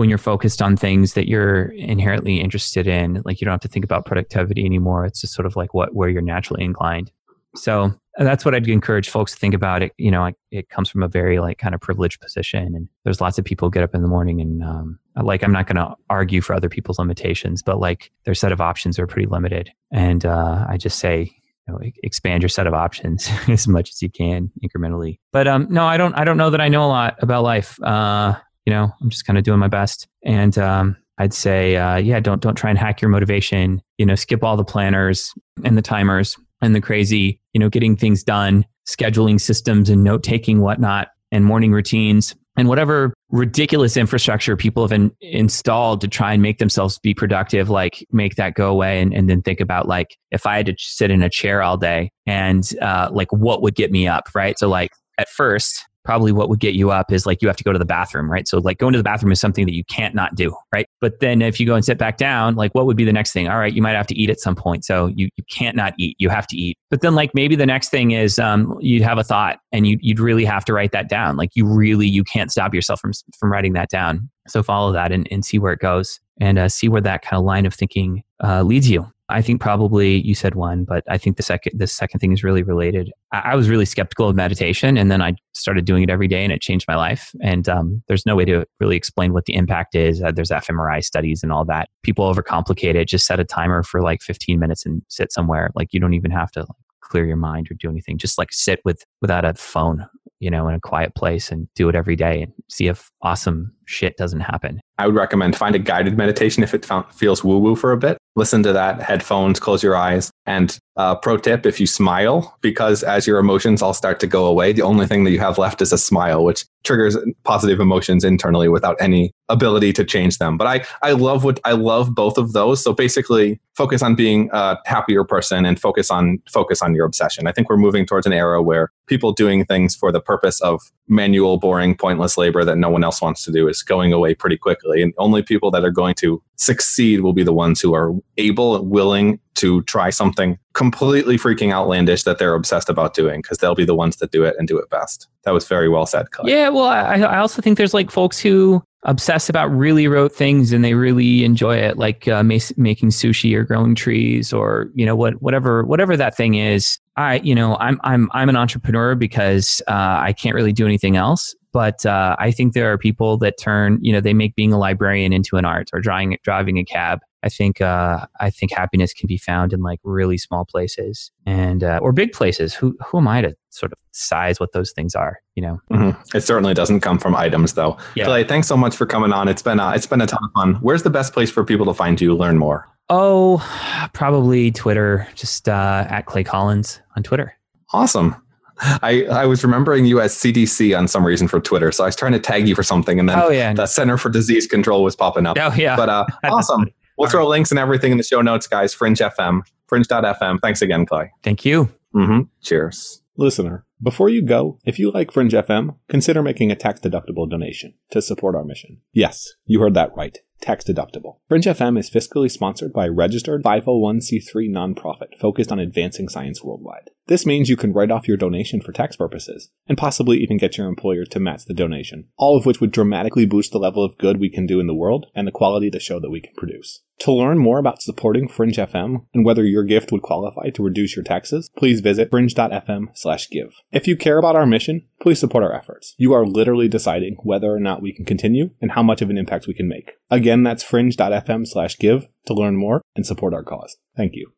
when 0.01 0.09
you're 0.09 0.17
focused 0.17 0.63
on 0.63 0.79
things 0.79 1.13
that 1.13 1.29
you're 1.29 1.65
inherently 1.73 2.41
interested 2.41 2.87
in 2.87 3.21
like 3.27 3.39
you 3.39 3.45
don't 3.45 3.53
have 3.53 3.61
to 3.61 3.69
think 3.69 3.85
about 3.85 4.07
productivity 4.07 4.65
anymore. 4.65 5.05
It's 5.05 5.21
just 5.21 5.35
sort 5.35 5.45
of 5.45 5.57
like 5.57 5.75
what 5.75 5.95
where 5.95 6.09
you're 6.09 6.23
naturally 6.23 6.65
inclined. 6.65 7.13
So 7.55 7.93
that's 8.17 8.45
what 8.45 8.55
i'd 8.55 8.67
encourage 8.67 9.11
folks 9.11 9.33
to 9.33 9.39
think 9.39 9.53
about. 9.53 9.83
It 9.83 9.93
you 9.99 10.11
know 10.11 10.33
it 10.51 10.71
comes 10.71 10.89
from 10.89 11.03
a 11.03 11.09
very 11.09 11.39
like 11.39 11.59
kind 11.59 11.75
of 11.75 11.83
privileged 11.83 12.19
position 12.19 12.75
and 12.75 12.89
there's 13.05 13.21
lots 13.21 13.39
of 13.39 13.45
people 13.45 13.69
get 13.69 13.83
up 13.83 13.95
in 13.95 14.01
the 14.01 14.09
morning 14.09 14.41
and 14.41 14.65
um, 14.65 14.99
like 15.23 15.45
i'm 15.45 15.53
not 15.53 15.67
going 15.67 15.77
to 15.77 15.95
argue 16.09 16.41
for 16.41 16.55
other 16.55 16.71
people's 16.71 16.99
limitations 16.99 17.63
but 17.63 17.79
like 17.79 18.11
their 18.25 18.35
set 18.35 18.53
of 18.53 18.61
options 18.63 18.99
are 18.99 19.07
pretty 19.07 19.29
limited. 19.29 19.71
And 19.93 20.25
uh, 20.25 20.65
i 20.67 20.79
just 20.79 20.99
say 20.99 21.31
you 21.69 21.75
know, 21.75 21.79
expand 22.03 22.43
your 22.43 22.49
set 22.49 22.67
of 22.67 22.73
options 22.73 23.29
as 23.49 23.69
much 23.69 23.91
as 23.91 24.01
you 24.01 24.09
can 24.09 24.51
incrementally. 24.65 25.19
But 25.31 25.47
um, 25.47 25.67
no 25.69 25.85
i 25.85 25.99
don't 25.99 26.15
i 26.15 26.25
don't 26.25 26.39
know 26.39 26.49
that 26.49 26.61
i 26.63 26.69
know 26.69 26.87
a 26.87 26.89
lot 26.89 27.17
about 27.21 27.43
life. 27.43 27.79
Uh, 27.83 28.37
you 28.67 28.73
know 28.73 28.91
i'm 29.01 29.11
just 29.11 29.25
kind 29.27 29.39
of 29.39 29.45
doing 29.45 29.59
my 29.59 29.69
best. 29.69 30.07
And 30.25 30.57
um, 30.59 30.97
i'd 31.19 31.35
say 31.35 31.77
uh, 31.77 31.97
yeah 31.97 32.21
don't 32.21 32.43
don't 32.43 32.57
try 32.57 32.71
and 32.71 32.79
hack 32.79 33.01
your 33.01 33.11
motivation 33.11 33.83
you 33.99 34.07
know 34.07 34.15
skip 34.15 34.43
all 34.43 34.57
the 34.57 34.65
planners 34.65 35.33
and 35.65 35.77
the 35.77 35.83
timers 35.83 36.37
and 36.63 36.75
the 36.75 36.81
crazy 36.81 37.41
you 37.53 37.61
know 37.61 37.69
getting 37.69 37.97
things 37.97 38.23
done 38.23 38.65
scheduling 38.89 39.41
systems 39.41 39.89
and 39.89 40.03
note 40.05 40.23
taking 40.23 40.61
whatnot 40.61 41.09
and 41.33 41.45
morning 41.45 41.73
routines 41.73 42.35
and 42.57 42.69
whatever 42.69 43.15
ridiculous 43.31 43.97
infrastructure 43.97 44.57
people 44.57 44.83
have 44.83 44.93
in, 44.93 45.13
installed 45.21 46.01
to 46.01 46.09
try 46.09 46.33
and 46.33 46.43
make 46.43 46.59
themselves 46.59 46.99
be 46.99 47.15
productive 47.15 47.71
like 47.71 48.05
make 48.11 48.35
that 48.35 48.55
go 48.55 48.69
away 48.69 49.01
and, 49.01 49.15
and 49.15 49.31
then 49.31 49.41
think 49.43 49.61
about 49.61 49.87
like 49.87 50.17
if 50.31 50.47
i 50.47 50.57
had 50.57 50.67
to 50.67 50.75
sit 50.79 51.11
in 51.11 51.23
a 51.23 51.31
chair 51.31 51.63
all 51.63 51.77
day 51.77 52.11
and 52.27 52.73
uh, 52.81 53.09
like 53.13 53.33
what 53.33 53.63
would 53.63 53.75
get 53.75 53.91
me 53.91 54.07
up 54.07 54.29
right? 54.35 54.59
So 54.59 54.69
like 54.69 54.93
at 55.19 55.29
first 55.29 55.85
probably 56.05 56.33
what 56.33 56.49
would 56.49 56.61
get 56.61 56.75
you 56.75 56.91
up 56.91 57.13
is 57.13 57.27
like 57.27 57.43
you 57.43 57.49
have 57.49 57.57
to 57.57 57.65
go 57.65 57.73
to 57.73 57.79
the 57.79 57.85
bathroom, 57.85 58.31
right? 58.31 58.49
So 58.49 58.59
like 58.59 58.79
going 58.79 58.93
to 58.93 58.99
the 58.99 59.05
bathroom 59.05 59.33
is 59.33 59.41
something 59.41 59.67
that 59.67 59.75
you 59.75 59.85
can't 59.85 60.15
not 60.15 60.35
do, 60.35 60.55
right? 60.73 60.87
But 61.01 61.21
then 61.21 61.43
if 61.43 61.61
you 61.61 61.67
go 61.67 61.75
and 61.75 61.85
sit 61.85 61.99
back 61.99 62.17
down, 62.17 62.57
like 62.57 62.75
what 62.75 62.87
would 62.87 62.97
be 62.97 63.05
the 63.05 63.13
next 63.13 63.33
thing? 63.33 63.49
All 63.49 63.59
right, 63.59 63.73
you 63.73 63.83
might 63.83 63.93
have 63.93 64.07
to 64.09 64.15
eat 64.15 64.31
at 64.31 64.41
some 64.41 64.55
point. 64.55 64.85
So 64.85 65.09
you, 65.09 65.29
you 65.37 65.45
can't 65.51 65.77
not 65.77 65.95
eat. 65.99 66.17
You 66.19 66.29
have 66.31 66.47
to 66.49 66.57
eat. 66.57 66.79
But 66.89 67.03
then 67.03 67.15
like 67.15 67.35
maybe 67.35 67.57
the 67.57 67.67
next 67.67 67.91
thing 67.91 68.13
is 68.13 68.39
um, 68.39 68.77
you'd 68.81 69.03
have 69.03 69.19
a 69.19 69.25
thought 69.25 69.61
and 69.73 69.87
you, 69.87 69.99
you'd 70.01 70.21
really 70.21 70.45
have 70.45 70.65
to 70.67 70.73
write 70.73 70.93
that 70.93 71.09
down. 71.09 71.37
Like 71.37 71.51
you 71.55 71.67
really, 71.67 72.07
you 72.07 72.25
can't 72.25 72.51
stop 72.51 72.75
yourself 72.75 73.01
from, 73.01 73.13
from 73.39 73.53
writing 73.53 73.75
that 73.75 73.91
down. 73.91 74.31
So 74.49 74.63
follow 74.63 74.93
that 74.93 75.13
and, 75.13 75.29
and 75.31 75.45
see 75.45 75.59
where 75.59 75.73
it 75.73 75.81
goes 75.81 76.19
and 76.41 76.59
uh, 76.59 76.69
see 76.69 76.89
where 76.89 77.03
that 77.03 77.23
kind 77.23 77.39
of 77.39 77.45
line 77.45 77.67
of 77.67 77.75
thinking 77.75 78.23
uh, 78.43 78.63
leads 78.63 78.91
you. 78.91 79.07
I 79.31 79.43
think 79.43 79.61
probably 79.61 80.21
you 80.21 80.35
said 80.35 80.55
one, 80.55 80.85
but 80.85 81.05
I 81.09 81.19
think 81.19 81.37
the 81.37 81.43
second 81.43 81.79
the 81.79 81.87
second 81.87 82.21
thing 82.21 82.33
is 82.33 82.45
really 82.45 82.63
related. 82.63 83.13
I, 83.33 83.53
I, 83.53 83.57
was 83.57 83.69
really 83.69 83.85
skeptical 83.85 84.29
of 84.29 84.37
meditation, 84.37 84.99
and 84.99 85.11
then 85.11 85.23
I 85.23 85.35
started 85.55 85.85
doing 85.85 86.03
it 86.03 86.11
every 86.11 86.29
day, 86.29 86.45
and 86.45 86.53
it 86.53 86.61
changed 86.61 86.87
my 86.89 86.97
life. 86.97 87.31
And 87.43 87.69
um, 87.69 88.03
there's 88.09 88.27
no 88.27 88.37
way 88.37 88.45
to 88.47 88.67
really 88.81 88.97
explain 88.97 89.33
what 89.33 89.47
the 89.47 89.55
impact 89.55 89.95
is. 89.95 90.23
Uh, 90.23 90.33
there's 90.33 90.51
fMRI 90.51 91.03
studies 91.05 91.43
and 91.43 91.53
all 91.53 91.65
that. 91.67 91.89
People 92.03 92.33
overcomplicate 92.33 92.95
it. 92.95 93.07
Just 93.07 93.27
set 93.27 93.41
a 93.41 93.45
timer 93.45 93.83
for 93.83 94.03
like 94.03 94.23
15 94.23 94.59
minutes 94.59 94.85
and 94.85 95.03
sit 95.09 95.33
somewhere. 95.33 95.71
Like 95.75 95.93
you 95.93 96.01
don't 96.01 96.15
even 96.15 96.31
have 96.31 96.51
to 96.53 96.67
clear 97.01 97.27
your 97.27 97.37
mind 97.37 97.71
or 97.71 97.75
do 97.75 97.91
anything. 97.91 98.19
Just 98.19 98.39
like 98.39 98.53
sit 98.53 98.81
with 98.85 99.05
without 99.21 99.45
a 99.45 99.55
phone, 99.55 100.07
you 100.39 100.51
know, 100.51 100.69
in 100.69 100.75
a 100.75 100.81
quiet 100.81 101.15
place 101.15 101.51
and 101.51 101.69
do 101.75 101.89
it 101.89 101.95
every 101.95 102.17
day 102.17 102.43
and 102.43 102.53
see 102.69 102.89
if 102.89 103.11
awesome 103.23 103.73
shit 103.87 104.17
doesn't 104.17 104.41
happen. 104.41 104.81
I 105.01 105.07
would 105.07 105.17
recommend 105.17 105.57
find 105.57 105.75
a 105.75 105.79
guided 105.79 106.19
meditation 106.19 106.63
if 106.63 106.75
it 106.75 106.87
feels 107.15 107.43
woo 107.43 107.59
woo 107.59 107.75
for 107.75 107.91
a 107.91 107.97
bit. 107.97 108.19
Listen 108.37 108.63
to 108.63 108.73
that, 108.75 109.01
headphones, 109.01 109.59
close 109.59 109.83
your 109.83 109.97
eyes. 109.97 110.31
And 110.47 110.79
uh, 110.97 111.15
pro 111.15 111.39
tip 111.39 111.65
if 111.65 111.81
you 111.81 111.87
smile, 111.87 112.57
because 112.61 113.03
as 113.03 113.27
your 113.27 113.39
emotions 113.39 113.81
all 113.81 113.95
start 113.95 114.21
to 114.21 114.27
go 114.27 114.45
away, 114.45 114.73
the 114.73 114.83
only 114.83 115.07
thing 115.07 115.25
that 115.25 115.31
you 115.31 115.41
have 115.41 115.57
left 115.57 115.81
is 115.81 115.93
a 115.93 115.99
smile, 115.99 116.45
which 116.45 116.67
triggers 116.85 117.17
positive 117.45 117.81
emotions 117.81 118.25
internally 118.25 118.69
without 118.69 118.97
any 119.01 119.33
ability 119.49 119.93
to 119.95 120.05
change 120.05 120.39
them. 120.39 120.59
But 120.59 120.67
I, 120.67 120.85
I 121.03 121.13
love 121.13 121.45
what 121.45 121.61
I 121.65 121.73
love 121.73 122.15
both 122.15 122.37
of 122.37 122.53
those. 122.53 122.85
So 122.85 122.93
basically, 122.93 123.59
focus 123.75 124.03
on 124.03 124.15
being 124.15 124.51
a 124.53 124.77
happier 124.85 125.25
person 125.25 125.65
and 125.65 125.81
focus 125.81 126.11
on 126.11 126.39
focus 126.51 126.83
on 126.83 126.95
your 126.95 127.07
obsession. 127.07 127.47
I 127.47 127.53
think 127.53 127.71
we're 127.71 127.77
moving 127.79 128.05
towards 128.05 128.27
an 128.27 128.33
era 128.33 128.63
where 128.63 128.91
people 129.07 129.33
doing 129.33 129.65
things 129.65 129.97
for 129.97 130.13
the 130.13 130.21
purpose 130.21 130.61
of 130.61 130.83
manual, 131.09 131.57
boring, 131.57 131.97
pointless 131.97 132.37
labor 132.37 132.65
that 132.65 132.77
no 132.77 132.91
one 132.91 133.05
else 133.05 133.23
wants 133.23 133.45
to 133.45 133.53
do 133.53 133.69
is 133.69 133.83
going 133.83 134.13
away 134.13 134.35
pretty 134.35 134.57
quickly. 134.57 134.90
And 134.93 135.13
only 135.19 135.43
people 135.43 135.71
that 135.71 135.85
are 135.85 135.91
going 135.91 136.15
to 136.17 136.43
succeed 136.57 137.21
will 137.21 137.33
be 137.33 137.43
the 137.43 137.53
ones 137.53 137.81
who 137.81 137.95
are 137.95 138.13
able 138.37 138.77
and 138.77 138.91
willing 138.91 139.41
to 139.55 139.83
try 139.83 140.11
something 140.11 140.59
completely 140.75 141.37
freaking 141.37 141.73
outlandish 141.73 142.23
that 142.25 142.39
they're 142.39 142.55
obsessed 142.55 142.89
about 142.89 143.15
doing 143.15 143.41
because 143.43 143.59
they'll 143.59 143.75
be 143.75 143.85
the 143.85 143.95
ones 143.95 144.17
that 144.17 144.31
do 144.31 144.45
it 144.45 144.55
and 144.59 144.69
do 144.69 144.79
it 144.79 144.89
best. 144.91 145.29
That 145.45 145.53
was 145.53 145.67
very 145.67 145.89
well 145.89 146.07
said, 146.07 146.31
Clay. 146.31 146.53
Yeah, 146.53 146.69
well, 146.69 146.85
I, 146.85 147.17
I 147.17 147.39
also 147.39 147.63
think 147.63 147.79
there's 147.79 147.95
like 147.95 148.11
folks 148.11 148.39
who 148.39 148.83
obsess 149.05 149.49
about 149.49 149.67
really 149.69 150.07
rote 150.07 150.35
things 150.35 150.73
and 150.73 150.85
they 150.85 150.93
really 150.93 151.43
enjoy 151.43 151.77
it 151.77 151.97
like 151.97 152.29
uh, 152.29 152.43
making 152.43 153.09
sushi 153.09 153.55
or 153.55 153.65
growing 153.65 153.95
trees 153.95 154.53
or 154.53 154.91
you 154.95 155.07
know 155.07 155.17
what 155.17 155.41
whatever 155.41 155.85
whatever 155.85 156.19
that 156.19 156.37
thing 156.37 156.55
is 156.57 156.99
i 157.17 157.37
you 157.37 157.55
know 157.55 157.79
i'm 157.79 157.99
i'm 158.05 158.29
i'm 158.35 158.51
an 158.51 158.57
entrepreneur 158.57 159.15
because 159.15 159.81
uh, 159.89 160.19
i 160.21 160.35
can't 160.35 160.55
really 160.55 160.73
do 160.73 160.85
anything 160.85 161.17
else 161.17 161.55
but 161.73 162.05
uh, 162.05 162.37
I 162.39 162.51
think 162.51 162.75
there 162.75 162.93
are 162.93 162.99
people 162.99 163.39
that 163.39 163.59
turn, 163.59 163.99
you 164.01 164.13
know, 164.13 164.21
they 164.21 164.35
make 164.35 164.55
being 164.55 164.73
a 164.73 164.79
librarian 164.79 165.33
into 165.33 165.57
an 165.57 165.65
art 165.65 165.91
or 165.93 166.01
driving 166.01 166.37
driving 166.43 166.79
a 166.79 166.85
cab. 166.85 167.21
I 167.43 167.49
think 167.49 167.81
uh, 167.81 168.27
I 168.39 168.51
think 168.51 168.73
happiness 168.73 169.15
can 169.15 169.27
be 169.27 169.39
found 169.39 169.73
in 169.73 169.81
like 169.81 170.01
really 170.05 170.37
small 170.37 170.65
places 170.65 171.31
and 171.47 171.83
uh, 171.83 171.99
or 172.03 172.13
big 172.13 172.33
places. 172.33 172.75
Who 172.75 172.97
who 173.05 173.19
am 173.19 173.29
I 173.29 173.41
to 173.41 173.55
sort 173.71 173.93
of 173.93 173.99
size 174.13 174.61
what 174.61 174.73
those 174.73 174.93
things 174.93 175.15
are? 175.15 175.39
You 175.55 175.63
know, 175.63 175.81
mm-hmm. 175.91 176.37
it 176.37 176.43
certainly 176.43 176.75
doesn't 176.75 177.01
come 177.01 177.19
from 177.19 177.35
items 177.35 177.75
though. 177.75 177.97
Yeah. 178.15 178.27
Clay, 178.27 178.45
thanks 178.45 178.69
so 178.69 178.77
much 178.77 178.95
for 178.95 179.07
coming 179.07 179.33
on. 179.33 179.49
It's 179.49 179.63
been 179.63 179.81
uh, 179.81 179.93
it's 179.93 180.07
been 180.07 180.21
a 180.21 180.27
ton 180.27 180.41
of 180.45 180.51
fun. 180.53 180.75
Where's 180.83 181.03
the 181.03 181.11
best 181.11 181.33
place 181.33 181.51
for 181.51 181.65
people 181.65 181.87
to 181.87 181.95
find 181.95 182.21
you, 182.21 182.37
learn 182.37 182.59
more? 182.59 182.87
Oh, 183.09 183.67
probably 184.13 184.71
Twitter. 184.71 185.27
Just 185.35 185.69
uh, 185.69 186.07
at 186.09 186.27
Clay 186.27 186.45
Collins 186.45 187.01
on 187.17 187.23
Twitter. 187.23 187.55
Awesome. 187.93 188.37
I, 188.81 189.27
I 189.31 189.47
was 189.47 189.63
remembering 189.63 190.07
you 190.07 190.21
as 190.21 190.35
CDC 190.35 190.97
on 190.97 191.09
some 191.09 191.25
reason 191.25 191.49
for 191.49 191.61
Twitter. 191.61 191.93
So 191.93 192.05
I 192.05 192.09
was 192.09 192.17
trying 192.17 192.33
to 192.33 192.39
tag 192.39 192.69
you 192.69 192.75
for 192.75 192.83
something 192.83 193.19
and 193.19 193.29
then 193.29 193.39
oh, 193.39 193.51
yeah. 193.51 193.73
the 193.73 193.87
Center 193.87 194.17
for 194.17 194.31
Disease 194.31 194.67
Control 194.67 195.03
was 195.03 195.17
popping 195.17 195.47
up. 195.47 195.57
Oh, 195.61 195.73
yeah. 195.75 195.97
But 195.97 196.09
uh, 196.09 196.27
awesome. 196.45 196.87
We'll 197.19 197.29
throw 197.29 197.47
links 197.47 197.71
and 197.71 197.79
everything 197.79 198.13
in 198.13 198.19
the 198.19 198.25
show 198.25 198.41
notes, 198.41 198.67
guys. 198.67 198.95
Fringe 198.95 199.19
FM, 199.19 199.61
fringe.fm. 199.89 200.61
Thanks 200.63 200.81
again, 200.81 201.05
Clay. 201.05 201.31
Thank 201.43 201.65
you. 201.65 201.91
Mm-hmm. 202.15 202.43
Cheers. 202.63 203.23
Listener, 203.37 203.85
before 204.03 204.29
you 204.29 204.43
go, 204.43 204.79
if 204.85 204.99
you 204.99 205.11
like 205.11 205.31
Fringe 205.31 205.53
FM, 205.53 205.97
consider 206.09 206.43
making 206.43 206.71
a 206.71 206.77
tax 206.77 207.01
deductible 207.01 207.49
donation 207.49 207.95
to 208.11 208.23
support 208.23 208.55
our 208.55 208.65
mission. 208.65 209.01
Yes, 209.13 209.55
you 209.67 209.81
heard 209.81 209.95
that 209.95 210.15
right 210.17 210.39
tax 210.61 210.85
deductible. 210.85 211.39
Fringe 211.49 211.65
FM 211.65 211.99
is 211.99 212.11
fiscally 212.11 212.51
sponsored 212.51 212.93
by 212.93 213.07
a 213.07 213.11
registered 213.13 213.63
501c3 213.63 214.71
nonprofit 214.71 215.39
focused 215.41 215.73
on 215.73 215.79
advancing 215.81 216.29
science 216.29 216.63
worldwide. 216.63 217.11
This 217.31 217.47
means 217.47 217.69
you 217.69 217.77
can 217.77 217.93
write 217.93 218.11
off 218.11 218.27
your 218.27 218.37
donation 218.37 218.81
for 218.81 218.91
tax 218.91 219.15
purposes, 219.15 219.71
and 219.87 219.97
possibly 219.97 220.39
even 220.39 220.57
get 220.57 220.77
your 220.77 220.89
employer 220.89 221.25
to 221.27 221.39
match 221.39 221.65
the 221.65 221.73
donation, 221.73 222.27
all 222.37 222.57
of 222.57 222.67
which 222.67 222.81
would 222.81 222.91
dramatically 222.91 223.47
boost 223.47 223.71
the 223.71 223.79
level 223.79 224.05
of 224.05 224.19
good 224.19 224.41
we 224.41 224.51
can 224.51 224.67
do 224.67 224.81
in 224.81 224.89
the 224.89 224.95
world 224.97 225.27
and 225.33 225.47
the 225.47 225.53
quality 225.53 225.87
of 225.87 225.93
the 225.93 226.01
show 226.01 226.19
that 226.19 226.31
we 226.31 226.41
can 226.41 226.53
produce. 226.57 227.03
To 227.21 227.33
learn 227.33 227.59
more 227.59 227.79
about 227.79 228.03
supporting 228.03 228.49
Fringe 228.49 228.77
FM 228.77 229.27
and 229.33 229.45
whether 229.45 229.65
your 229.65 229.85
gift 229.85 230.11
would 230.11 230.23
qualify 230.23 230.71
to 230.71 230.83
reduce 230.83 231.15
your 231.15 231.23
taxes, 231.23 231.71
please 231.77 232.01
visit 232.01 232.31
fringe.fm/give. 232.31 233.75
If 233.93 234.09
you 234.09 234.17
care 234.17 234.39
about 234.39 234.57
our 234.57 234.67
mission, 234.67 235.07
please 235.21 235.39
support 235.39 235.63
our 235.63 235.73
efforts. 235.73 236.17
You 236.19 236.33
are 236.33 236.45
literally 236.45 236.89
deciding 236.89 237.37
whether 237.45 237.71
or 237.71 237.79
not 237.79 238.03
we 238.03 238.13
can 238.13 238.25
continue 238.25 238.71
and 238.81 238.93
how 238.93 239.05
much 239.05 239.23
of 239.23 239.31
an 239.31 239.39
impact 239.39 239.69
we 239.69 239.75
can 239.75 239.87
make. 239.87 240.15
Again, 240.31 240.65
that's 240.65 240.83
fringe.fm/give 240.83 242.27
to 242.47 242.55
learn 242.55 242.77
more 242.77 243.03
and 243.15 243.25
support 243.25 243.55
our 243.55 243.63
cause. 243.63 243.99
Thank 244.17 244.33
you. 244.35 244.53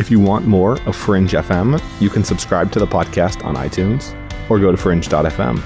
If 0.00 0.10
you 0.10 0.18
want 0.18 0.46
more 0.46 0.80
of 0.88 0.96
Fringe 0.96 1.32
FM, 1.32 1.78
you 2.00 2.08
can 2.08 2.24
subscribe 2.24 2.72
to 2.72 2.78
the 2.78 2.86
podcast 2.86 3.44
on 3.44 3.54
iTunes 3.54 4.16
or 4.48 4.58
go 4.58 4.70
to 4.70 4.76
fringe.fm 4.78 5.58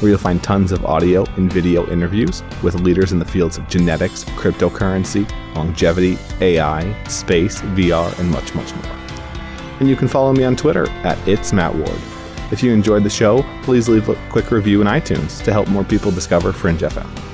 where 0.00 0.08
you'll 0.08 0.18
find 0.18 0.42
tons 0.42 0.72
of 0.72 0.86
audio 0.86 1.26
and 1.36 1.52
video 1.52 1.86
interviews 1.90 2.42
with 2.62 2.74
leaders 2.80 3.12
in 3.12 3.18
the 3.18 3.24
fields 3.26 3.58
of 3.58 3.68
genetics, 3.68 4.24
cryptocurrency, 4.24 5.30
longevity, 5.54 6.16
AI, 6.40 7.04
space, 7.04 7.60
VR, 7.60 8.18
and 8.18 8.30
much, 8.30 8.54
much 8.54 8.74
more. 8.74 8.96
And 9.78 9.90
you 9.90 9.94
can 9.94 10.08
follow 10.08 10.32
me 10.32 10.44
on 10.44 10.56
Twitter 10.56 10.88
at 11.04 11.18
It's 11.28 11.52
Matt 11.52 11.74
Ward. 11.74 12.00
If 12.50 12.62
you 12.62 12.72
enjoyed 12.72 13.04
the 13.04 13.10
show, 13.10 13.42
please 13.62 13.90
leave 13.90 14.08
a 14.08 14.16
quick 14.30 14.50
review 14.50 14.80
in 14.80 14.86
iTunes 14.86 15.44
to 15.44 15.52
help 15.52 15.68
more 15.68 15.84
people 15.84 16.10
discover 16.10 16.50
Fringe 16.50 16.80
FM. 16.80 17.31